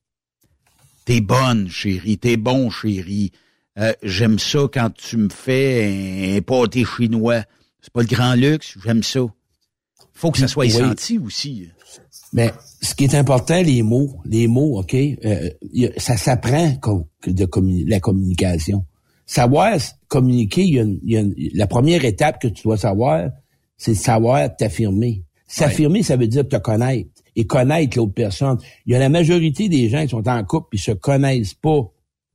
[1.05, 2.19] T'es bonne, chérie.
[2.19, 3.33] T'es bon, chérie.
[3.79, 7.45] Euh, J'aime ça quand tu me fais un pâté chinois.
[7.81, 9.21] C'est pas le grand luxe, j'aime ça.
[10.15, 10.71] Faut que ça soit Oui.
[10.73, 11.69] senti aussi.
[12.33, 12.51] Mais
[12.83, 15.51] ce qui est important, les mots, les mots, OK, euh,
[15.97, 16.73] ça s'apprend
[17.27, 18.85] de la communication.
[19.25, 19.79] Savoir
[20.09, 22.77] communiquer, il y a une- il y a une- la première étape que tu dois
[22.79, 23.31] savoir,
[23.77, 25.23] c'est de savoir t'affirmer.
[25.47, 28.59] S'affirmer, ça veut dire te connaître et connaître l'autre personne.
[28.87, 31.91] Il y a la majorité des gens qui sont en couple puis se connaissent pas.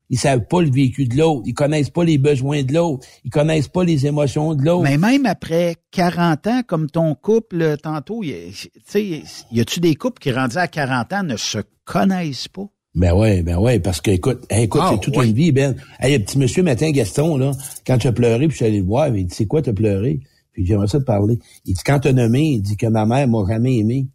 [0.09, 1.43] Ils savent pas le vécu de l'autre.
[1.45, 3.07] Ils connaissent pas les besoins de l'autre.
[3.23, 4.83] Ils connaissent pas les émotions de l'autre.
[4.83, 9.79] Mais même après 40 ans, comme ton couple, euh, tantôt, y tu sais, y a-tu
[9.79, 12.65] des couples qui, rendus à 40 ans, ne se connaissent pas?
[12.95, 15.27] Ben ouais, ben ouais, parce que écoute, écoute, Ah, c'est toute ouais.
[15.27, 15.75] une vie, Ben.
[15.99, 17.51] Hey, le petit monsieur matin Gaston, là,
[17.87, 19.73] quand tu as pleuré, puis je suis allé le voir, il dit C'est quoi t'as
[19.73, 20.19] pleuré?
[20.51, 21.39] Puis j'aimerais ça te parler.
[21.65, 24.05] Il dit Quand t'as nommé, il dit que ma mère m'a jamais aimé.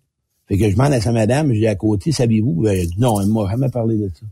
[0.46, 2.62] Fait que je demande à sa madame, je dis à côté, savez-vous?
[2.62, 4.26] Ben, elle dit non, elle m'a jamais parlé de ça.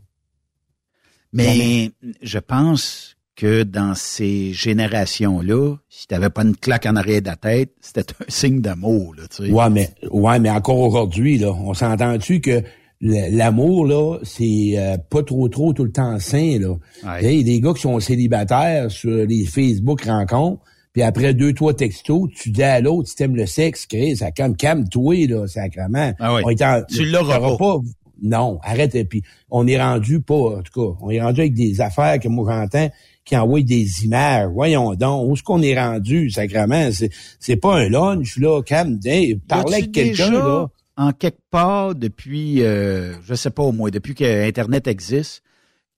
[1.33, 1.91] Mais
[2.21, 7.35] je pense que dans ces générations-là, si t'avais pas une claque en arrière de la
[7.35, 9.51] tête, c'était un signe d'amour, là, tu sais.
[9.51, 12.63] Ouais, mais ouais, mais encore aujourd'hui, là, on s'entend-tu que
[12.99, 16.69] l'amour, là, c'est euh, pas trop trop tout le temps sain, là.
[17.03, 17.19] Ouais.
[17.21, 20.61] Tu sais, des gars qui sont célibataires sur les Facebook rencontres,
[20.93, 24.31] puis après deux, trois textos, tu dis à l'autre, si t'aimes le sexe, Chris, ça
[24.31, 26.11] calme, calme-toi, là, sacrement.
[26.19, 26.41] Ah ouais.
[26.43, 27.77] On est en- Tu l'auras t'auras pas.
[28.21, 28.95] Non, arrête.
[28.95, 32.19] Et puis, on est rendu pas, en tout cas, on est rendu avec des affaires
[32.19, 32.89] que moi j'entends
[33.27, 34.49] qui envoient des images.
[34.53, 36.89] Voyons donc, où est-ce qu'on est rendu, sacrement?
[36.91, 38.99] C'est, c'est pas un lunch, là, calme,
[39.47, 40.67] parler avec quelqu'un, là?
[40.95, 45.43] En quelque part, depuis, euh, je sais pas au moins, depuis que Internet existe,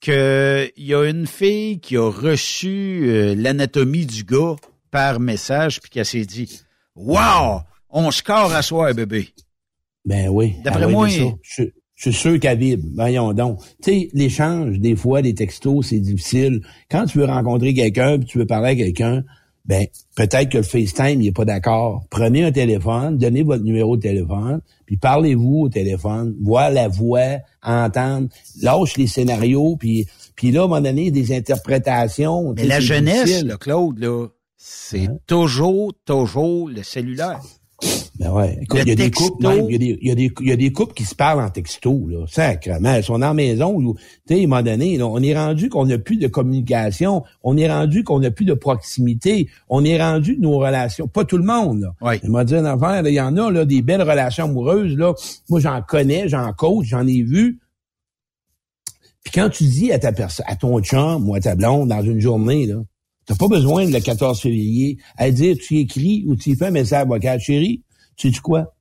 [0.02, 4.56] qu'il y a une fille qui a reçu euh, l'anatomie du gars
[4.91, 6.62] par message, puis qu'elle s'est dit
[6.96, 7.62] «Wow!
[7.90, 9.30] On score à soir, bébé!
[10.04, 10.56] Ben oui.
[10.64, 11.64] D'après Ah ouais, moi, je,
[11.99, 12.88] je suis sûr vibre.
[12.95, 13.59] Voyons donc.
[13.84, 16.61] Tu sais, l'échange, des fois, les textos, c'est difficile.
[16.89, 19.26] Quand tu veux rencontrer quelqu'un, puis tu veux parler à quelqu'un,
[19.65, 19.85] ben,
[20.15, 22.05] peut-être que le FaceTime, il est pas d'accord.
[22.09, 27.39] Prenez un téléphone, donnez votre numéro de téléphone, puis parlez-vous au téléphone, voir la voix,
[27.61, 28.30] entendre,
[28.61, 30.07] lâche les scénarios, puis,
[30.38, 32.53] puis là, à un moment donné, des interprétations.
[32.55, 37.41] Mais la jeunesse, là, Claude, là, c'est toujours, toujours le cellulaire.
[38.19, 38.60] Ben ouais.
[38.61, 40.31] Écoute, il y a des couples, même, il y a des, il y a des,
[40.41, 42.26] il y a des couples qui se parlent en texto, là.
[42.27, 42.95] Sacrement.
[42.95, 45.34] Ils sont dans la maison, où, tu sais, à un moment donné, là, on est
[45.34, 47.23] rendu qu'on n'a plus de communication.
[47.43, 49.47] On est rendu qu'on n'a plus de proximité.
[49.69, 51.07] On est rendu de nos relations.
[51.07, 51.93] Pas tout le monde, là.
[52.01, 52.19] Ouais.
[52.22, 55.14] Il m'a dit une affaire, il y en a, là, des belles relations amoureuses, là.
[55.47, 57.60] Moi, j'en connais, j'en coach, j'en ai vu.
[59.23, 62.01] Puis quand tu dis à ta personne, à ton chum ou à ta blonde dans
[62.01, 62.76] une journée, là,
[63.30, 66.65] t'as pas besoin de le 14 février à dire tu écris ou tu y fais
[66.65, 67.84] un message vocal, chérie,
[68.15, 68.73] tu dis quoi?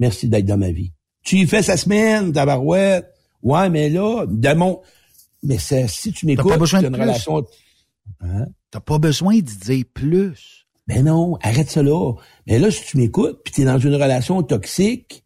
[0.00, 0.90] Merci d'être dans ma vie.
[1.22, 3.06] Tu y fais sa semaine, ta barouette.
[3.44, 4.80] Ouais, mais là, de mon,
[5.44, 7.00] mais si tu m'écoutes, une plus.
[7.00, 7.46] relation,
[8.20, 8.46] Hein?
[8.72, 10.66] T'as pas besoin d'y dire plus.
[10.88, 12.14] Ben non, arrête ça là.
[12.48, 15.22] Mais là, si tu m'écoutes, puis t'es dans une relation toxique,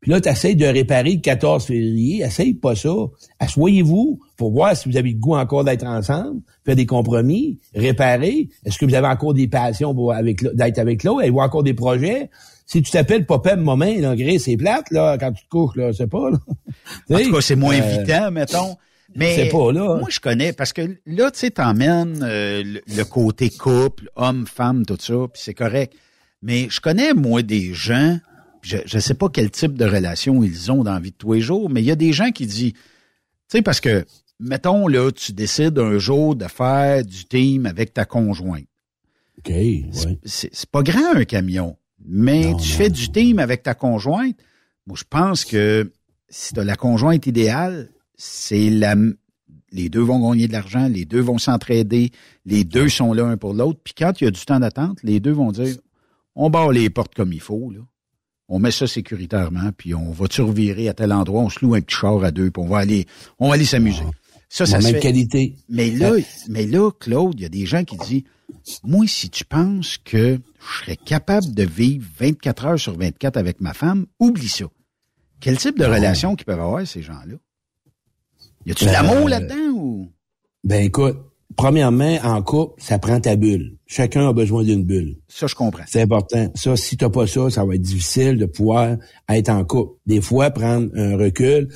[0.00, 2.94] puis là, t'essayes de réparer le 14 février, essaye pas ça.
[3.40, 8.48] Assoyez-vous pour voir si vous avez le goût encore d'être ensemble, faire des compromis, réparer.
[8.64, 11.20] Est-ce que vous avez encore des passions pour avec d'être avec l'autre?
[11.20, 12.30] Avez-vous encore des projets?
[12.64, 15.92] Si tu t'appelles Papa Moment, là, Gré, c'est plate, là, quand tu te couches, là,
[15.92, 16.38] c'est pas, là.
[17.10, 18.76] En tout cas, c'est moins Euh, évident, mettons.
[19.14, 19.98] Mais c'est pas là.
[19.98, 24.46] moi, je connais, parce que là, tu sais, t'emmènes euh, le, le côté couple, homme,
[24.46, 25.92] femme, tout ça, puis c'est correct.
[26.40, 28.18] Mais je connais, moi, des gens,
[28.62, 31.34] je ne sais pas quel type de relation ils ont dans la vie de tous
[31.34, 32.78] les jours, mais il y a des gens qui disent, tu
[33.48, 34.06] sais, parce que,
[34.40, 38.66] mettons, là, tu décides un jour de faire du team avec ta conjointe.
[39.38, 40.18] OK, ouais.
[40.24, 44.36] C'est pas grand, un camion, mais tu fais du team avec ta conjointe.
[44.86, 45.92] Moi, je pense que
[46.28, 48.96] si tu as la conjointe idéale, c'est la
[49.72, 52.10] les deux vont gagner de l'argent, les deux vont s'entraider,
[52.44, 53.78] les deux sont là un pour l'autre.
[53.84, 55.76] Puis quand il y a du temps d'attente, les deux vont dire
[56.34, 57.80] on barre les portes comme il faut, là.
[58.52, 61.76] On met ça sécuritairement, puis on va te revirer à tel endroit, on se loue
[61.76, 63.06] un petit char à deux, puis on va aller,
[63.38, 64.02] on va aller s'amuser.
[64.50, 65.00] Ça, ça même fait.
[65.00, 65.54] qualité.
[65.68, 66.12] Mais là,
[66.48, 68.24] mais là, Claude, il y a des gens qui disent,
[68.82, 73.60] moi, si tu penses que je serais capable de vivre 24 heures sur 24 avec
[73.60, 74.64] ma femme, oublie ça.
[75.40, 77.36] Quel type de relation qu'ils peuvent avoir, ces gens-là?
[78.66, 80.12] Y a-tu de Ben, l'amour euh, là-dedans ou?
[80.64, 81.16] Ben écoute,
[81.56, 83.78] premièrement, en couple, ça prend ta bulle.
[83.86, 85.16] Chacun a besoin d'une bulle.
[85.28, 85.84] Ça, je comprends.
[85.86, 86.50] C'est important.
[86.56, 88.96] Ça, si t'as pas ça, ça va être difficile de pouvoir
[89.28, 89.94] être en couple.
[90.06, 91.68] Des fois, prendre un recul,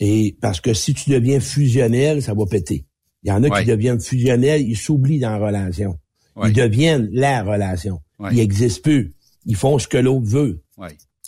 [0.00, 2.84] et parce que si tu deviens fusionnel, ça va péter.
[3.22, 3.60] Il y en a Ouais.
[3.62, 5.98] qui deviennent fusionnels, ils s'oublient dans la relation.
[6.36, 6.50] Ouais.
[6.50, 8.00] Ils deviennent la relation.
[8.18, 8.30] Ouais.
[8.32, 9.14] Ils existent plus.
[9.46, 10.62] Ils font ce que l'autre veut.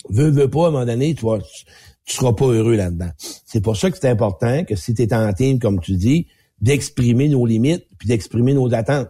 [0.09, 1.65] Veux, veux pas, à un moment donné, tu, vas, tu,
[2.05, 3.09] tu seras pas heureux là-dedans.
[3.45, 6.27] C'est pour ça que c'est important que si tu es en team, comme tu dis,
[6.61, 9.09] d'exprimer nos limites puis d'exprimer nos attentes.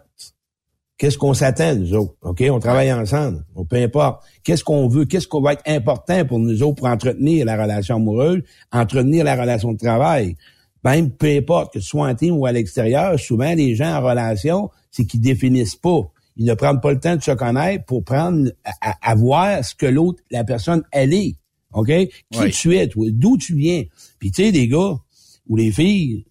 [0.99, 2.13] Qu'est-ce qu'on s'attend, nous autres?
[2.21, 2.43] OK?
[2.51, 3.43] On travaille ensemble.
[3.55, 4.21] On peu importe.
[4.43, 5.05] Qu'est-ce qu'on veut?
[5.05, 9.35] Qu'est-ce qu'on va être important pour nous autres pour entretenir la relation amoureuse, entretenir la
[9.39, 10.35] relation de travail?
[10.83, 14.01] Même peu importe que ce soit en team ou à l'extérieur, souvent les gens en
[14.01, 16.01] relation, c'est qu'ils définissent pas.
[16.35, 19.63] Ils ne prennent pas le temps de se connaître pour prendre à, à- à voir
[19.63, 21.35] ce que l'autre, la personne, elle est.
[21.73, 21.87] OK?
[22.31, 23.07] Qui tu es, toi?
[23.09, 23.83] D'où tu viens?
[24.19, 24.97] Puis tu sais, les gars
[25.47, 26.25] ou les filles,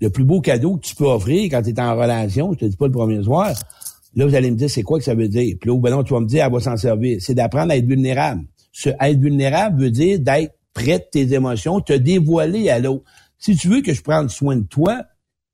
[0.00, 2.64] le plus beau cadeau que tu peux offrir quand tu es en relation, je te
[2.66, 3.52] dis pas le premier soir,
[4.14, 5.56] là, vous allez me dire c'est quoi que ça veut dire?
[5.60, 7.18] Puis là, ben non, tu vas me dire, elle va s'en servir.
[7.20, 8.44] C'est d'apprendre à être vulnérable.
[8.72, 13.04] Ce, être vulnérable veut dire d'être près de tes émotions, te dévoiler à l'autre.
[13.38, 15.02] Si tu veux que je prenne soin de toi,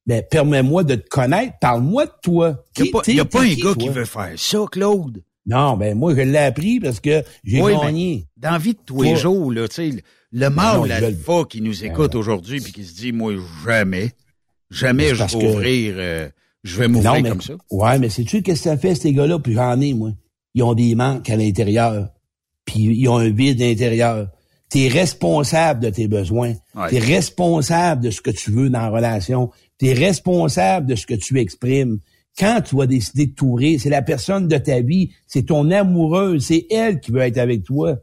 [0.06, 2.64] ben, permets-moi de te connaître, parle-moi de toi.
[2.78, 3.82] Il n'y a, pas- y a pas un qui, gars toi?
[3.82, 5.22] qui veut faire ça, Claude?
[5.46, 8.26] Non, ben moi, je l'ai appris parce que j'ai Oui, gagné.
[8.36, 9.90] dans la vie de tous les jours, là, tu sais,
[10.32, 13.32] le- non, mâle alpha qui nous écoute aujourd'hui puis qui se dit, moi,
[13.64, 14.10] jamais,
[14.70, 16.28] jamais je vais ouvrir, euh,
[16.66, 17.54] je vais m'ouvrir Non, mais, comme ça.
[17.70, 19.38] Ouais, mais sais-tu qu'est-ce que ça fait, ces gars-là?
[19.38, 20.10] Puis j'en ai, moi.
[20.54, 22.08] Ils ont des manques à l'intérieur.
[22.64, 24.28] Puis ils ont un vide à l'intérieur.
[24.68, 26.54] T'es responsable de tes besoins.
[26.74, 26.90] Ouais.
[26.90, 29.50] T'es responsable de ce que tu veux dans la relation.
[29.78, 31.98] T'es responsable de ce que tu exprimes.
[32.38, 36.46] Quand tu vas décider de t'ouvrir, c'est la personne de ta vie, c'est ton amoureuse,
[36.46, 37.96] c'est elle qui veut être avec toi.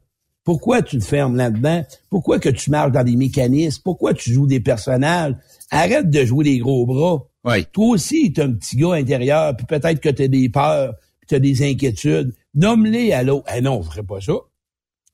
[0.44, 1.84] Pourquoi tu te fermes là-dedans?
[2.10, 3.82] Pourquoi que tu marches dans des mécanismes?
[3.84, 5.36] Pourquoi tu joues des personnages?
[5.70, 7.28] Arrête de jouer les gros bras.
[7.44, 7.66] Ouais.
[7.72, 11.28] Toi aussi, tu un petit gars intérieur, puis peut-être que tu as des peurs, puis
[11.28, 12.34] tu as des inquiétudes.
[12.56, 13.46] Nomme-les à l'autre.
[13.56, 14.34] Eh non, je ferai pas ça.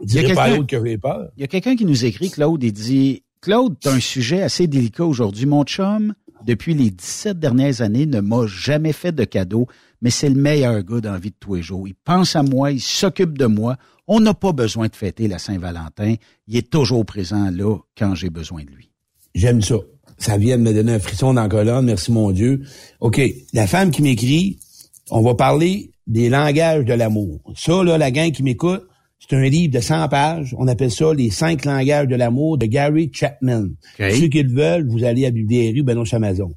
[0.01, 1.30] Je Il y a dirais pas à quelqu'un- l'autre que j'ai peur.
[1.38, 4.41] Il y a quelqu'un qui nous écrit, Claude, et dit Claude, tu as un sujet
[4.41, 5.45] assez délicat aujourd'hui.
[5.45, 6.14] Mon chum,
[6.45, 9.68] depuis les 17 dernières années, ne m'a jamais fait de cadeau,
[10.01, 11.88] mais c'est le meilleur gars dans la vie de tous les jours.
[11.88, 13.77] Il pense à moi, il s'occupe de moi.
[14.07, 16.15] On n'a pas besoin de fêter la Saint-Valentin.
[16.47, 18.91] Il est toujours présent là quand j'ai besoin de lui.
[19.35, 19.76] J'aime ça.
[20.20, 22.62] Ça vient de me donner un frisson dans la colonne, merci mon Dieu.
[23.00, 23.22] OK,
[23.54, 24.60] la femme qui m'écrit,
[25.10, 27.40] on va parler des langages de l'amour.
[27.56, 28.86] Ça, là, la gang qui m'écoute,
[29.20, 30.56] c'est un livre de 100 pages.
[30.58, 33.68] On appelle ça Les cinq langages de l'amour de Gary Chapman.
[33.98, 36.52] Ceux qui le veulent, vous allez à Bibliothèque ben non, chez Amazon.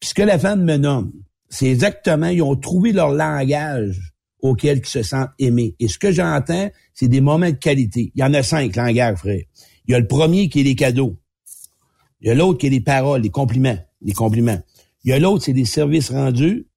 [0.00, 1.12] Puis ce que la femme me nomme,
[1.48, 5.76] c'est exactement, ils ont trouvé leur langage auxquels ils se sentent aimés.
[5.78, 8.10] Et ce que j'entends, c'est des moments de qualité.
[8.14, 9.42] Il y en a cinq langages, frère.
[9.86, 11.16] Il y a le premier qui est les cadeaux.
[12.22, 14.60] Il y a l'autre qui est les paroles, les compliments, les compliments.
[15.04, 16.68] Il y a l'autre, c'est des services rendus.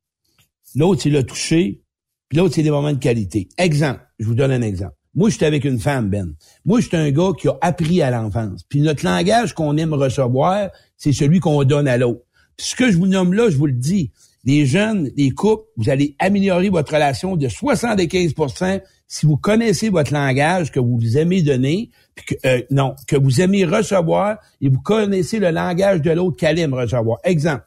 [0.76, 1.84] L'autre, c'est le toucher.
[2.30, 3.48] Puis l'autre, c'est des moments de qualité.
[3.60, 4.96] Exemple, je vous donne un exemple.
[5.14, 6.36] Moi, j'étais avec une femme, Ben.
[6.66, 8.64] Moi, j'étais un gars qui a appris à l'enfance.
[8.68, 12.22] Puis notre langage qu'on aime recevoir, c'est celui qu'on donne à l'autre.
[12.58, 14.12] Puis ce que je vous nomme là, je vous le dis,
[14.46, 18.34] les jeunes, les couples, vous allez améliorer votre relation de 75
[19.08, 23.42] si vous connaissez votre langage que vous aimez donner, puis que, euh, non, que vous
[23.42, 27.20] aimez recevoir et vous connaissez le langage de l'autre qu'elle aime recevoir.
[27.24, 27.66] Exemple,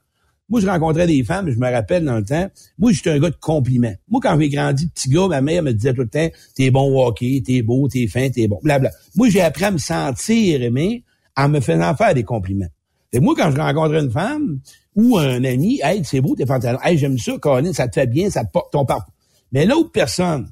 [0.48, 2.48] moi, je rencontrais des femmes, je me rappelle dans le temps,
[2.78, 3.94] moi, j'étais un gars de compliments.
[4.08, 7.06] Moi, quand j'ai grandi petit gars, ma mère me disait tout le temps, t'es bon
[7.06, 8.90] au t'es beau, t'es fin, t'es bon, blabla.
[9.14, 11.04] Moi, j'ai appris à me sentir aimé
[11.36, 12.68] en me faisant faire des compliments.
[13.12, 14.60] Et moi, quand je rencontrais une femme
[14.96, 18.06] ou un ami, hey, c'est beau tes pantalons, hey, j'aime ça, Colin, ça te fait
[18.06, 19.12] bien, ça te porte ton parfum.
[19.52, 20.48] Mais l'autre personne,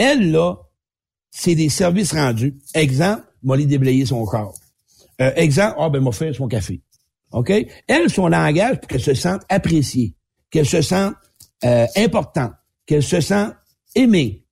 [0.00, 0.56] elle, là,
[1.30, 2.56] c'est des services rendus.
[2.74, 4.54] Exemple, Molly déblayer son corps.
[5.20, 6.80] Euh, exemple, ah, ben, m'a fait son café.
[7.32, 7.52] OK?
[7.86, 10.14] Elle, son langage, pour qu'elle se sente appréciée,
[10.50, 11.14] qu'elle se sente
[11.64, 12.52] euh, importante,
[12.86, 13.54] qu'elle se sente
[13.94, 14.46] aimée,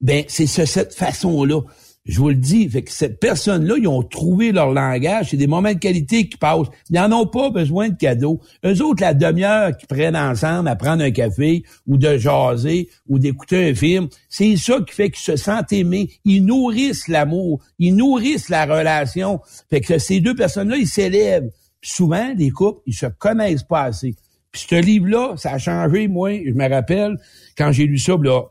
[0.00, 1.60] ben, c'est cette façon-là.
[2.04, 5.30] Je vous le dis, fait que cette personne-là, ils ont trouvé leur langage.
[5.30, 6.66] C'est des moments de qualité qui passent.
[6.90, 8.40] Ils n'en ont pas besoin de cadeaux.
[8.66, 13.20] Eux autres, la demi-heure qu'ils prennent ensemble à prendre un café ou de jaser ou
[13.20, 16.10] d'écouter un film, c'est ça qui fait qu'ils se sentent aimés.
[16.24, 17.62] Ils nourrissent l'amour.
[17.78, 19.40] Ils nourrissent la relation.
[19.70, 21.50] Fait que ces deux personnes-là, ils s'élèvent.
[21.82, 24.16] Souvent, les couples, ils se connaissent pas assez.
[24.50, 26.32] Puis ce livre-là, ça a changé, moi.
[26.44, 27.16] Je me rappelle,
[27.56, 28.42] quand j'ai lu ça, là,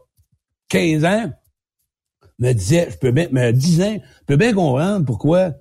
[0.69, 1.31] 15 ans,
[2.41, 5.53] me disait, je peux bien, me disait, je peux bien comprendre pourquoi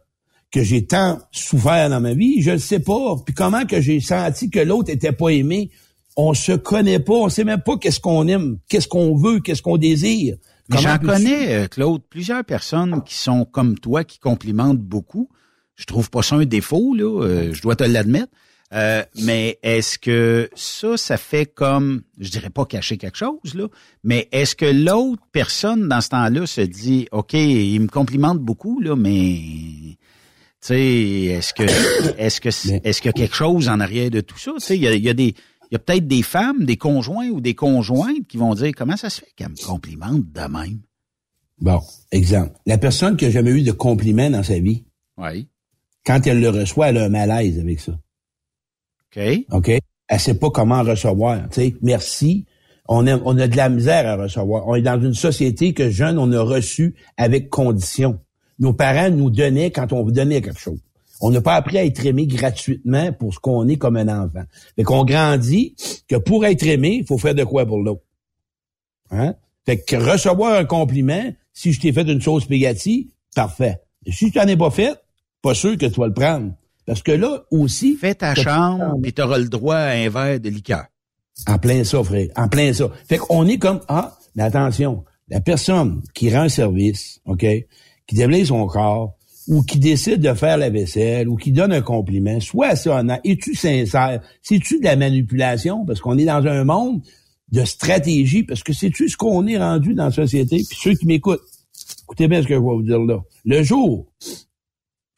[0.50, 3.14] que j'ai tant souffert dans ma vie, je ne sais pas.
[3.24, 5.70] Puis comment que j'ai senti que l'autre était pas aimé.
[6.16, 9.62] On se connaît pas, on sait même pas qu'est-ce qu'on aime, qu'est-ce qu'on veut, qu'est-ce
[9.62, 10.36] qu'on désire.
[10.70, 15.28] J'en connais, euh, Claude, plusieurs personnes qui sont comme toi, qui complimentent beaucoup.
[15.76, 18.32] Je trouve pas ça un défaut, là, euh, je dois te l'admettre.
[18.72, 23.66] Euh, mais est-ce que ça, ça fait comme, je dirais pas cacher quelque chose, là,
[24.04, 28.80] mais est-ce que l'autre personne dans ce temps-là se dit, OK, il me complimente beaucoup,
[28.80, 29.40] là, mais
[30.60, 31.64] tu sais, est-ce que
[32.18, 34.52] est-ce que est-ce qu'il y a quelque chose en arrière de tout ça?
[34.58, 35.34] Tu sais, il y a, il y a des
[35.70, 38.96] il y a peut-être des femmes, des conjoints ou des conjointes qui vont dire comment
[38.96, 40.80] ça se fait qu'elle me complimente de même?
[41.60, 41.80] Bon,
[42.10, 42.54] exemple.
[42.66, 44.84] La personne qui a jamais eu de compliment dans sa vie.
[45.16, 45.46] Oui.
[46.04, 47.92] Quand elle le reçoit, elle a un malaise avec ça.
[49.16, 49.22] OK?
[49.52, 49.78] OK?
[50.08, 51.42] Elle sait pas comment recevoir.
[51.50, 52.46] Sais, merci.
[52.88, 54.66] On a, on a de la misère à recevoir.
[54.66, 58.18] On est dans une société que jeunes, on a reçu avec conditions.
[58.58, 60.80] Nos parents nous donnaient quand on vous donnait quelque chose.
[61.20, 64.42] On n'a pas appris à être aimé gratuitement pour ce qu'on est comme un enfant.
[64.74, 65.76] Fait qu'on grandit
[66.08, 68.02] que pour être aimé, il faut faire de quoi pour l'autre.
[69.10, 69.34] Hein?
[69.66, 73.80] Fait que recevoir un compliment, si je t'ai fait une chose spaghetti, parfait.
[74.10, 74.98] si tu n'en es pas fait,
[75.42, 76.52] pas sûr que tu vas le prendre.
[76.90, 77.94] Parce que là aussi.
[77.94, 80.86] Fais ta chambre, puis tu auras le droit à un verre de liqueur.
[81.46, 82.26] En plein ça, frère.
[82.34, 82.90] En plein ça.
[83.08, 87.46] Fait qu'on est comme, ah, mais attention, la personne qui rend service, OK,
[88.08, 91.80] qui déblaye son corps, ou qui décide de faire la vaisselle, ou qui donne un
[91.80, 93.20] compliment, soit assez honnête.
[93.22, 94.20] Es-tu sincère?
[94.42, 95.86] C'est-tu de la manipulation?
[95.86, 97.02] Parce qu'on est dans un monde
[97.52, 100.56] de stratégie, parce que c'est-tu ce qu'on est rendu dans la société?
[100.68, 101.42] Puis ceux qui m'écoutent,
[102.02, 103.20] écoutez bien ce que je vais vous dire là.
[103.44, 104.08] Le jour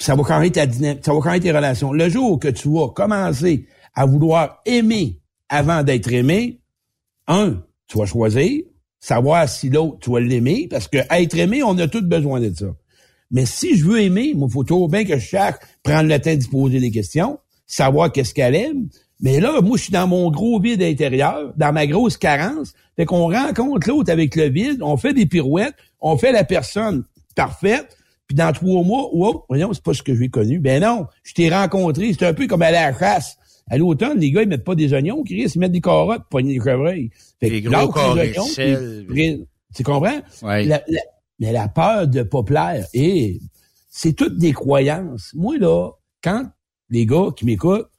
[0.03, 1.93] ça va changer ta dynamique, ça va changer tes relations.
[1.93, 6.61] Le jour que tu vas commencer à vouloir aimer avant d'être aimé,
[7.29, 8.63] un, tu vas choisir,
[8.99, 12.53] savoir si l'autre, tu vas l'aimer, parce que être aimé, on a tous besoin de
[12.55, 12.75] ça.
[13.31, 16.49] Mais si je veux aimer, il faut toujours bien que chaque prenne le temps d'y
[16.49, 18.89] poser des questions, savoir qu'est-ce qu'elle aime.
[19.21, 22.73] Mais là, moi, je suis dans mon gros vide intérieur, dans ma grosse carence.
[22.97, 27.05] Fait qu'on rencontre l'autre avec le vide, on fait des pirouettes, on fait la personne
[27.37, 27.97] parfaite,
[28.33, 30.59] puis dans trois mois, oh, voyons, c'est pas ce que j'ai connu.
[30.59, 33.37] Ben non, je t'ai rencontré, c'est un peu comme aller à la chasse.
[33.71, 36.41] À l'automne, les gars, ils mettent pas des oignons, Chris, ils mettent des carottes pour
[36.41, 37.11] des chevreuils.
[37.41, 39.45] Fait des gros oignons,
[39.75, 40.21] Tu comprends?
[40.43, 40.67] Ouais.
[41.39, 43.39] mais la peur de pas plaire, et
[43.91, 45.33] c'est toutes des croyances.
[45.35, 45.91] Moi, là,
[46.25, 46.47] quand
[46.89, 47.91] les gars qui m'écoutent,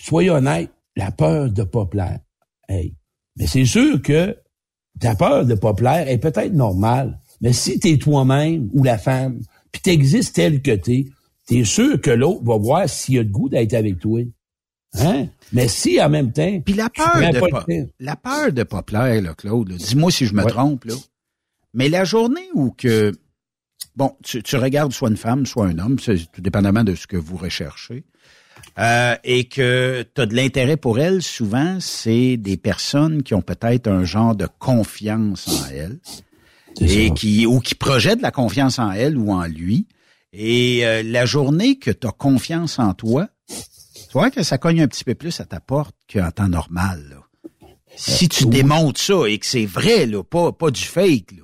[0.00, 2.20] soyez honnêtes, la peur de pas plaire.
[2.66, 2.94] Hey.
[3.36, 4.36] Mais c'est sûr que
[4.98, 7.18] ta peur de pas plaire est peut-être normale.
[7.40, 9.40] Mais si tu es toi-même ou la femme,
[9.72, 11.06] puis t'existes tel que t'es,
[11.46, 14.20] t'es sûr que l'autre va voir s'il y a le goût d'être avec toi.
[14.94, 15.26] Hein?
[15.52, 16.60] Mais si en même temps.
[16.64, 17.66] Puis la peur de pas,
[18.00, 20.94] la peur de pas plaire, là, Claude, dis-moi si je me trompe, là.
[21.74, 23.12] Mais la journée où que
[23.94, 27.36] bon, tu, regardes soit une femme, soit un homme, tout dépendamment de ce que vous
[27.36, 28.04] recherchez.
[28.78, 33.42] euh, et que tu as de l'intérêt pour elle, souvent, c'est des personnes qui ont
[33.42, 36.00] peut-être un genre de confiance en elle
[36.80, 39.86] et qui ou qui projettent de la confiance en elle ou en lui.
[40.32, 44.82] Et euh, la journée que tu as confiance en toi, tu vois que ça cogne
[44.82, 47.04] un petit peu plus à ta porte qu'en temps normal.
[47.10, 47.16] Là.
[47.96, 51.32] Si tu démontres ça et que c'est vrai, là, pas, pas du fake.
[51.32, 51.42] Là.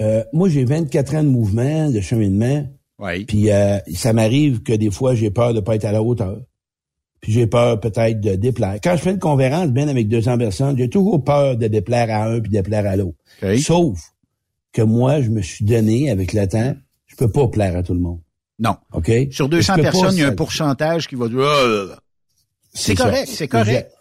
[0.00, 2.66] Euh, moi, j'ai 24 ans de mouvement, de cheminement.
[2.98, 3.24] Oui.
[3.24, 6.40] Puis euh, ça m'arrive que des fois, j'ai peur de pas être à la hauteur.
[7.22, 8.78] Puis j'ai peur peut-être de déplaire.
[8.82, 12.24] Quand je fais une conférence, bien avec 200 personnes, j'ai toujours peur de déplaire à
[12.24, 13.16] un puis déplaire à l'autre.
[13.58, 13.98] Sauf
[14.72, 16.74] que moi, je me suis donné avec le temps,
[17.06, 18.18] je peux pas plaire à tout le monde.
[18.58, 18.76] Non.
[18.92, 19.10] OK?
[19.30, 21.38] Sur 200 Je peux pas personnes, il y a un pourcentage qui va dire...
[21.38, 21.96] Là.
[22.74, 23.92] C'est correct, c'est correct.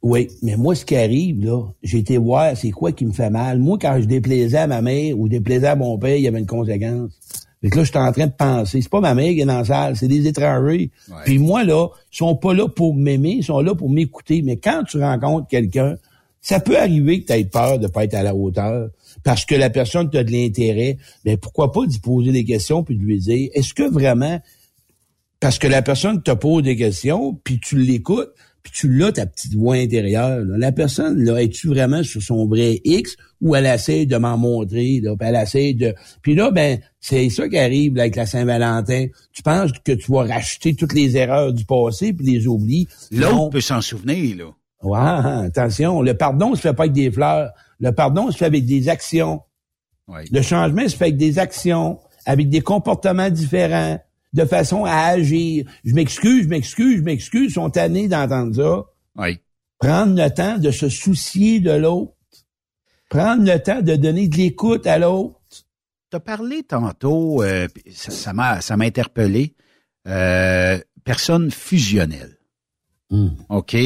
[0.00, 3.30] Oui, mais moi, ce qui arrive, là, j'ai été voir c'est quoi qui me fait
[3.30, 3.58] mal?
[3.58, 6.38] Moi, quand je déplaisais à ma mère ou déplaisais à mon père, il y avait
[6.38, 7.10] une conséquence.
[7.60, 9.44] Fait que là, je suis en train de penser, c'est pas ma mère qui est
[9.44, 10.90] dans la salle, c'est des étrangers.
[11.24, 14.42] Puis moi, là, ils sont pas là pour m'aimer, ils sont là pour m'écouter.
[14.42, 15.96] Mais quand tu rencontres quelqu'un,
[16.40, 18.90] ça peut arriver que tu aies peur de pas être à la hauteur
[19.24, 20.98] parce que la personne t'a de l'intérêt.
[21.24, 24.40] Mais pourquoi pas d'y poser des questions puis de lui dire, est-ce que vraiment
[25.40, 28.32] parce que la personne te pose des questions, puis tu l'écoutes,
[28.62, 30.40] puis tu l'as ta petite voix intérieure.
[30.40, 30.58] là.
[30.58, 35.00] La personne, là, es-tu vraiment sur son vrai X ou elle essaie de m'en montrer,
[35.02, 35.94] là, puis elle essaie de...
[36.22, 39.06] Puis là, ben, c'est ça qui arrive là, avec la Saint-Valentin.
[39.32, 42.86] Tu penses que tu vas racheter toutes les erreurs du passé puis les oublies.
[43.12, 43.48] L'autre Non.
[43.50, 44.44] peut s'en souvenir, là.
[44.82, 47.50] Ouais, attention, le pardon se fait pas avec des fleurs.
[47.80, 49.40] Le pardon se fait avec des actions.
[50.30, 53.98] Le changement se fait avec des actions, avec des comportements différents,
[54.32, 55.64] de façon à agir.
[55.84, 58.84] Je m'excuse, je m'excuse, je m'excuse, ils sont tannés d'entendre ça.
[59.16, 59.38] Oui.
[59.78, 62.14] Prendre le temps de se soucier de l'autre.
[63.08, 65.38] Prendre le temps de donner de l'écoute à l'autre.
[66.10, 69.54] Tu as parlé tantôt, euh, ça m'a ça m'a interpellé,
[70.06, 72.38] euh, personne fusionnelle.
[73.48, 73.76] OK?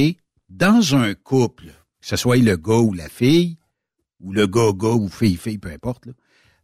[0.48, 3.58] Dans un couple, que ce soit le gars ou la fille,
[4.20, 6.12] ou le gars-gars ou fille-fille, peu importe, là,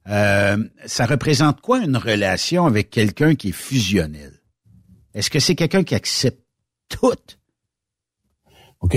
[0.09, 0.57] euh,
[0.87, 4.33] ça représente quoi une relation avec quelqu'un qui est fusionnel?
[5.15, 6.43] Est-ce que c'est quelqu'un qui accepte
[6.89, 7.13] tout?
[8.81, 8.97] OK.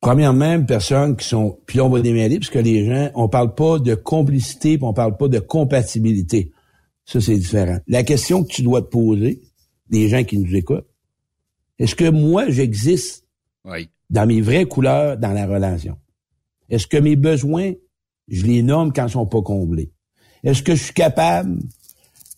[0.00, 3.28] Premièrement, une personne qui sont, puis là, on va démêler, parce que les gens, on
[3.28, 6.50] parle pas de complicité, puis on parle pas de compatibilité.
[7.04, 7.78] Ça, c'est différent.
[7.86, 9.42] La question que tu dois te poser,
[9.90, 10.86] les gens qui nous écoutent,
[11.78, 13.26] est-ce que moi, j'existe
[13.64, 13.88] Oui.
[14.10, 15.96] dans mes vraies couleurs dans la relation?
[16.68, 17.72] Est-ce que mes besoins,
[18.28, 19.92] je les nomme quand ils sont pas comblés?
[20.44, 21.58] Est-ce que je suis capable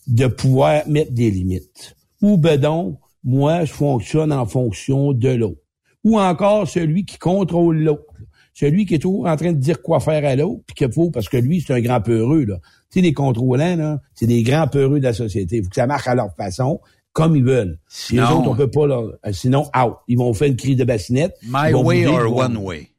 [0.07, 1.95] de pouvoir mettre des limites?
[2.21, 5.61] Ou ben donc, moi, je fonctionne en fonction de l'autre.
[6.03, 8.03] Ou encore celui qui contrôle l'autre.
[8.53, 11.09] Celui qui est toujours en train de dire quoi faire à l'autre, puis qu'il faut,
[11.09, 12.59] parce que lui, c'est un grand peureux, là.
[12.89, 15.57] Tu sais, les contrôlants, là, c'est des grands peureux de la société.
[15.57, 16.79] Il faut que ça marche à leur façon,
[17.11, 17.79] comme ils veulent.
[18.07, 19.01] Puis les Sinon- autres, on peut pas leur...
[19.25, 19.95] euh, Sinon, out.
[20.07, 21.35] Ils vont faire une crise de bassinette.
[21.43, 22.91] My way bouger, or one way?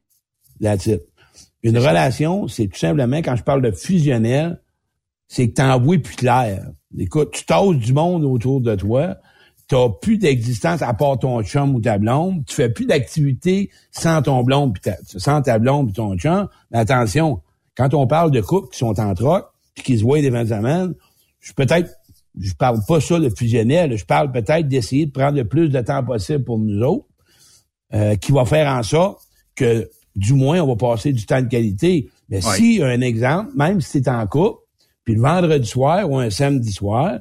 [0.61, 1.01] That's it.
[1.63, 4.61] Une relation, c'est tout simplement, quand je parle de fusionnel,
[5.27, 6.69] c'est que t'envoies plus clair.
[6.97, 9.17] Écoute, tu tasses du monde autour de toi,
[9.67, 14.21] t'as plus d'existence à part ton chum ou ta blonde, tu fais plus d'activité sans
[14.21, 16.47] ton blonde pis ta, sans ta blonde pis ton chum.
[16.71, 17.41] Mais attention,
[17.75, 19.45] quand on parle de couples qui sont en troc,
[19.75, 20.93] puis qui se voient des fins de semaine,
[21.39, 21.91] je peut-être,
[22.39, 25.79] je parle pas ça de fusionnel, je parle peut-être d'essayer de prendre le plus de
[25.81, 27.05] temps possible pour nous autres,
[27.93, 29.21] euh, qui va faire en sorte
[29.55, 32.09] que, du moins, on va passer du temps de qualité.
[32.29, 32.55] Mais Ouais.
[32.55, 34.59] si, un exemple, même si c'est en couple,
[35.07, 37.19] puis le vendredi soir ou un samedi soir,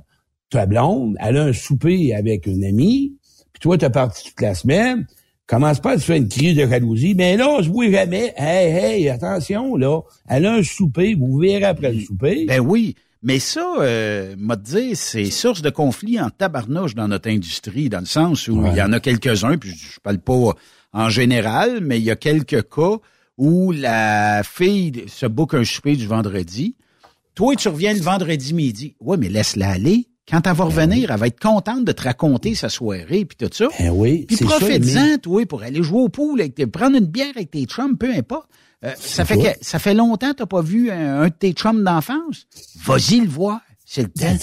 [0.50, 3.12] ta blonde, elle a un souper avec une amie,
[3.52, 5.06] puis toi, t'as parti toute la semaine,
[5.46, 8.34] commence pas à te faire une crise de jalousie, mais là, on se voit jamais.
[8.36, 12.44] Hey, hey, attention, là, elle a un souper, vous verrez après le souper.
[12.48, 17.30] Ben oui, mais ça, euh, m'a dit, c'est source de conflit en tabarnouche dans notre
[17.30, 18.70] industrie, dans le sens où Ouais.
[18.72, 20.54] il y en a quelques-uns, puis je parle pas
[20.92, 22.96] en général, mais il y a quelques cas
[23.38, 26.74] où la fille se book un souper du vendredi.
[27.36, 28.96] Toi, tu reviens le vendredi midi.
[28.98, 30.08] Ouais, mais laisse-la aller.
[30.28, 33.48] Quand elle va revenir, elle va être contente de te raconter sa soirée puis tout
[33.52, 33.68] ça.
[33.78, 37.06] Ben oui, Puis profite-en, mais- toi, pour aller jouer au pool, avec tes- prendre une
[37.06, 38.48] bière avec tes chums, peu importe.
[38.84, 41.52] Euh, ça, fait que, ça fait longtemps que t'as pas vu un, un de tes
[41.52, 42.48] chums d'enfance.
[42.84, 43.60] Vas-y le voir.
[43.84, 44.36] C'est le temps.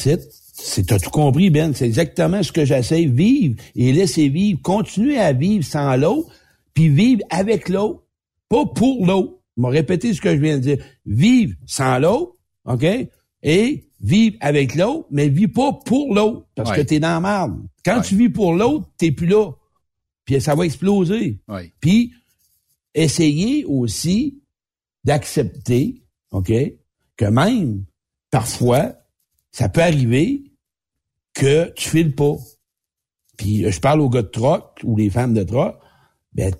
[0.55, 1.73] C'est, t'as tout compris, Ben.
[1.75, 3.05] C'est exactement ce que j'essaie.
[3.05, 4.61] Vivre et laisser vivre.
[4.61, 6.29] Continuer à vivre sans l'autre,
[6.73, 8.03] puis vivre avec l'autre,
[8.47, 9.33] pas pour l'autre.
[9.57, 10.77] Je vais répéter ce que je viens de dire.
[11.05, 12.85] Vivre sans l'autre, OK?
[13.43, 16.77] Et vivre avec l'autre, mais vis pas pour l'autre, parce Ouais.
[16.77, 17.61] que t'es dans la merde.
[17.85, 19.51] Quand tu vis pour l'autre, t'es plus là.
[20.25, 21.39] Puis ça va exploser.
[21.49, 21.73] Ouais.
[21.81, 22.13] Puis,
[22.93, 24.41] essayer aussi
[25.03, 26.51] d'accepter, OK,
[27.17, 27.83] que même,
[28.31, 28.93] parfois,
[29.51, 30.43] ça peut arriver
[31.33, 32.35] que tu files pas.
[33.37, 35.75] puis je parle aux gars de troc ou les femmes de troc,
[36.33, 36.53] ben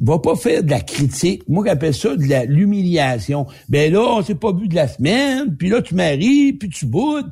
[0.00, 1.42] va pas faire de la critique.
[1.48, 3.46] Moi, j'appelle ça de la l'humiliation.
[3.68, 6.86] Ben là, on s'est pas vu de la semaine, puis là, tu maries, puis tu
[6.86, 7.30] boudes.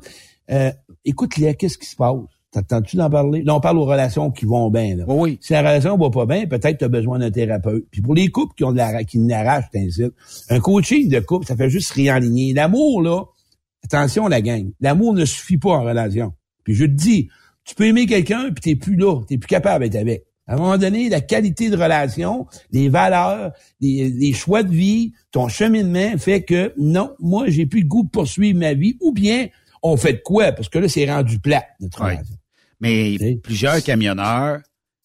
[0.51, 0.71] Euh,
[1.05, 2.15] écoute, Léa, qu'est-ce qui se passe?
[2.51, 3.43] T'attends-tu d'en parler?
[3.43, 4.95] Là, on parle aux relations qui vont bien.
[4.95, 5.03] Là.
[5.07, 5.37] Oui.
[5.39, 7.85] Si la relation va pas bien, peut-être tu as besoin d'un thérapeute.
[7.91, 10.13] Puis pour les couples qui ont de la qui n'arrachent, t'incite,
[10.49, 12.53] un coaching de couple, ça fait juste réaligner.
[12.53, 13.21] L'amour, là,
[13.83, 16.33] attention la gang, l'amour ne suffit pas en relation.
[16.63, 17.29] Puis je te dis,
[17.65, 20.25] tu peux aimer quelqu'un, puis t'es plus là, t'es plus capable d'être avec.
[20.49, 25.13] À un moment donné, la qualité de relation, les valeurs, les, les choix de vie,
[25.31, 29.13] ton cheminement fait que non, moi, j'ai plus le goût de poursuivre ma vie, ou
[29.13, 29.47] bien
[29.83, 30.51] on fait de quoi?
[30.51, 32.35] Parce que là, c'est rendu plat, notre relation.
[32.79, 34.61] Mais plusieurs camionneurs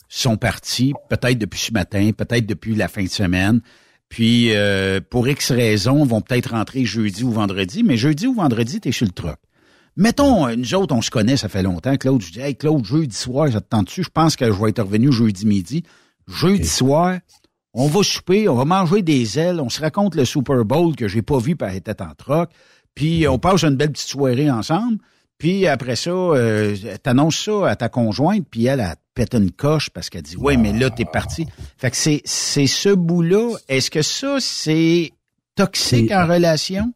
[0.08, 3.60] sont partis, peut-être depuis ce matin, peut-être depuis la fin de semaine.
[4.08, 7.82] Puis, euh, pour X raisons, vont peut-être rentrer jeudi ou vendredi.
[7.82, 9.38] Mais jeudi ou vendredi, t'es sur le truck.
[9.96, 11.96] Mettons, euh, nous autres, on se connaît, ça fait longtemps.
[11.96, 14.02] Claude, je dis, hey, Claude, jeudi soir, ça te tente-tu?
[14.02, 15.84] Je pense que je vais être revenu jeudi midi.
[16.26, 17.18] Jeudi soir,
[17.74, 21.06] on va souper, on va manger des ailes, on se raconte le Super Bowl que
[21.06, 22.50] j'ai pas vu par était en troc.
[22.94, 24.98] Puis, on passe une belle petite soirée ensemble.
[25.38, 29.90] Puis après ça, euh, t'annonces ça à ta conjointe, puis elle, te pète une coche
[29.90, 31.46] parce qu'elle dit Ouais, mais là, t'es parti.
[31.76, 33.56] Fait que c'est, c'est ce bout-là.
[33.68, 35.12] Est-ce que ça, c'est
[35.56, 36.92] toxique en relation?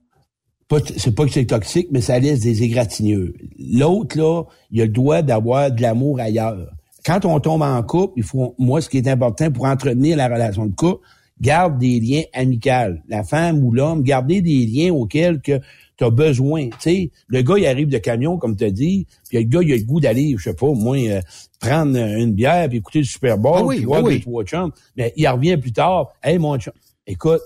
[0.96, 3.32] C'est pas que c'est toxique, mais ça laisse des égratignures.
[3.58, 6.70] L'autre, là, il a le droit d'avoir de l'amour ailleurs.
[7.06, 10.28] Quand on tombe en couple, il faut, moi, ce qui est important pour entretenir la
[10.28, 11.06] relation de couple,
[11.40, 12.98] garde des liens amicaux.
[13.08, 15.58] La femme ou l'homme, gardez des liens auxquels que
[15.96, 16.68] tu as besoin.
[16.80, 19.72] Sais, le gars, il arrive de camion, comme tu as dit, puis le gars, il
[19.72, 21.22] a le goût d'aller, je sais pas, moi, euh,
[21.60, 24.20] prendre une bière, puis écouter le Super Bowl, Ah oui, puis oui, voir oui.
[24.20, 24.72] trois chums.
[24.96, 26.08] Mais il revient plus tard.
[26.22, 26.74] Hey, mon chum,
[27.06, 27.40] écoute,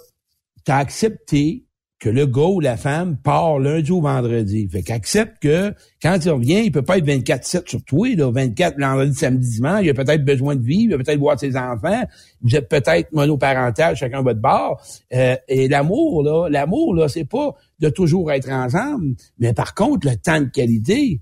[0.65, 1.65] t'as accepté
[2.03, 4.69] que le gars ou la femme part lundi ou vendredi.
[4.69, 5.73] Fait qu'accepte que
[6.03, 9.83] quand il revient, il peut pas être 24-7 sur toi, là, 24 vendredi, samedi, dimanche.
[9.85, 12.03] Il a peut-être besoin de vivre, il a peut-être voir ses enfants.
[12.41, 14.83] Vous êtes peut-être monoparental, chacun votre bord.
[15.15, 20.09] Euh, et l'amour, là, l'amour, là, c'est pas de toujours être ensemble, mais par contre,
[20.09, 21.21] le temps de qualité,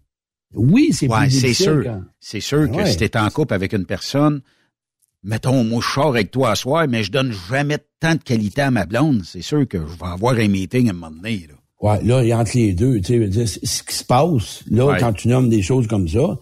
[0.55, 1.85] oui, c'est Ouais, plus c'est difficile sûr.
[1.85, 2.86] quand- C'est sûr que Ouais.
[2.86, 4.40] si t'es en couple avec une personne,
[5.23, 8.63] mettons, moi, je sors avec toi à soir, mais je donne jamais temps de qualité
[8.63, 9.23] à ma blonde.
[9.25, 11.55] C'est sûr que je vais avoir un meeting à un moment donné, là.
[11.83, 14.97] Ouais, là, entre les deux, tu sais, ce qui se passe, là, Ouais.
[15.01, 16.39] quand tu nommes des choses comme ça,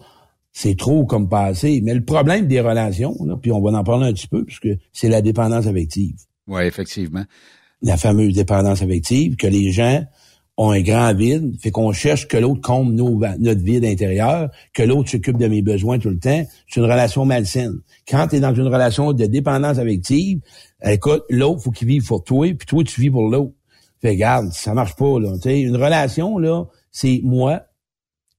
[0.51, 1.79] c'est trop comme passé.
[1.81, 4.67] Mais le problème des relations, là, puis on va en parler un petit peu, puisque
[4.91, 6.15] c'est la dépendance affective.
[6.47, 7.23] Oui, effectivement.
[7.81, 10.03] La fameuse dépendance affective, que les gens
[10.59, 14.83] ont un grand vide, fait qu'on cherche que l'autre comble nos notre vide intérieur, que
[14.83, 16.45] l'autre s'occupe de mes besoins tout le temps.
[16.67, 17.79] C'est une relation malsaine.
[18.05, 20.41] Quand tu es dans une relation de dépendance affective,
[20.83, 23.53] écoute, l'autre, faut qu'il vive pour toi, puis toi, tu vis pour l'autre.
[24.01, 25.31] Fait regarde, ça marche pas, là.
[25.35, 27.61] Tu sais, une relation, là, c'est moi,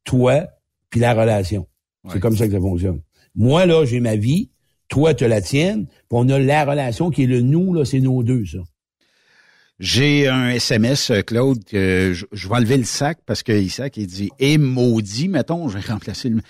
[0.04, 0.44] toi,
[0.90, 1.66] puis la relation.
[2.12, 3.00] C'est comme ça que ça fonctionne.
[3.34, 4.50] Moi, là, j'ai ma vie,
[4.88, 8.00] toi, tu la tienne, puis on a la relation qui est le nous, là, c'est
[8.00, 8.58] nos deux, ça.
[9.80, 13.96] J'ai un SMS, euh, Claude, que je, je vais enlever le sac parce que Isaac,
[13.96, 16.42] il dit «Et maudit», mettons, je vais remplacer le...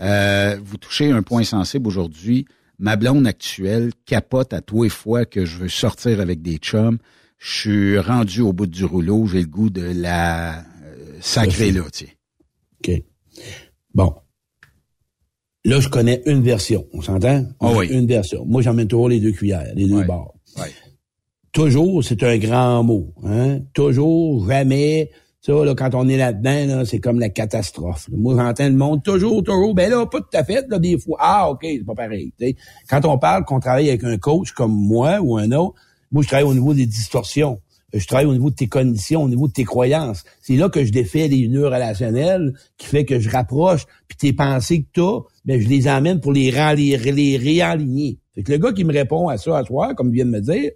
[0.00, 2.46] Euh, vous touchez un point sensible aujourd'hui.
[2.78, 6.96] Ma blonde actuelle capote à tous les fois que je veux sortir avec des chums.
[7.36, 9.26] Je suis rendu au bout du rouleau.
[9.26, 10.62] J'ai le goût de la euh,
[11.20, 12.16] sacrer là, tu sais.
[12.82, 13.02] OK.
[13.92, 14.14] Bon.
[15.66, 16.86] Là, je connais une version.
[16.94, 17.46] On s'entend?
[17.60, 17.88] Ah oui.
[17.88, 18.46] Une version.
[18.46, 20.34] Moi, j'emmène toujours les deux cuillères, les deux bords.
[20.56, 20.72] Ouais.
[21.52, 23.12] Toujours, c'est un grand mot.
[23.24, 23.60] Hein?
[23.74, 25.10] Toujours, jamais.
[25.40, 28.08] Ça, là, quand on est là-dedans, là, c'est comme la catastrophe.
[28.08, 28.16] là.
[28.18, 29.74] Moi, j'entends le monde toujours, toujours.
[29.74, 31.16] Ben là, pas tout à fait, là, des fois.
[31.18, 32.32] Ah, OK, c'est pas pareil.
[32.38, 32.56] tu sais.
[32.88, 35.74] Quand on parle qu'on travaille avec un coach comme moi ou un autre,
[36.12, 37.58] moi, je travaille au niveau des distorsions.
[37.92, 40.24] Je travaille au niveau de tes conditions, au niveau de tes croyances.
[40.42, 44.32] C'est là que je défais les nœuds relationnels qui fait que je rapproche, puis tes
[44.32, 48.18] pensées que t'as, ben, je les emmène pour les réaligner.
[48.34, 50.30] Fait que le gars qui me répond à ça à soir, comme il vient de
[50.30, 50.70] me dire,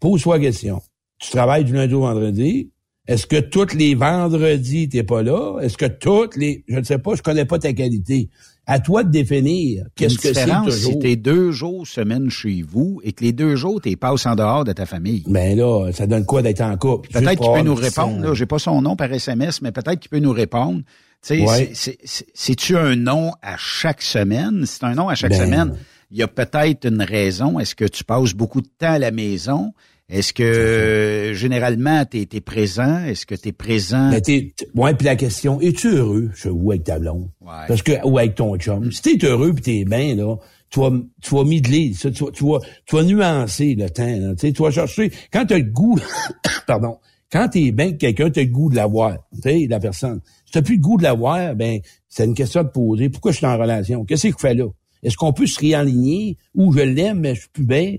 [0.00, 0.80] pose-toi la question.
[1.18, 2.70] Tu travailles du lundi au vendredi.
[3.06, 5.58] Est-ce que tous les vendredis, t'es pas là?
[5.60, 6.64] Est-ce que toutes les...
[6.68, 8.28] Je ne sais pas, je connais pas ta qualité.
[8.66, 10.92] À toi de définir qu'est-ce que c'est toujours.
[10.92, 14.36] si t'es deux jours semaine chez vous et que les deux jours, t'es passes en
[14.36, 15.24] dehors de ta famille?
[15.26, 17.10] Ben là, ça donne quoi d'être en couple?
[17.10, 18.20] Peut-être qu'il peut nous répondre.
[18.22, 20.82] Là, j'ai pas son nom par SMS, mais peut-être qu'il peut nous répondre.
[21.22, 21.56] Tu sais, Ouais.
[21.56, 24.64] c'est- c'est- c'est- c'est-tu un nom à chaque semaine?
[24.66, 25.40] Si c'est un nom à chaque Ben.
[25.46, 25.72] semaine,
[26.12, 27.58] il y a peut-être une raison.
[27.58, 29.72] Est-ce que tu passes beaucoup de temps à la maison?
[30.10, 33.04] Est-ce que euh, généralement tu es, présent?
[33.04, 34.10] Est-ce que tu es présent?
[34.10, 36.30] Ben, t'es, ouais, puis la question, es-tu heureux?
[36.34, 37.28] Chez vous avec ta blonde?
[37.68, 38.90] Parce que, ou avec ton chum.
[38.90, 40.36] Si t'es heureux puis t'es bien, là,
[40.68, 40.90] tu vas,
[41.22, 44.52] tu vas midler, ça, tu, vas, tu, vas, tu vas nuancer le temps, là, tu
[44.52, 45.98] tu vas chercher, quand t'as le goût,
[46.66, 46.98] pardon,
[47.30, 50.20] quand t'es bien avec quelqu'un, t'as le goût de l'avoir, tu sais, la personne.
[50.44, 51.78] Si t'as plus le goût de l'avoir, ben,
[52.08, 53.08] c'est une question de poser.
[53.10, 54.04] Pourquoi je suis en relation?
[54.04, 54.66] Qu'est-ce que je fais là?
[55.02, 56.36] Est-ce qu'on peut se réaligner?
[56.54, 57.96] Ou je l'aime, mais je suis plus bien?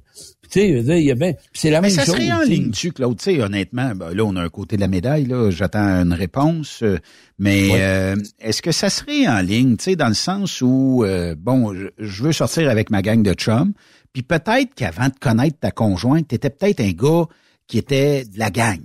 [0.52, 2.16] Tu sais, il y a ben, c'est la mais même ça chose.
[2.16, 2.34] se tu sais.
[2.34, 3.18] réenligne-tu, Claude?
[3.18, 5.50] Tu sais, honnêtement, ben, là, on a un côté de la médaille, là.
[5.50, 6.80] J'attends une réponse.
[6.84, 6.98] euh,
[7.40, 7.80] Mais Ouais.
[7.82, 11.74] euh, est-ce que ça serait en ligne, tu sais, dans le sens où, euh, bon,
[11.74, 13.74] je, je veux sortir avec ma gang de chums,
[14.14, 17.26] puis peut-être qu'avant de connaître ta conjointe, t'étais peut-être un gars
[17.68, 18.80] qui était de la gang.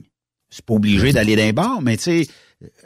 [0.49, 2.27] C'est pas obligé d'aller d'un bar, mais tu sais,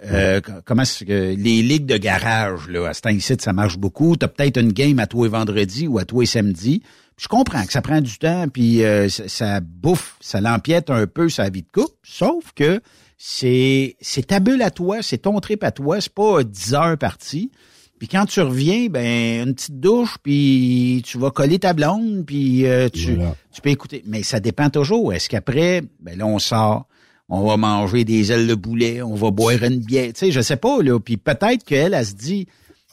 [0.06, 4.16] euh, co- comment que les ligues de garage, là, à ce temps-ci, ça marche beaucoup.
[4.16, 6.82] T'as peut-être une game à toi et vendredi ou à toi et samedi.
[7.20, 11.06] Je comprends que ça prend du temps, puis euh, ça, ça bouffe, ça l'empiète un
[11.06, 12.80] peu sa vie de couple, sauf que
[13.18, 16.96] c'est c'est ta bulle à toi, c'est ton trip à toi, c'est pas 10 heures
[16.96, 17.50] parti.
[17.98, 22.64] Puis quand tu reviens, ben une petite douche, puis tu vas coller ta blonde, puis
[22.64, 23.18] euh, tu,
[23.52, 24.02] tu peux écouter.
[24.06, 25.12] Mais ça dépend toujours.
[25.12, 26.86] Est-ce qu'après, ben là, on sort,
[27.28, 30.40] on va manger des ailes de boulet, on va boire une bière, tu sais, je
[30.40, 30.98] sais pas, là.
[30.98, 32.46] Puis peut-être qu'elle, elle se dit,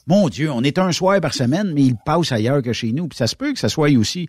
[0.07, 3.07] mon Dieu, on est un soir par semaine, mais il passe ailleurs que chez nous.
[3.07, 4.27] Puis ça se peut que ça soit aussi.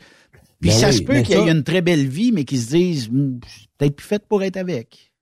[0.61, 2.45] Puis Ben ça oui, se peut qu'il y ait ça- une très belle vie, mais
[2.45, 3.39] qu'ils se disent, Hmm,
[3.79, 5.13] peut-être plus faite pour être avec.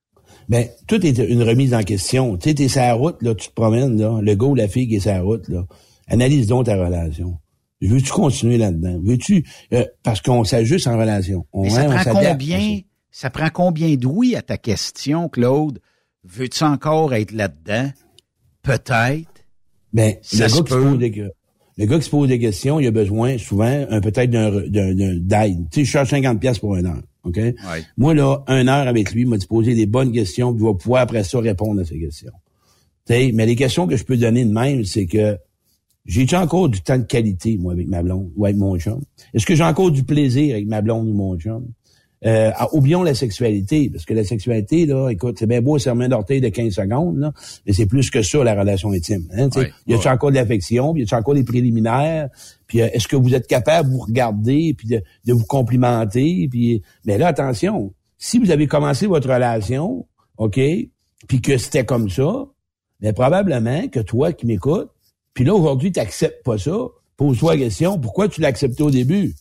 [0.49, 2.37] Ben, tout est une remise en question.
[2.39, 4.69] Tu sais, t'es sur la route, là, tu te promènes, là, le gars ou la
[4.69, 5.67] fille qui est sur la route, là.
[6.09, 7.37] Analyse donc ta relation.
[7.83, 8.99] Veux-tu continuer là-dedans?
[9.03, 11.47] Veux-tu, euh, parce qu'on s'ajuste en relation.
[11.53, 12.81] On, Mais ça hein, prend combien,
[13.11, 15.81] ça prend combien d'ouïe à ta question, Claude?
[16.25, 17.91] Veux-tu encore être là-dedans?
[18.63, 19.36] Peut-être.
[19.97, 21.31] Ben, Ça le gars, qui se pose des, que-
[21.79, 24.69] le gars qui se pose des questions, il a besoin souvent un peut-être d'un re-
[24.69, 25.69] d'un d'un- d'aide.
[25.71, 27.39] Tu sais, je charge 50 pièces pour une heure, OK?
[27.97, 30.75] Moi là, une heure avec lui, il m'a poser des bonnes questions, puis il va
[30.75, 32.33] pouvoir après ça répondre à ces questions.
[33.07, 35.37] Tu sais, mais les questions que je peux donner de même, c'est que
[36.05, 39.01] j'ai-tu encore du temps de qualité, moi, avec ma blonde ou avec mon chum?
[39.35, 41.67] Est-ce que j'ai encore du plaisir avec ma blonde ou mon chum?
[42.25, 46.09] Euh, oublions la sexualité, parce que la sexualité, là, écoute, c'est bien beau un serment
[46.09, 47.33] d'orteil de 15 secondes, là,
[47.67, 49.29] mais c'est plus que ça, la relation intime.
[49.37, 49.51] Hein.
[49.55, 52.29] Ouais, y a-tu encore de l'affection, puis y a-tu encore des préliminaires,
[52.67, 56.49] puis euh, est-ce que vous êtes capable de vous regarder, puis de, de vous complimenter,
[56.51, 60.07] puis mais là, attention, si vous avez commencé votre relation,
[60.39, 60.59] OK,
[61.29, 62.47] puis que c'était comme ça,
[63.01, 64.91] mais probablement que toi qui m'écoutes,
[65.35, 66.77] puis là, aujourd'hui, tu n'acceptes pas ça,
[67.19, 69.35] pose-toi la question, pourquoi tu l'as accepté au début?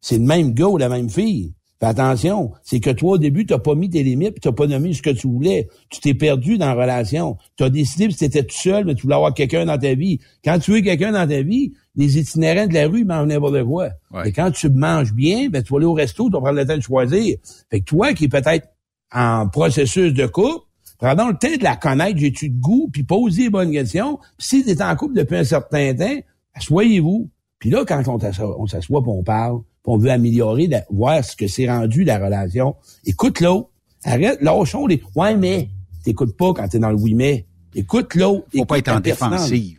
[0.00, 1.54] C'est le même gars ou la même fille?
[1.84, 4.66] Fais attention, c'est que toi, au début, t'as pas mis tes limites, puis t'as pas
[4.66, 5.68] nommé ce que tu voulais.
[5.90, 7.36] Tu t'es perdu dans la relation.
[7.58, 10.18] Tu as décidé, puis t'étais tout seul, mais tu voulais avoir quelqu'un dans ta vie.
[10.42, 13.90] Quand tu veux quelqu'un dans ta vie, les itinérants de la rue mangent n'importe quoi.
[14.24, 16.66] Et quand tu manges bien, ben, tu vas aller au resto, tu vas prendre le
[16.66, 17.36] temps de choisir.
[17.70, 18.66] Fait que toi, qui est peut-être
[19.12, 20.64] en processus de couple,
[20.98, 24.18] prends donc le temps de la connaître, j'ai-tu de goût, puis pose les bonnes questions.
[24.38, 26.16] Puis si t'es en couple depuis un certain temps,
[26.54, 27.28] asseyez-vous.
[27.58, 31.36] Puis là, quand on s'assoit, on s'assoit, on parle, on veut améliorer, la- voir ce
[31.36, 33.70] que c'est rendu la relation, écoute l'autre.
[34.04, 35.70] Arrête, lâchons les «ouais, mais».
[36.04, 37.46] T'écoutes pas quand t'es dans le «oui, mais».
[37.74, 38.46] Écoute l'autre.
[38.54, 39.78] Faut pas être en défensive.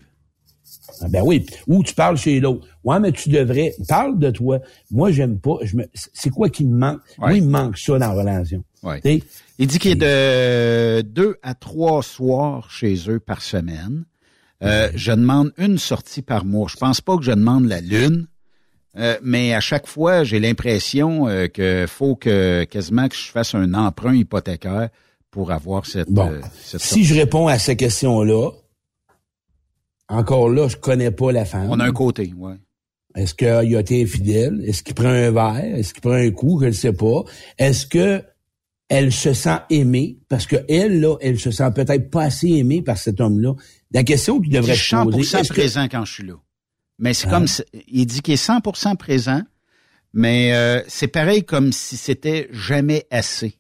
[1.02, 1.46] Ah ben oui.
[1.68, 2.68] Ou tu parles chez l'autre.
[2.84, 3.74] Ouais, mais tu devrais.
[3.88, 4.60] Parle de toi.
[4.92, 5.58] Moi, j'aime pas.
[5.62, 5.86] Je me...
[5.94, 7.02] C'est quoi qui me manque?
[7.18, 8.64] Moi, il me manque ça dans la relation.
[8.82, 9.02] Ouais.
[9.60, 14.06] Il dit qu'il est de deux à trois soirs chez eux par semaine.
[14.64, 16.68] Euh, je demande une sortie par mois.
[16.70, 18.28] Je pense pas que je demande la lune,
[18.98, 23.54] euh, mais à chaque fois, j'ai l'impression euh, que faut que quasiment que je fasse
[23.56, 24.90] un emprunt hypothécaire
[25.32, 26.30] pour avoir cette, Bon.
[26.32, 28.52] euh, cette si je réponds à ces questions-là,
[30.08, 31.68] encore là, je connais pas la femme.
[31.70, 32.54] On a un côté, ouais.
[33.16, 34.62] Est-ce qu'il a été infidèle?
[34.66, 35.78] Est-ce qu'il prend un verre?
[35.78, 36.60] Est-ce qu'il prend un coup?
[36.62, 37.24] Je ne sais pas.
[37.58, 38.22] Est-ce que
[38.90, 40.20] elle se sent aimée?
[40.30, 43.54] Parce que elle, là, elle se sent peut-être pas assez aimée par cet homme-là.
[43.92, 45.22] La question qu'il devrait je suis se poser...
[45.24, 46.34] 100% est-ce que- présent quand je suis là.
[47.00, 47.32] Mais c'est Ah.
[47.32, 49.42] comme, si- il dit qu'il est 100% présent,
[50.14, 53.58] mais euh, c'est pareil comme si c'était jamais assez.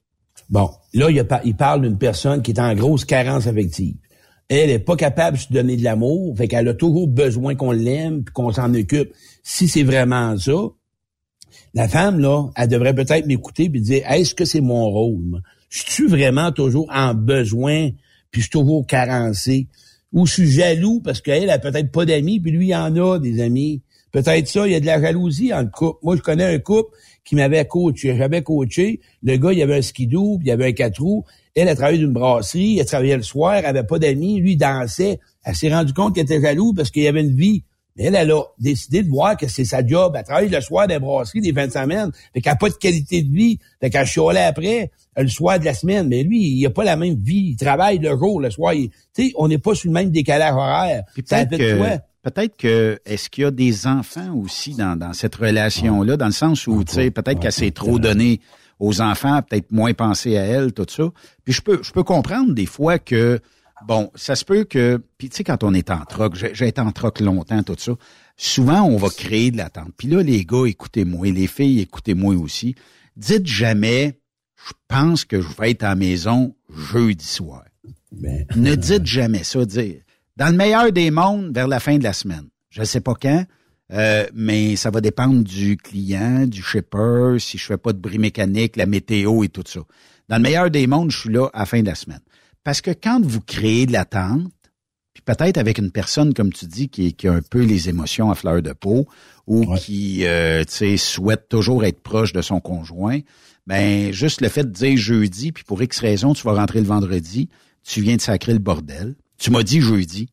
[0.49, 3.95] Bon, là, il, a pas- il parle d'une personne qui est en grosse carence affective.
[4.47, 7.71] Elle est pas capable de se donner de l'amour, fait qu'elle a toujours besoin qu'on
[7.71, 9.11] l'aime puis qu'on s'en occupe.
[9.43, 10.53] Si c'est vraiment ça,
[11.73, 15.41] la femme, là, elle devrait peut-être m'écouter puis dire, est-ce que c'est mon rôle?
[15.69, 17.89] Je suis vraiment toujours en besoin
[18.31, 19.67] puis je suis toujours carencé?
[20.13, 23.19] Ou je suis jaloux parce qu'elle a peut-être pas d'amis puis lui, il en a
[23.19, 23.81] des amis.
[24.11, 25.99] Peut-être ça, il y a de la jalousie en couple.
[26.03, 26.95] Moi, je connais un couple
[27.25, 28.15] qui m'avait coaché.
[28.15, 29.01] J'avais coaché.
[29.23, 31.25] Le gars, il avait un skidoo, puis il avait un quatre roues.
[31.53, 34.57] Elle a travaillé d'une brasserie, elle travaillait le soir, elle avait pas d'amis, lui il
[34.57, 35.19] dansait.
[35.43, 37.63] Elle s'est rendu compte qu'elle était jaloux parce qu'il y avait une vie.
[37.95, 40.15] Mais elle, elle a décidé de voir que c'est sa job.
[40.17, 42.11] Elle travaille le soir des brasseries des fins de semaine.
[42.33, 43.59] Fait qu'elle n'a pas de qualité de vie.
[43.79, 46.07] Fait qu'elle chialait après, euh, le soir de la semaine.
[46.09, 47.51] Mais lui, il a pas la même vie.
[47.51, 48.73] Il travaille le jour, le soir.
[48.73, 51.03] Tu sais, on n'est pas sur le même décalage horaire.
[51.15, 56.17] Peut-être que, peut-être que, est-ce qu'il y a des enfants aussi dans, dans cette relation-là,
[56.17, 58.41] dans le sens où, tu sais, peut-être qu'elle s'est trop donnée
[58.79, 61.03] aux enfants, peut-être moins pensé à elle, tout ça.
[61.45, 63.39] Puis je peux, je peux comprendre des fois que,
[63.87, 66.67] Bon, ça se peut que, puis tu sais, quand on est en troc, j'ai j'ai
[66.67, 67.93] été en troc longtemps, tout ça,
[68.35, 69.91] souvent on va créer de l'attente.
[69.95, 72.75] Puis là, les gars, écoutez-moi, et les filles, écoutez-moi aussi.
[73.15, 74.19] Dites jamais,
[74.55, 77.63] je pense que je vais être à la maison jeudi soir.
[78.11, 79.65] Ben, ne dites jamais ça.
[79.65, 80.01] Dire,
[80.35, 82.47] dans le meilleur des mondes, vers la fin de la semaine.
[82.69, 83.45] Je ne sais pas quand,
[83.93, 88.17] euh, mais ça va dépendre du client, du shipper, si je fais pas de bris
[88.17, 89.81] mécanique, la météo et tout ça.
[90.27, 92.21] Dans le meilleur des mondes, je suis là à la fin de la semaine.
[92.65, 94.51] Parce que quand vous créez de l'attente,
[95.13, 98.31] puis peut-être avec une personne, comme tu dis, qui, qui a un peu les émotions
[98.31, 99.07] à fleur de peau,
[99.45, 103.19] ou qui euh, tu sais, souhaite toujours être proche de son conjoint,
[103.67, 106.87] ben juste le fait de dire jeudi, puis pour X raison, tu vas rentrer le
[106.87, 107.49] vendredi,
[107.83, 109.15] tu viens de sacrer le bordel.
[109.37, 110.29] Tu m'as dit jeudi.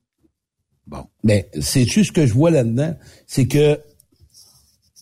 [0.87, 1.05] Bon.
[1.23, 2.97] Ben, c'est juste ce que je vois là-dedans,
[3.27, 3.79] c'est que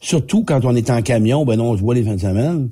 [0.00, 2.70] surtout quand on est en camion, ben non, on se voit les fins de semaine.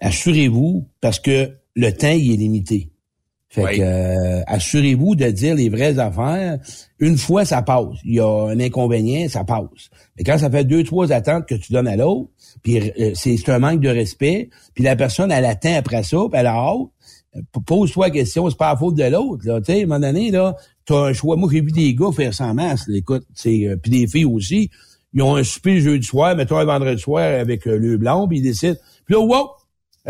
[0.00, 2.89] Assurez-vous, parce que le temps il est limité.
[3.50, 6.58] Fait que euh, assurez-vous de dire les vraies affaires.
[7.00, 7.96] Une fois, ça passe.
[8.04, 9.90] Il y a un inconvénient, ça passe.
[10.16, 12.30] Mais quand ça fait deux, trois attentes que tu donnes à l'autre,
[12.62, 16.38] puis euh, c'est un manque de respect, puis la personne, elle attend après ça, puis
[16.38, 16.90] elle a hâte,
[17.36, 19.44] euh, pose-toi la question, c'est pas la faute de l'autre.
[19.44, 20.54] Là, tu sais, à un moment donné, là,
[20.86, 21.34] t'as un choix.
[21.34, 24.26] Moi, j'ai vu des gars faire en masse, là, écoute, c'est euh, puis des filles
[24.26, 24.70] aussi.
[25.12, 28.38] Ils ont un souper le jeudi soir, mettons un vendredi soir avec le blanc, puis
[28.38, 28.76] ils décident.
[29.06, 29.48] Puis là, wow!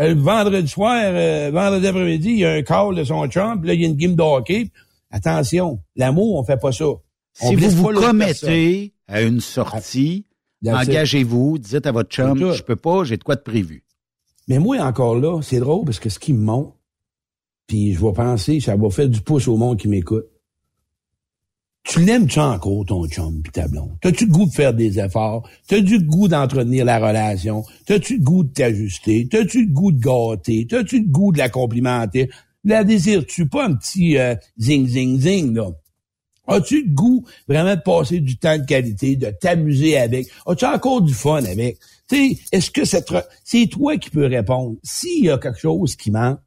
[0.01, 3.67] Euh, vendredi soir, euh, vendredi après-midi, il y a un call de son chum, puis
[3.67, 4.69] là, il y a une game de hockey.
[5.11, 6.85] Attention, l'amour, on fait pas ça.
[6.85, 10.25] On Si vous vous commettez à une sortie,
[10.61, 10.69] it.
[10.69, 13.83] engagez-vous, dites à votre chum, je peux pas, j'ai de quoi de prévu.
[14.47, 16.73] Mais moi, encore là, c'est drôle parce que ce qui me monte,
[17.67, 20.25] puis je vais penser, ça va faire du pouce au monde qui m'écoute.
[21.83, 23.65] Tu l'aimes-tu encore, ton chum pis ta?
[24.01, 25.47] T'as-tu le goût de faire des efforts?
[25.67, 27.63] T'as-tu le goût d'entretenir la relation?
[27.85, 29.27] T'as-tu le goût de t'ajuster?
[29.29, 30.67] T'as-tu le goût de gâter?
[30.69, 32.29] T'as-tu le goût de la complimenter?
[32.63, 35.71] La désires-tu pas un petit euh, zing, zing, zing, là?
[36.47, 40.27] As-tu le goût vraiment de passer du temps de qualité, de t'amuser avec?
[40.45, 41.79] As-tu encore du fun avec?
[42.07, 44.75] Tu est-ce que c'est toi qui peux répondre?
[44.83, 46.39] S'il y a quelque chose qui manque,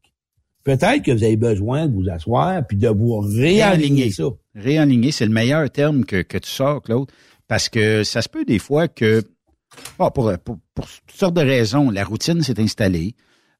[0.65, 4.25] peut-être que vous avez besoin de vous asseoir puis de vous réaligner ça.
[4.55, 7.09] Réaligner, c'est le meilleur terme que, que tu sors, Claude,
[7.49, 9.23] parce que ça se peut des fois que,
[9.99, 13.15] bon, pour, pour, pour toutes sortes de raisons, la routine s'est installée.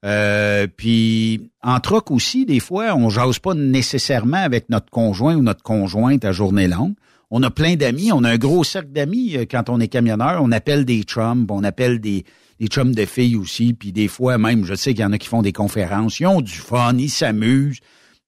[0.05, 5.43] Euh, puis en troc aussi, des fois, on jase pas nécessairement avec notre conjoint ou
[5.43, 6.95] notre conjointe à journée longue.
[7.31, 10.41] On a plein d'amis, on a un gros cercle d'amis euh, quand on est camionneur.
[10.43, 12.25] On appelle des chums, on appelle des,
[12.61, 13.75] des chums de filles aussi.
[13.75, 16.21] Puis des fois même, je sais qu'il y en a qui font des conférences.
[16.21, 17.81] Ils ont du fun, ils s'amusent.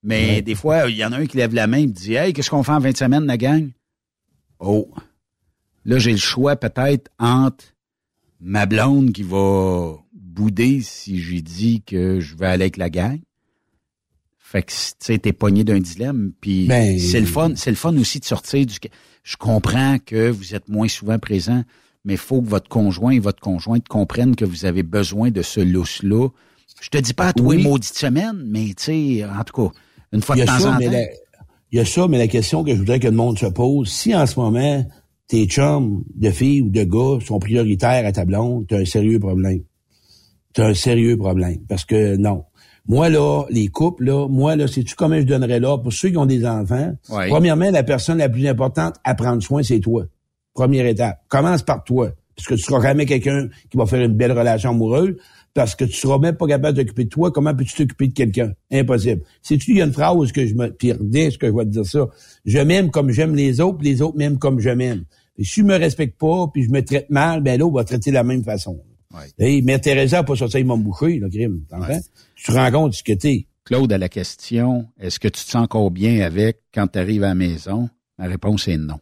[0.02, 2.32] Mais des fois, il y en a un qui lève la main et dit Hey,
[2.32, 3.70] qu'est-ce qu'on fait en 20 semaines, la gang?
[4.60, 4.88] Oh.
[5.84, 7.64] Là, j'ai le choix peut-être entre
[8.40, 13.18] ma blonde qui va bouder si j'ai dit que je vais aller avec la gang.
[14.38, 16.32] Fait que, tu sais, t'es pogné d'un dilemme.
[16.40, 18.76] Puis Ben, c'est le fun, c'est le fun aussi de sortir du.
[19.24, 21.64] Je comprends que vous êtes moins souvent présent,
[22.06, 25.42] mais il faut que votre conjoint et votre conjointe comprennent que vous avez besoin de
[25.42, 26.28] ce lousse-là.
[26.80, 27.62] Je te dis pas à toi Oui.
[27.62, 28.84] maudite semaine, mais tu
[29.18, 29.74] sais, en tout cas,
[30.12, 30.90] une fois de temps ça, en temps.
[30.90, 31.02] la-
[31.72, 33.88] il y a ça, mais la question que je voudrais que le monde se pose,
[33.90, 34.86] si en ce moment,
[35.26, 39.18] tes chums de filles ou de gars sont prioritaires à ta blonde, t'as un sérieux
[39.18, 39.62] problème.
[40.54, 41.58] T'as un sérieux problème.
[41.68, 42.44] Parce que non.
[42.88, 46.16] Moi, là, les couples, là, moi, là, sais-tu comment je donnerais là pour ceux qui
[46.18, 46.94] ont des enfants?
[47.10, 47.28] Ouais.
[47.28, 50.04] Premièrement, la personne la plus importante à prendre soin, c'est toi.
[50.56, 51.20] Première étape.
[51.28, 52.10] Commence par toi.
[52.34, 55.16] Parce que tu seras jamais quelqu'un qui va faire une belle relation amoureuse.
[55.52, 57.30] Parce que tu seras même pas capable de t'occuper de toi.
[57.30, 58.52] Comment peux-tu t'occuper de quelqu'un?
[58.72, 59.22] Impossible.
[59.42, 61.70] Sais-tu, il y a une phrase que je me, puis ce que je vais te
[61.70, 62.06] dire ça.
[62.44, 65.04] Je m'aime comme j'aime les autres, puis les autres m'aiment comme je m'aime.
[65.38, 68.10] Et si je me respecte pas, puis je me traite mal, ben l'autre va traiter
[68.10, 68.80] de la même façon.
[69.38, 71.62] Hey, Mère Teresa pas sorti mon boucher, le crime.
[72.34, 73.46] Tu te rends compte de ce que t'es.
[73.64, 77.24] Claude, à la question, est-ce que tu te sens encore bien avec quand tu arrives
[77.24, 77.88] à la maison?
[78.18, 78.98] La réponse est non.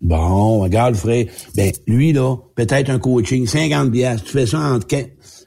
[0.00, 1.26] Bon, regarde, frère.
[1.56, 5.04] Ben, lui, là, peut-être un coaching, 50 piastres, tu fais ça en quin,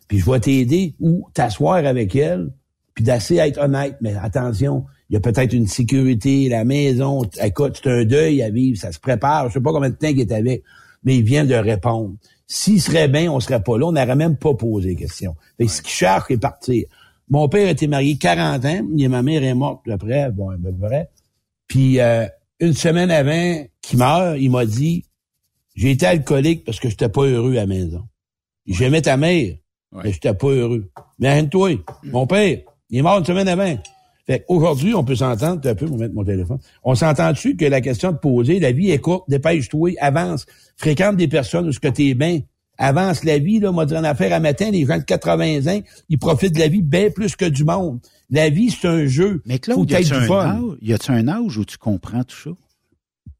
[0.07, 2.49] puis je vais t'aider ou t'asseoir avec elle,
[2.93, 3.97] puis d'assez être honnête.
[4.01, 8.49] Mais attention, il y a peut-être une sécurité, la maison, écoute, c'est un deuil à
[8.49, 10.63] vivre, ça se prépare, je sais pas combien de temps qu'il est avec,
[11.03, 12.15] mais il vient de répondre.
[12.47, 15.35] S'il serait bien, on serait pas là, on n'aurait même pas posé question.
[15.57, 16.85] Fait ce qu'il cherche, c'est partir.
[17.29, 20.71] Mon père était marié 40 ans, et ma mère est morte après, bon, à peu
[20.73, 21.09] près.
[21.67, 22.25] Puis euh,
[22.59, 25.05] une semaine avant qu'il meure, il m'a dit
[25.75, 28.03] J'ai été alcoolique parce que j'étais pas heureux à la maison.
[28.65, 29.55] J'aimais ta mère,
[29.93, 30.89] mais j'étais pas heureux.
[31.19, 31.71] Mais arrête-toi,
[32.03, 32.59] mon père,
[32.89, 33.77] il est mort une semaine avant.
[34.25, 36.59] Fait aujourd'hui, on peut s'entendre, un peu, on va mettre mon téléphone.
[36.83, 40.45] On s'entend-tu que la question de poser, la vie est courte, dépêche-toi, avance,
[40.75, 42.41] fréquente des personnes où ce que t'es bien.
[42.77, 45.81] avance la vie, là, m'a dit en affaire à matin, les gens de 80 ans,
[46.09, 47.99] ils profitent de la vie bien plus que du monde.
[48.29, 49.41] La vie, c'est un jeu.
[49.45, 52.49] Mais Claude, Faut y a-tu un, un âge où tu comprends tout ça?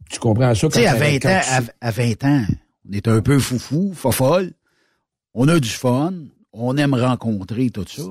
[0.10, 2.24] Tu comprends ça Tu sais, quand à ça- 20 quand ans, tu- à, à 20
[2.26, 2.46] ans,
[2.90, 4.54] on est un peu foufou, fofolle.
[5.34, 6.14] On a du fun.
[6.54, 8.04] On aime rencontrer tout ça.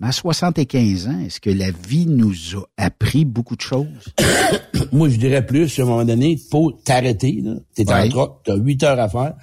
[0.00, 3.86] Mais à 75 ans, est-ce que la vie nous a appris beaucoup de choses?
[4.92, 7.54] Moi, je dirais plus, à un moment donné, faut t'arrêter, là.
[7.74, 8.08] T'es en Ouais.
[8.08, 9.34] troc, t'as 8 heures à faire.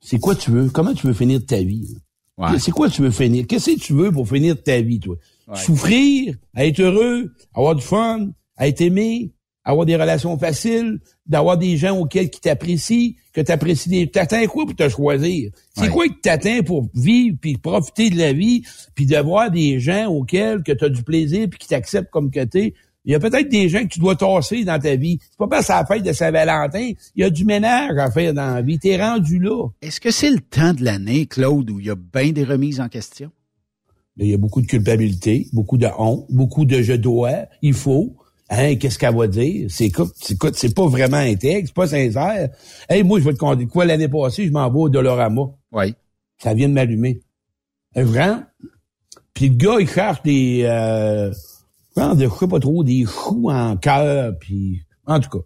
[0.00, 0.68] C'est quoi tu veux?
[0.70, 1.96] Comment tu veux finir ta vie?
[2.36, 2.58] Ouais.
[2.60, 3.46] C'est quoi tu veux finir?
[3.48, 5.16] Qu'est-ce que tu veux pour finir ta vie, toi?
[5.48, 5.56] Ouais.
[5.56, 8.28] Souffrir, être heureux, avoir du fun,
[8.60, 9.32] être aimé,
[9.70, 14.10] avoir des relations faciles, d'avoir des gens auxquels qui t'apprécient, que t'apprécies des...
[14.10, 15.50] T'attends quoi pour te choisir?
[15.76, 15.88] C'est Ouais.
[15.90, 18.62] quoi que t'attends pour vivre puis profiter de la vie
[18.94, 22.42] puis de voir des gens auxquels que t'as du plaisir puis qui t'acceptent comme que
[22.44, 22.72] t'es?
[23.04, 25.18] Il y a peut-être des gens que tu dois tasser dans ta vie.
[25.20, 26.90] C'est pas parce que la fête de Saint-Valentin.
[27.14, 28.78] Il y a du ménage à faire dans la vie.
[28.78, 29.68] T'es rendu là.
[29.82, 32.80] Est-ce que c'est le temps de l'année, Claude, où il y a bien des remises
[32.80, 33.30] en question?
[34.16, 38.16] Il y a beaucoup de culpabilité, beaucoup de honte, beaucoup de je dois, il faut.
[38.50, 39.66] Hein, qu'est-ce qu'elle va dire?
[39.70, 42.48] C'est écoute, c'est écoute, c'est pas vraiment intègre, c'est pas sincère.
[42.88, 43.84] Hey, moi, je vais te conter quoi?
[43.84, 45.42] L'année passée, je m'en vais au Dolorama.
[45.72, 45.94] Oui.
[46.42, 47.20] Ça vient de m'allumer.
[47.96, 48.42] Grand.
[49.34, 51.30] Puis le gars, il cherche des euh,
[51.96, 55.44] je sais pas trop, des choux en cœur, puis en tout cas.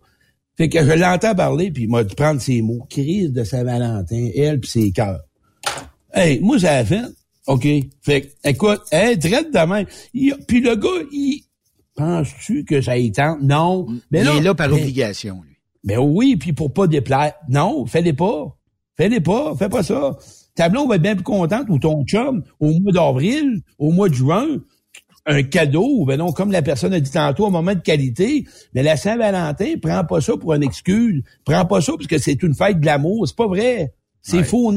[0.56, 2.86] Fait que je l'entends parler, puis il m'a dit prendre ses mots.
[2.90, 5.20] Crise de Saint-Valentin, elle puis ses cœurs.
[6.12, 7.00] Hey, moi, ça a fait.
[7.46, 7.66] OK.
[8.02, 9.86] Fait que, écoute, hey, traite de même.
[10.14, 11.42] Il- Puis le gars, il...
[11.96, 13.42] Penses-tu que ça y tente?
[13.42, 13.86] Non.
[14.10, 15.56] Mais il là, est là par obligation, lui.
[15.84, 17.34] ben oui, puis pour pas déplaire.
[17.48, 18.56] Non, fais-les pas.
[18.96, 20.16] Fais-les pas, fais pas ça.
[20.54, 24.08] Ta blonde va être bien plus contente ou ton chum au mois d'avril, au mois
[24.10, 24.46] de juin,
[25.24, 28.44] un cadeau, ben non, comme la personne a dit tantôt, un moment de qualité.
[28.74, 31.22] Mais la Saint-Valentin, prends pas ça pour une excuse.
[31.44, 33.26] Prends pas ça parce que c'est une fête de l'amour.
[33.26, 33.94] C'est pas vrai.
[34.20, 34.44] C'est Ouais.
[34.44, 34.72] faux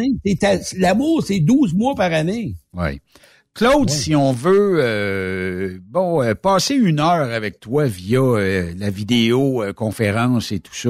[0.77, 2.55] L'amour, c'est 12 mois par année.
[2.73, 2.99] Oui.
[3.55, 8.89] Claude, si on veut euh, bon euh, passer une heure avec toi via euh, la
[8.89, 10.89] vidéo euh, conférence et tout ça,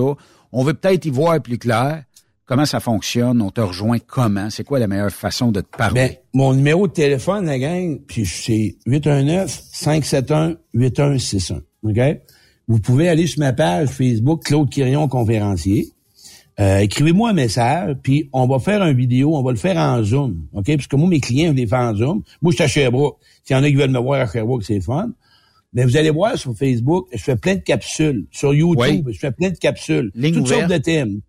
[0.52, 2.02] on veut peut-être y voir plus clair.
[2.48, 3.40] Comment ça fonctionne?
[3.44, 4.50] On te rejoint comment?
[4.50, 5.94] C'est quoi la meilleure façon de te parler?
[5.94, 11.62] Ben, mon numéro de téléphone, la gang, puis c'est 819-571-8161.
[11.84, 12.00] OK?
[12.68, 15.92] Vous pouvez aller sur ma page Facebook, Claude Quirion, conférencier.
[16.60, 20.02] Euh, écrivez-moi un message, puis on va faire une vidéo, on va le faire en
[20.04, 20.48] Zoom.
[20.54, 20.66] OK?
[20.68, 22.22] Parce que moi, mes clients, je les fais en Zoom.
[22.42, 23.18] Moi, je suis à Sherbrooke.
[23.44, 25.10] S'il y en a qui veulent me voir à Sherbrooke, c'est fun.
[25.74, 28.26] Mais vous allez voir sur Facebook, je fais plein de capsules.
[28.32, 29.14] Sur YouTube, Oui.
[29.14, 30.12] je fais plein de capsules.
[30.16, 30.60] Ligne toutes ouverte.
[30.62, 31.20] sortes de thèmes.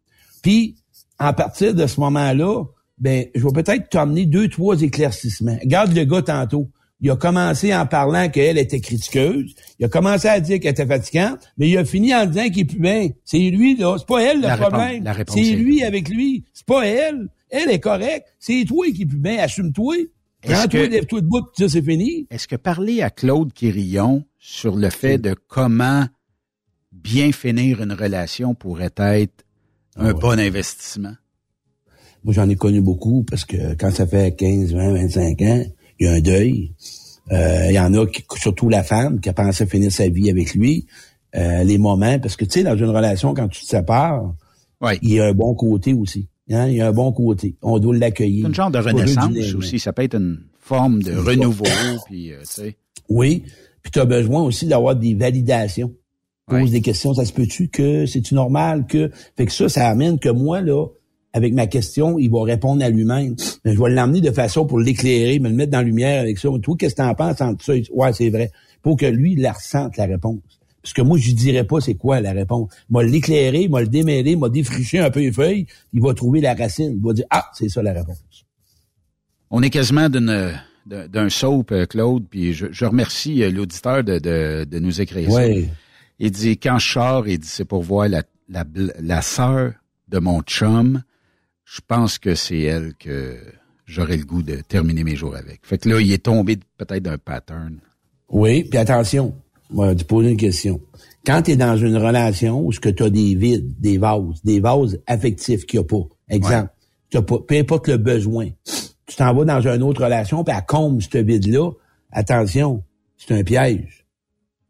[0.42, 0.76] Puis,
[1.18, 2.62] à partir de ce moment-là,
[2.98, 5.58] ben, je vais peut-être t'emmener deux, trois éclaircissements.
[5.60, 6.70] Regarde le gars tantôt.
[7.00, 9.54] Il a commencé en parlant qu'elle était critiqueuse.
[9.78, 12.60] Il a commencé à dire qu'elle était fatigante, mais il a fini en disant qu'il
[12.60, 13.08] est plus bien.
[13.24, 13.96] C'est lui, là.
[13.98, 15.04] C'est pas elle, le La problème.
[15.28, 16.44] C'est est- lui avec lui.
[16.54, 17.28] C'est pas elle.
[17.50, 18.26] Elle est correcte.
[18.38, 19.38] C'est toi qui est plus bien.
[19.38, 19.94] Assume-toi.
[20.42, 22.26] Prends-toi, lève-toi debout, puis ça, c'est fini.
[22.30, 26.06] Est-ce que parler à Claude Quirillon sur le fait de comment
[26.92, 29.44] bien finir une relation pourrait être
[29.96, 31.14] un bon investissement?
[32.24, 35.64] Moi, j'en ai connu beaucoup parce que quand ça fait 15, 20, 25 ans,
[35.98, 36.72] il y a un deuil.
[37.32, 40.30] Euh, Il y en a, qui, surtout la femme, qui a pensé finir sa vie
[40.30, 40.86] avec lui.
[41.34, 44.34] Euh, les moments, parce que tu sais, dans une relation, quand tu te sépares,
[45.02, 46.28] il y a un bon côté aussi.
[46.50, 46.68] Hein?
[46.68, 47.56] Il y a un bon côté.
[47.62, 48.44] On doit l'accueillir.
[48.44, 49.78] C'est une genre de renaissance aussi.
[49.78, 51.64] Ça peut être une forme de renouveau.
[52.06, 52.76] puis, euh, tu sais.
[53.08, 53.44] Oui.
[53.82, 55.92] Puis tu as besoin aussi d'avoir des validations.
[56.48, 59.10] Pose des questions, ça se peut-tu que c'est-tu normal que.
[59.36, 60.86] Fait que ça, ça amène que moi, là,
[61.32, 63.34] avec ma question, il va répondre à lui-même.
[63.64, 66.48] Je vais l'emmener de façon pour l'éclairer, me le mettre dans la lumière avec ça.
[66.62, 67.74] Toi, qu'est-ce que t'en penses entre ça?
[67.92, 68.50] Ouais, c'est vrai.
[68.82, 70.38] Pour que lui, il la ressente, la réponse.
[70.82, 72.70] Parce que moi, je lui dirais pas c'est quoi la réponse.
[72.88, 76.54] M'a l'éclairer, m'a le démêler, m'a défriché un peu les feuilles, il va trouver la
[76.54, 76.94] racine.
[76.96, 78.16] Il va dire Ah, c'est ça la réponse.
[79.50, 80.52] On est quasiment d'une
[80.86, 85.28] d'un soap, euh, Claude, puis je, je remercie euh, l'auditeur de, de, de nous écrire
[85.30, 85.62] Ouais.
[85.64, 85.68] ça.
[86.20, 88.64] Il dit, quand je sors, il dit, c'est pour voir la, la,
[89.00, 89.72] la sœur
[90.06, 91.02] de mon chum.
[91.66, 93.36] Je pense que c'est elle que
[93.86, 95.60] j'aurais le goût de terminer mes jours avec.
[95.64, 97.78] Fait que là, il est tombé peut-être d'un pattern.
[98.28, 99.34] Oui, puis attention,
[99.70, 100.80] moi, te poser une question.
[101.26, 105.00] Quand tu es dans une relation où tu as des vides, des vases, des vases
[105.08, 106.70] affectifs qu'il n'y a pas, exemple,
[107.10, 108.48] t'as pas, peu importe le besoin,
[109.06, 111.72] tu t'en vas dans une autre relation, puis elle comble ce vide-là,
[112.12, 112.84] attention,
[113.16, 114.06] c'est un piège.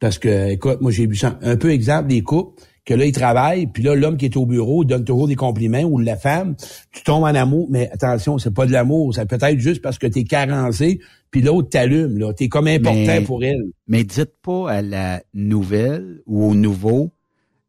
[0.00, 1.38] Parce que, écoute, moi j'ai vu ça.
[1.42, 4.46] Un peu exemple des couples, que là, ils travaillent, puis là, l'homme qui est au
[4.46, 6.54] bureau donne toujours des compliments, ou la femme,
[6.92, 9.98] tu tombes en amour, mais attention, c'est pas de l'amour, ça peut être juste parce
[9.98, 11.00] que t'es carencé,
[11.32, 12.32] puis l'autre t'allume, là.
[12.32, 13.64] T'es comme important Mais- pour elle.
[13.88, 17.10] Mais dites pas à la nouvelle ou au nouveau,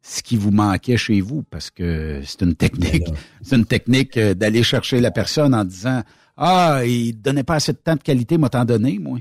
[0.03, 3.07] ce qui vous manquait chez vous, parce que c'est une technique,
[3.41, 6.03] c'est une technique euh, d'aller chercher la personne en disant
[6.37, 9.17] Ah, il donnait pas assez de temps de qualité, m'a t'en donné, moi.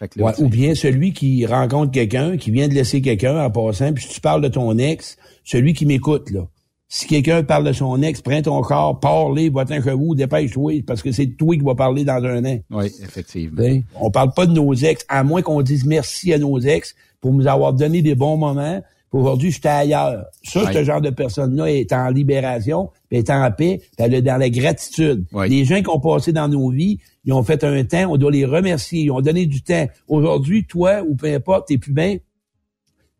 [0.00, 3.38] Fait que là, ouais, ou bien celui qui rencontre quelqu'un, qui vient de laisser quelqu'un
[3.38, 6.48] en passant, puis si tu parles de ton ex, celui qui m'écoute, là.
[6.88, 11.02] Si quelqu'un parle de son ex, prends ton corps, parle-les, va-t'en chez vous, dépêche-toi, parce
[11.02, 12.58] que c'est toi qui va parler dans un an.
[12.70, 13.62] Oui, effectivement.
[13.62, 16.96] T'sais, on parle pas de nos ex, à moins qu'on dise merci à nos ex
[17.20, 18.82] pour nous avoir donné des bons moments.
[19.12, 20.26] Aujourd'hui, j'étais ailleurs.
[20.44, 20.72] Ça, ouais.
[20.72, 24.50] ce genre de personne-là est en libération, est en paix, puis elle est dans la
[24.50, 25.24] gratitude.
[25.32, 25.48] Ouais.
[25.48, 28.30] Les gens qui ont passé dans nos vies, ils ont fait un temps, on doit
[28.30, 29.88] les remercier, ils ont donné du temps.
[30.06, 32.18] Aujourd'hui, toi, ou peu importe, t'es plus bien.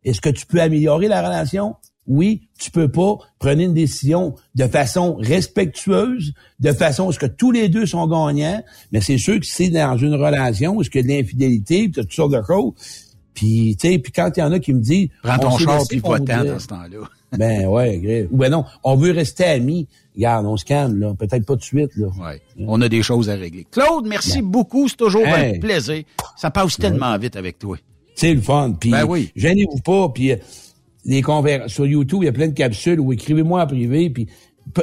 [0.05, 1.75] Est-ce que tu peux améliorer la relation?
[2.07, 3.19] Oui, tu peux pas.
[3.39, 8.07] Prenez une décision de façon respectueuse, de façon à ce que tous les deux sont
[8.07, 8.62] gagnants.
[8.93, 12.12] Mais c'est sûr que c'est dans une relation où il y a de l'infidélité, toutes
[12.12, 12.73] sortes de choses.
[13.35, 15.09] Puis, tu sais, puis quand il y en a qui me disent...
[15.23, 17.09] Prends ton char puis va-t'en dans ce temps-là.
[17.39, 18.27] ben ouais, grave.
[18.31, 19.86] Ou ben non, on veut rester amis.
[20.16, 21.15] Regarde, on se calme, là.
[21.15, 22.09] Peut-être pas de suite, là.
[22.19, 22.40] Ouais.
[22.59, 23.66] On a des choses à régler.
[23.70, 24.89] Claude, merci beaucoup.
[24.89, 25.57] C'est toujours hey.
[25.57, 26.02] un plaisir.
[26.36, 27.77] Ça passe tellement vite avec toi.
[28.15, 28.73] C'est le fun.
[28.78, 29.31] Puis, ben oui.
[29.36, 30.09] gênez-vous pas.
[30.09, 30.32] Puis,
[31.05, 31.62] les conver...
[31.69, 34.28] sur YouTube, il y a plein de capsules où écrivez-moi en privé, puis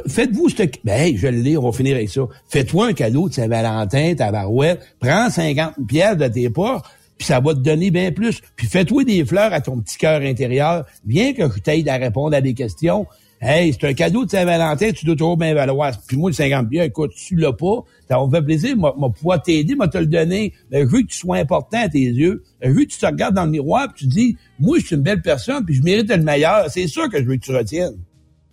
[0.07, 2.22] faites-vous ce ben hey, je l'ai, on va finir avec ça.
[2.48, 6.82] Fais-toi un cadeau de Saint-Valentin, ta barouette, prends 50 pièces de tes pas,
[7.18, 8.41] puis ça va te donner bien plus.
[8.56, 10.85] Puis fais-toi des fleurs à ton petit cœur intérieur.
[11.06, 13.07] Viens que je t'aide à répondre à des questions.
[13.39, 15.94] Hey, c'est un cadeau de Saint-Valentin, tu dois toujours bien valoir.
[16.07, 18.95] Puis moi, le 50 pièces, écoute, tu l'as pas, ça va me fait plaisir, moi,
[18.98, 20.56] moi pouvoir t'aider, moi te le donner.
[20.72, 22.44] Mais je veux que tu sois important à tes yeux.
[22.64, 24.95] Je veux que tu te regardes dans le miroir puis tu dis, moi, je suis
[24.95, 26.65] une belle personne puis je mérite le meilleur.
[26.69, 27.99] C'est sûr que je veux que tu retiennes.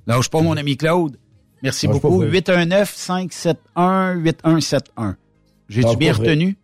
[0.06, 1.16] Lâche pas, mon ami Claude.
[1.62, 2.22] Merci Lâche beaucoup.
[2.22, 5.14] 819-571-8171.
[5.70, 6.58] J'ai-tu bien retenu?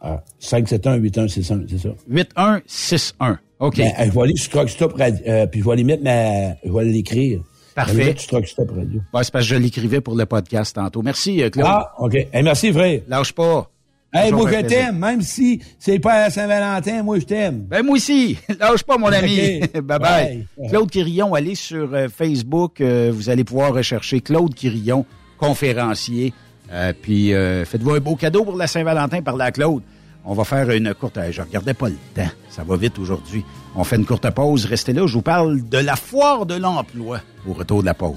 [0.00, 1.88] Ah, 571-8161, c'est ça.
[2.08, 3.38] 8161.
[3.58, 3.76] OK.
[3.76, 6.54] Ben, je vais aller sur Truck Stop Radio, euh, puis je vais aller mettre ma...
[6.64, 7.40] Je vais l'écrire.
[7.74, 8.14] Parfait.
[8.14, 9.00] Truck Stop Radio.
[9.02, 11.02] C'est parce que je l'écrivais pour le podcast tantôt.
[11.02, 11.66] Merci, Claude.
[11.68, 12.14] Ah, OK.
[12.14, 13.02] Hey, merci, frère.
[13.08, 13.70] Lâche pas.
[14.12, 17.66] Hey, moi, je t'aime, même si c'est pas à Saint-Valentin, moi, je t'aime.
[17.68, 18.38] Ben, moi aussi.
[18.58, 19.60] Lâche pas, mon ami.
[19.70, 19.80] Okay.
[19.82, 20.68] bye, bye bye.
[20.68, 22.80] Claude Quirillon, allez sur euh, Facebook.
[22.80, 25.04] Euh, vous allez pouvoir rechercher Claude Quirillon,
[25.38, 26.32] conférencier.
[26.72, 29.82] Euh, puis, faites-vous un beau cadeau pour la Saint-Valentin par la Claude.
[30.24, 31.18] On va faire une courte...
[31.30, 32.30] Je regardais pas le temps.
[32.50, 33.44] Ça va vite aujourd'hui.
[33.74, 34.66] On fait une courte pause.
[34.66, 35.06] Restez là.
[35.06, 38.16] Je vous parle de la foire de l'emploi au retour de la pause.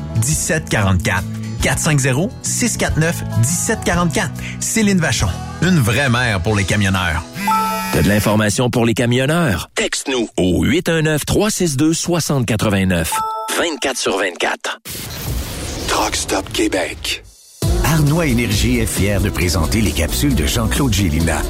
[0.21, 1.23] 1744.
[1.61, 4.29] 450-649-1744.
[4.59, 5.27] Céline Vachon.
[5.61, 7.23] Une vraie mère pour les camionneurs.
[7.93, 9.69] T'as de l'information pour les camionneurs?
[9.75, 13.07] Texte-nous au 819-362-6089.
[13.57, 14.79] 24 sur 24.
[15.87, 17.23] Truck Stop Québec.
[17.83, 21.41] Arnois Énergie est fier de présenter les capsules de Jean-Claude Gélina.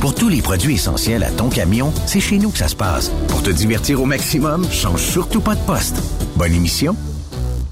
[0.00, 3.10] Pour tous les produits essentiels à ton camion, c'est chez nous que ça se passe.
[3.26, 5.96] Pour te divertir au maximum, change surtout pas de poste.
[6.36, 6.94] Bonne émission.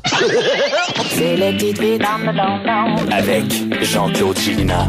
[1.11, 3.45] C'est les petites vites dans le don Avec
[3.83, 4.87] Jean-Claude Gélina.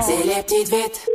[0.00, 1.08] C'est les petites vites.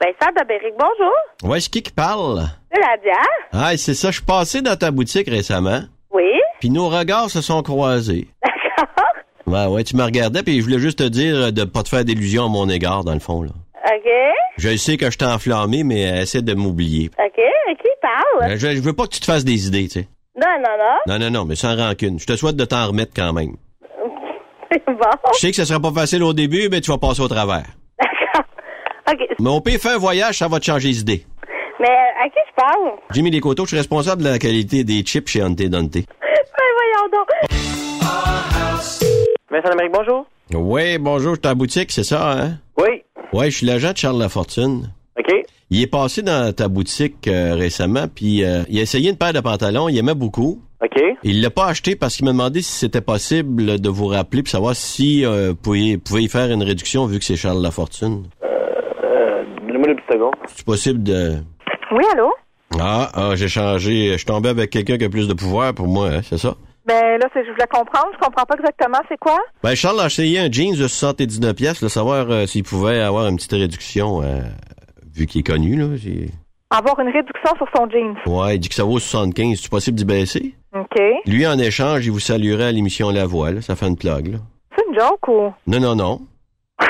[0.00, 1.50] Vincent Dabéric, bonjour.
[1.50, 2.42] Ouais, c'est qui qui parle?
[2.72, 3.16] C'est la bière?
[3.52, 5.80] Ah, c'est ça, je suis passé dans ta boutique récemment.
[6.12, 6.22] Oui.
[6.60, 8.28] Puis nos regards se sont croisés.
[8.76, 8.86] D'accord.
[9.46, 12.04] Ouais, ouais, tu me regardais, puis je voulais juste te dire de pas te faire
[12.04, 13.50] d'illusions à mon égard, dans le fond, là.
[13.86, 14.10] OK.
[14.58, 17.10] Je sais que je t'ai enflammé, mais euh, essaie de m'oublier.
[17.18, 17.40] OK.
[17.82, 18.52] Qui parle?
[18.52, 20.08] Euh, Je, je veux pas que tu te fasses des idées, tu sais.
[20.36, 20.98] Non, non, non.
[21.06, 22.18] Non, non, non, mais sans rancune.
[22.18, 23.56] Je te souhaite de t'en remettre quand même.
[24.72, 25.10] C'est bon.
[25.34, 27.64] Je sais que ce sera pas facile au début, mais tu vas passer au travers.
[28.00, 28.44] D'accord.
[29.12, 29.20] OK.
[29.38, 31.26] Mais on peut faire un voyage, ça va te changer les idées.
[31.80, 32.92] Mais euh, à qui je parle?
[33.12, 35.92] Jimmy Descoteaux, je suis responsable de la qualité des chips chez Hunté Dante.
[35.92, 36.04] Ben
[36.76, 37.28] voyons donc.
[39.50, 40.26] Vincent Amérique, bonjour.
[40.52, 42.58] Oui, bonjour, je suis à la boutique, c'est ça, hein?
[42.78, 43.02] Oui.
[43.32, 44.90] Ouais, je suis l'agent de Charles Lafortune.
[45.18, 45.32] OK?
[45.70, 49.32] Il est passé dans ta boutique euh, récemment, puis euh, il a essayé une paire
[49.32, 50.60] de pantalons, il aimait beaucoup.
[50.82, 51.02] OK.
[51.22, 54.50] Il l'a pas acheté parce qu'il m'a demandé si c'était possible de vous rappeler pour
[54.50, 58.24] savoir si euh, vous pouviez, y faire une réduction vu que c'est Charles Lafortune.
[58.44, 60.34] Euh, Donnez-moi une petite seconde.
[60.48, 61.36] C'est possible de...
[61.92, 62.30] Oui, allô?
[62.78, 64.12] Ah, ah j'ai changé.
[64.12, 66.54] Je suis tombé avec quelqu'un qui a plus de pouvoir pour moi, hein, c'est ça?
[66.86, 68.08] Ben là, c'est- je voulais comprendre.
[68.12, 69.38] Je comprends pas exactement c'est quoi.
[69.62, 73.26] Ben, Charles a essayé un jeans de 79 pièces, là, savoir euh, s'il pouvait avoir
[73.28, 74.40] une petite réduction, euh,
[75.14, 75.86] vu qu'il est connu, là.
[76.70, 78.16] Avoir une réduction sur son jeans.
[78.26, 79.60] Ouais, il dit que ça vaut 75.
[79.60, 80.54] C'est possible d'y baisser?
[80.74, 81.00] OK.
[81.26, 83.62] Lui, en échange, il vous saluerait à l'émission La Voix, là.
[83.62, 84.38] Ça fait une plug, là.
[84.76, 85.54] C'est une joke ou?
[85.66, 86.20] Non, non, non.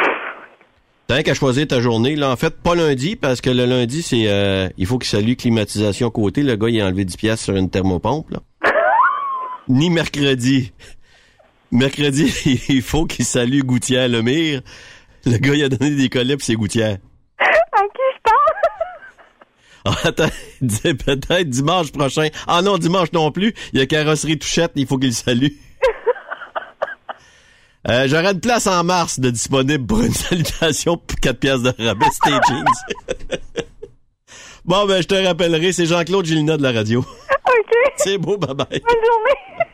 [1.07, 2.17] T'as qu'à choisir ta journée.
[2.17, 5.35] Là, en fait, pas lundi, parce que le lundi, c'est euh, il faut qu'il salue
[5.35, 6.43] climatisation côté.
[6.43, 8.31] Le gars, il a enlevé 10 pièces sur une thermopompe.
[8.31, 8.39] Là.
[9.69, 10.73] Ni mercredi.
[11.71, 14.63] Mercredi, il faut qu'il salue Gouttière Lemire.
[15.27, 16.95] Le gars, il a donné des collets pour ses gouttières.
[16.95, 17.14] À
[17.93, 18.55] qui je parle?
[19.87, 20.31] Ah, attends,
[20.63, 22.29] peut-être dimanche prochain.
[22.47, 23.53] Ah non, dimanche non plus.
[23.75, 25.49] Il y a carrosserie touchette, il faut qu'il salue.
[27.87, 31.69] Euh, J'aurai une place en mars de disponible pour une salutation pour 4 pièces de
[31.85, 32.07] rabais,
[32.49, 32.65] jeans.
[34.65, 37.01] Bon, ben, je te rappellerai, c'est Jean-Claude Gélina de la radio.
[37.01, 37.75] OK.
[37.99, 38.57] C'est beau, bye-bye.
[38.57, 39.74] Bonne journée.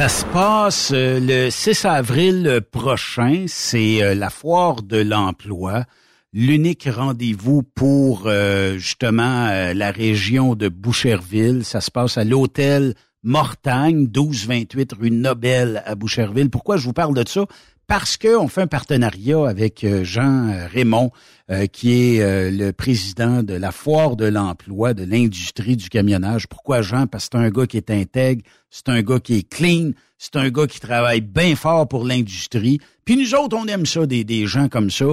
[0.00, 3.44] Ça se passe euh, le 6 avril prochain.
[3.48, 5.84] C'est euh, la foire de l'emploi.
[6.32, 11.66] L'unique rendez-vous pour euh, justement euh, la région de Boucherville.
[11.66, 16.48] Ça se passe à l'hôtel Mortagne, 1228 rue Nobel à Boucherville.
[16.48, 17.44] Pourquoi je vous parle de ça?
[17.90, 21.10] Parce qu'on fait un partenariat avec euh, Jean Raymond,
[21.50, 26.46] euh, qui est euh, le président de la foire de l'emploi, de l'industrie du camionnage.
[26.46, 27.08] Pourquoi Jean?
[27.08, 30.36] Parce que c'est un gars qui est intègre, c'est un gars qui est clean, c'est
[30.36, 32.78] un gars qui travaille bien fort pour l'industrie.
[33.04, 35.06] Puis nous autres, on aime ça, des, des gens comme ça.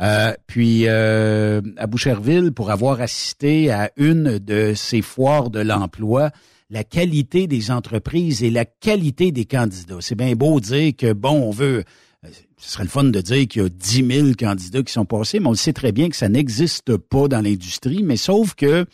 [0.00, 6.30] Euh, puis euh, à Boucherville, pour avoir assisté à une de ces foires de l'emploi,
[6.70, 9.98] la qualité des entreprises et la qualité des candidats.
[10.00, 11.84] C'est bien beau dire que, bon, on veut...
[12.62, 15.40] Ce serait le fun de dire qu'il y a 10 000 candidats qui sont passés,
[15.40, 18.86] mais on le sait très bien que ça n'existe pas dans l'industrie, mais sauf que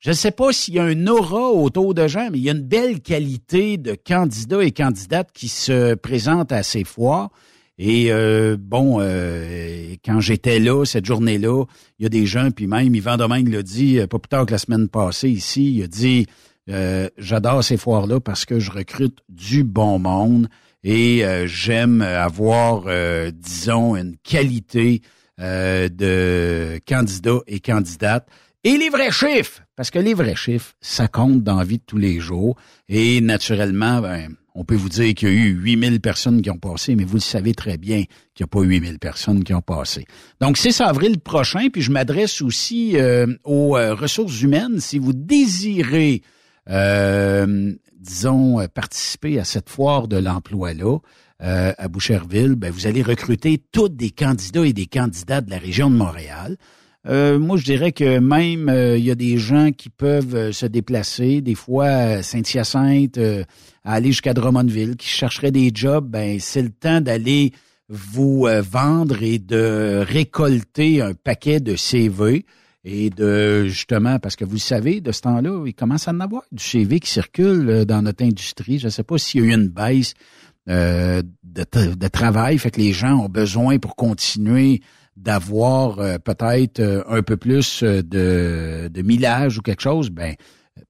[0.00, 2.50] je ne sais pas s'il y a un aura autour de gens, mais il y
[2.50, 7.30] a une belle qualité de candidats et candidates qui se présentent à ces foires.
[7.78, 11.64] Et euh, bon, euh, quand j'étais là, cette journée-là,
[12.00, 14.46] il y a des gens, puis même Yvan Domingue l'a dit, euh, pas plus tard
[14.46, 16.26] que la semaine passée ici, il a dit,
[16.68, 20.48] euh, j'adore ces foires-là parce que je recrute du bon monde
[20.88, 25.02] et euh, j'aime avoir, euh, disons, une qualité
[25.40, 28.28] euh, de candidats et candidates.
[28.62, 31.82] Et les vrais chiffres, parce que les vrais chiffres, ça compte dans la vie de
[31.84, 32.56] tous les jours.
[32.88, 36.58] Et naturellement, ben, on peut vous dire qu'il y a eu 8000 personnes qui ont
[36.58, 38.04] passé, mais vous le savez très bien
[38.34, 40.04] qu'il n'y a pas 8000 personnes qui ont passé.
[40.40, 44.78] Donc, c'est avril prochain, puis je m'adresse aussi euh, aux euh, ressources humaines.
[44.78, 46.22] Si vous désirez,
[46.68, 50.98] euh, disons, euh, participer à cette foire de l'emploi-là,
[51.42, 55.58] euh, à Boucherville, ben, vous allez recruter tous des candidats et des candidats de la
[55.58, 56.56] région de Montréal.
[57.06, 60.52] Euh, moi, je dirais que même euh, il y a des gens qui peuvent euh,
[60.52, 63.18] se déplacer, des fois Saint-Hyacinthe,
[63.84, 66.08] à aller jusqu'à Drummondville, qui chercheraient des jobs.
[66.08, 67.52] Ben, c'est le temps d'aller
[67.88, 72.44] vous vendre et de récolter un paquet de CV
[72.88, 76.44] et de justement parce que vous savez, de ce temps-là, il commence à en avoir
[76.52, 78.78] du CV qui circule euh, dans notre industrie.
[78.78, 80.14] Je ne sais pas s'il y a eu une baisse
[80.68, 84.82] euh, de, de travail, fait que les gens ont besoin pour continuer
[85.16, 90.34] d'avoir euh, peut-être euh, un peu plus euh, de, de millage ou quelque chose, ben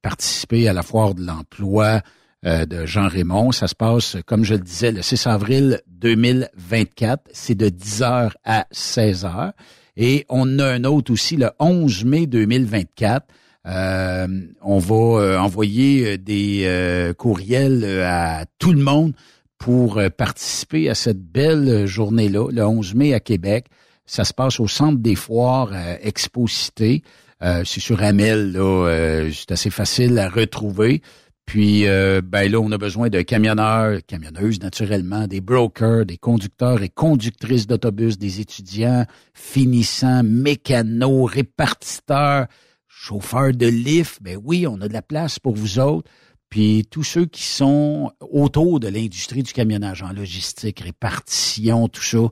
[0.02, 2.02] participer à la foire de l'emploi
[2.42, 3.50] de Jean Raymond.
[3.50, 7.22] Ça se passe, comme je le disais, le 6 avril 2024.
[7.32, 9.52] C'est de 10h à 16h.
[9.96, 13.26] Et on a un autre aussi le 11 mai 2024.
[13.66, 14.26] Euh,
[14.62, 19.12] on va euh, envoyer euh, des euh, courriels à tout le monde
[19.58, 23.66] pour participer à cette belle journée-là, le 11 mai à Québec.
[24.04, 25.70] Ça se passe au Centre des foires
[26.02, 27.02] Expo Cité.
[27.42, 31.02] Euh, c'est sur Amel, là, euh, c'est assez facile à retrouver.
[31.46, 36.82] Puis, euh, ben là, on a besoin de camionneurs, camionneuses naturellement, des brokers, des conducteurs
[36.82, 42.48] et conductrices d'autobus, des étudiants, finissants, mécanos, répartiteurs,
[42.88, 44.18] chauffeurs de lift.
[44.20, 46.10] Ben oui, on a de la place pour vous autres.
[46.50, 52.28] Puis tous ceux qui sont autour de l'industrie du camionnage en logistique, répartition, tout ça.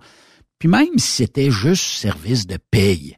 [0.59, 3.17] Puis même si c'était juste service de paye,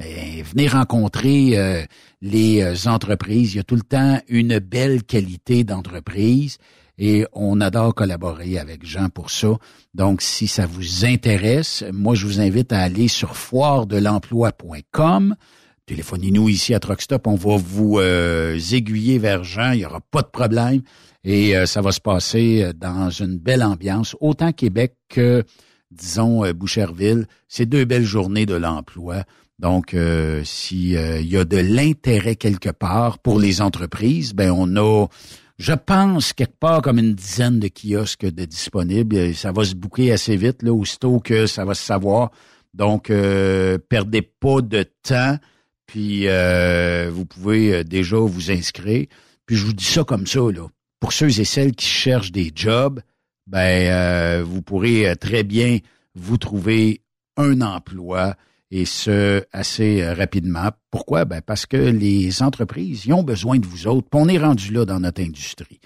[0.00, 1.84] ben, venez rencontrer euh,
[2.22, 3.52] les euh, entreprises.
[3.52, 6.56] Il y a tout le temps une belle qualité d'entreprise
[6.96, 9.58] et on adore collaborer avec Jean pour ça.
[9.92, 15.36] Donc, si ça vous intéresse, moi, je vous invite à aller sur foiredelemploi.com.
[15.84, 20.22] Téléphonez-nous ici à Truckstop, on va vous euh, aiguiller vers Jean, il n'y aura pas
[20.22, 20.80] de problème
[21.24, 25.44] et ça va se passer dans une belle ambiance, autant Québec que,
[25.90, 27.26] disons, Boucherville.
[27.46, 29.24] C'est deux belles journées de l'emploi.
[29.60, 35.06] Donc, euh, s'il y a de l'intérêt quelque part pour les entreprises, ben on a
[35.60, 39.34] je pense quelque part comme une dizaine de kiosques de disponibles.
[39.34, 42.30] Ça va se bouquer assez vite, là, aussitôt que ça va se savoir.
[42.72, 45.36] Donc, euh, perdez pas de temps,
[45.84, 49.06] puis euh, vous pouvez euh, déjà vous inscrire.
[49.44, 50.66] Puis je vous dis ça comme ça, là.
[50.98, 53.00] Pour ceux et celles qui cherchent des jobs,
[53.46, 55.78] ben vous pourrez très bien
[56.14, 57.02] vous trouver
[57.36, 58.34] un emploi
[58.70, 60.70] et ce assez rapidement.
[60.90, 61.24] Pourquoi?
[61.24, 64.08] Ben parce que les entreprises y ont besoin de vous autres.
[64.12, 65.80] on est rendu là dans notre industrie.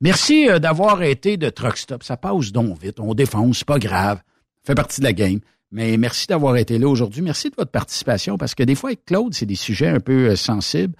[0.00, 2.02] Merci d'avoir été de Truck Stop.
[2.02, 3.00] Ça passe donc vite.
[3.00, 4.20] On défonce, pas grave.
[4.64, 5.40] fait partie de la game.
[5.72, 7.22] Mais merci d'avoir été là aujourd'hui.
[7.22, 10.30] Merci de votre participation parce que des fois, avec Claude, c'est des sujets un peu
[10.30, 10.94] euh, sensibles.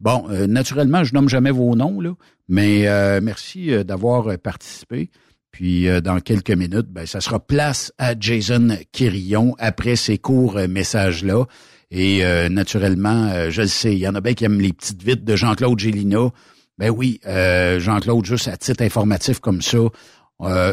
[0.00, 2.14] Bon, euh, naturellement, je nomme jamais vos noms, là,
[2.48, 5.10] mais euh, merci d'avoir participé.
[5.52, 11.46] Puis dans quelques minutes, ben, ça sera place à Jason Quirillon après ces courts messages-là.
[11.90, 15.24] Et naturellement, je le sais, il y en a bien qui aiment les petites vites
[15.24, 16.30] de Jean-Claude Gélina.
[16.78, 19.78] Ben oui, Jean-Claude, juste à titre informatif comme ça,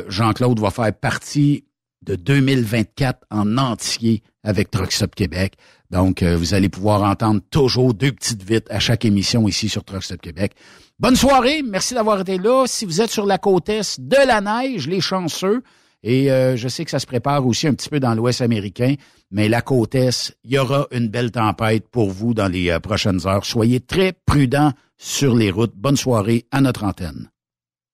[0.08, 1.66] Jean-Claude va faire partie
[2.08, 5.56] de 2024 en entier avec Truckstop Québec.
[5.91, 9.84] Donc, euh, vous allez pouvoir entendre toujours deux petites vites à chaque émission ici sur
[9.84, 10.54] Truckstop Québec.
[10.99, 12.65] Bonne soirée, merci d'avoir été là.
[12.65, 15.61] Si vous êtes sur la côte est de la neige, les chanceux,
[16.02, 18.95] et euh, je sais que ça se prépare aussi un petit peu dans l'Ouest américain,
[19.30, 22.80] mais la côte est, il y aura une belle tempête pour vous dans les euh,
[22.80, 23.45] prochaines heures.
[23.45, 25.76] Soyez très prudents sur les routes.
[25.76, 27.30] Bonne soirée à notre antenne.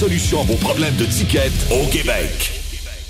[0.00, 2.50] solution à vos problèmes de au Québec.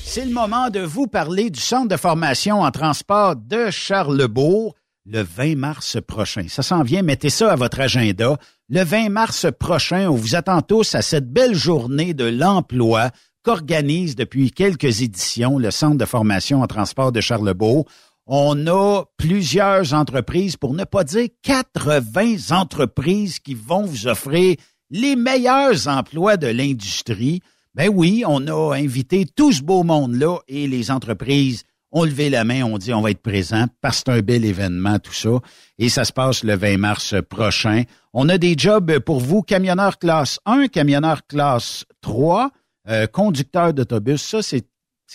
[0.02, 4.74] C'est le moment de vous parler du centre de formation en transport de Charlebourg
[5.06, 6.46] le 20 mars prochain.
[6.48, 8.36] Ça s'en vient, mettez ça à votre agenda.
[8.68, 13.10] Le 20 mars prochain, on vous attend tous à cette belle journée de l'emploi
[13.44, 17.86] qu'organise depuis quelques éditions le centre de formation en transport de Charlebourg.
[18.26, 24.56] On a plusieurs entreprises, pour ne pas dire 80 entreprises qui vont vous offrir
[24.90, 27.40] les meilleurs emplois de l'industrie.
[27.74, 32.44] Ben oui, on a invité tout ce beau monde-là et les entreprises ont levé la
[32.44, 35.40] main, ont dit on va être présent parce que c'est un bel événement, tout ça.
[35.78, 37.84] Et ça se passe le 20 mars prochain.
[38.12, 42.50] On a des jobs pour vous, camionneur classe 1, camionneur classe 3,
[42.88, 44.22] euh, conducteur d'autobus.
[44.22, 44.66] Ça, c'est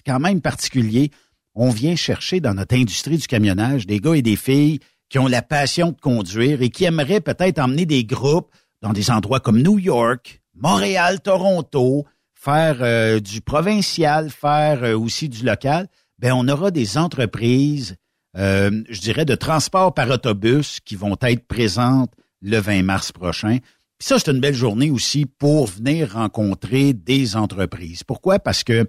[0.05, 1.11] quand même particulier.
[1.53, 4.79] On vient chercher dans notre industrie du camionnage des gars et des filles
[5.09, 8.49] qui ont la passion de conduire et qui aimeraient peut-être emmener des groupes
[8.85, 12.05] dans des endroits comme New York, Montréal, Toronto,
[12.35, 15.87] faire euh, du provincial, faire euh, aussi du local,
[16.19, 17.95] ben on aura des entreprises,
[18.37, 22.11] euh, je dirais, de transport par autobus qui vont être présentes
[22.43, 23.57] le 20 mars prochain.
[23.97, 28.03] Puis ça, c'est une belle journée aussi pour venir rencontrer des entreprises.
[28.03, 28.37] Pourquoi?
[28.37, 28.87] Parce que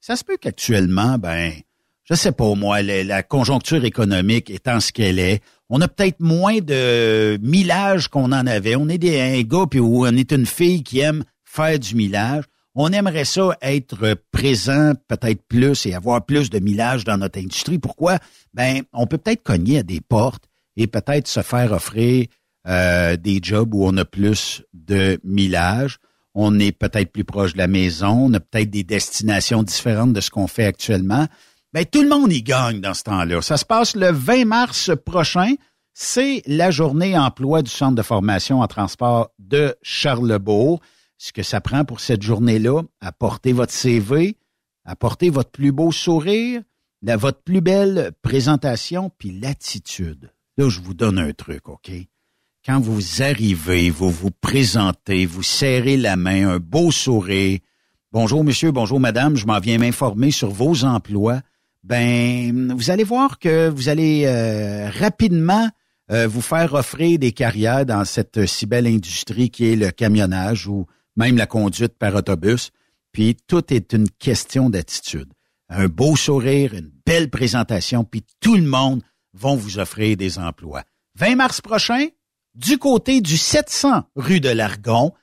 [0.00, 1.54] ça se peut qu'actuellement, ben,
[2.04, 6.58] je sais pas moi, la, conjoncture économique étant ce qu'elle est, on a peut-être moins
[6.58, 8.74] de millage qu'on en avait.
[8.74, 12.44] On est des, un gars puis on est une fille qui aime faire du millage.
[12.74, 17.78] On aimerait ça être présent peut-être plus et avoir plus de millage dans notre industrie.
[17.78, 18.18] Pourquoi?
[18.52, 20.44] Ben, on peut peut-être cogner à des portes
[20.76, 22.26] et peut-être se faire offrir
[22.66, 25.98] euh, des jobs où on a plus de millage.
[26.34, 28.26] On est peut-être plus proche de la maison.
[28.26, 31.26] On a peut-être des destinations différentes de ce qu'on fait actuellement
[31.72, 33.42] ben, tout le monde y gagne dans ce temps-là.
[33.42, 35.54] Ça se passe le 20 mars prochain.
[35.92, 40.80] C'est la journée emploi du Centre de formation en transport de Charlebourg.
[41.18, 44.36] Ce que ça prend pour cette journée-là, apporter votre CV,
[44.84, 46.62] apporter votre plus beau sourire,
[47.02, 50.32] votre plus belle présentation, puis l'attitude.
[50.56, 51.90] Là, je vous donne un truc, OK?
[52.64, 57.58] quand vous arrivez, vous vous présentez, vous serrez la main, un beau sourire.
[58.12, 61.40] Bonjour monsieur, bonjour madame, je m'en viens m'informer sur vos emplois.
[61.82, 65.68] Ben, vous allez voir que vous allez euh, rapidement
[66.10, 70.66] euh, vous faire offrir des carrières dans cette si belle industrie qui est le camionnage
[70.66, 70.86] ou
[71.16, 72.70] même la conduite par autobus.
[73.12, 75.32] Puis tout est une question d'attitude.
[75.68, 79.02] Un beau sourire, une belle présentation, puis tout le monde
[79.32, 80.82] vont vous offrir des emplois.
[81.16, 82.06] 20 mars prochain,
[82.54, 85.12] du côté du 700 rue de l'Argon,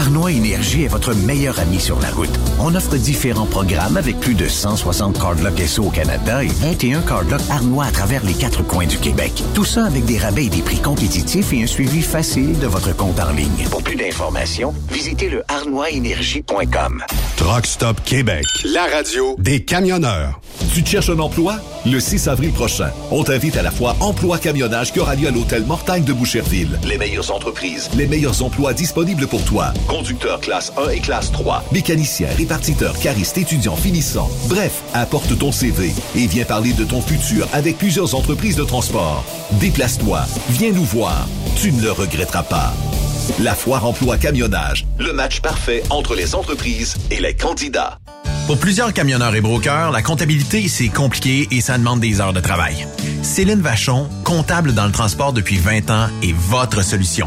[0.00, 2.30] Arnois Énergie est votre meilleur ami sur la route.
[2.58, 7.42] On offre différents programmes avec plus de 160 cardlocks SO au Canada et 21 cardlocks
[7.50, 9.30] Arnois à travers les quatre coins du Québec.
[9.54, 12.96] Tout ça avec des rabais et des prix compétitifs et un suivi facile de votre
[12.96, 13.66] compte en ligne.
[13.70, 17.04] Pour plus d'informations, visitez le arnoisénergie.com.
[17.36, 18.46] Truck Stop Québec.
[18.72, 20.40] La radio Des camionneurs.
[20.72, 21.56] Tu te cherches un emploi?
[21.84, 25.30] Le 6 avril prochain, on t'invite à la fois Emploi Camionnage qui aura lieu à
[25.30, 26.78] l'hôtel Mortagne de Boucherville.
[26.84, 29.72] Les meilleures entreprises, les meilleurs emplois disponibles pour toi.
[29.90, 34.30] Conducteur classe 1 et classe 3, mécanicien, répartiteur, cariste, étudiant, finissant.
[34.46, 39.24] Bref, apporte ton CV et viens parler de ton futur avec plusieurs entreprises de transport.
[39.54, 41.26] Déplace-toi, viens nous voir.
[41.56, 42.72] Tu ne le regretteras pas.
[43.40, 47.98] La foire emploi camionnage, le match parfait entre les entreprises et les candidats.
[48.46, 52.40] Pour plusieurs camionneurs et brokers, la comptabilité, c'est compliqué et ça demande des heures de
[52.40, 52.86] travail.
[53.22, 57.26] Céline Vachon, comptable dans le transport depuis 20 ans, est votre solution.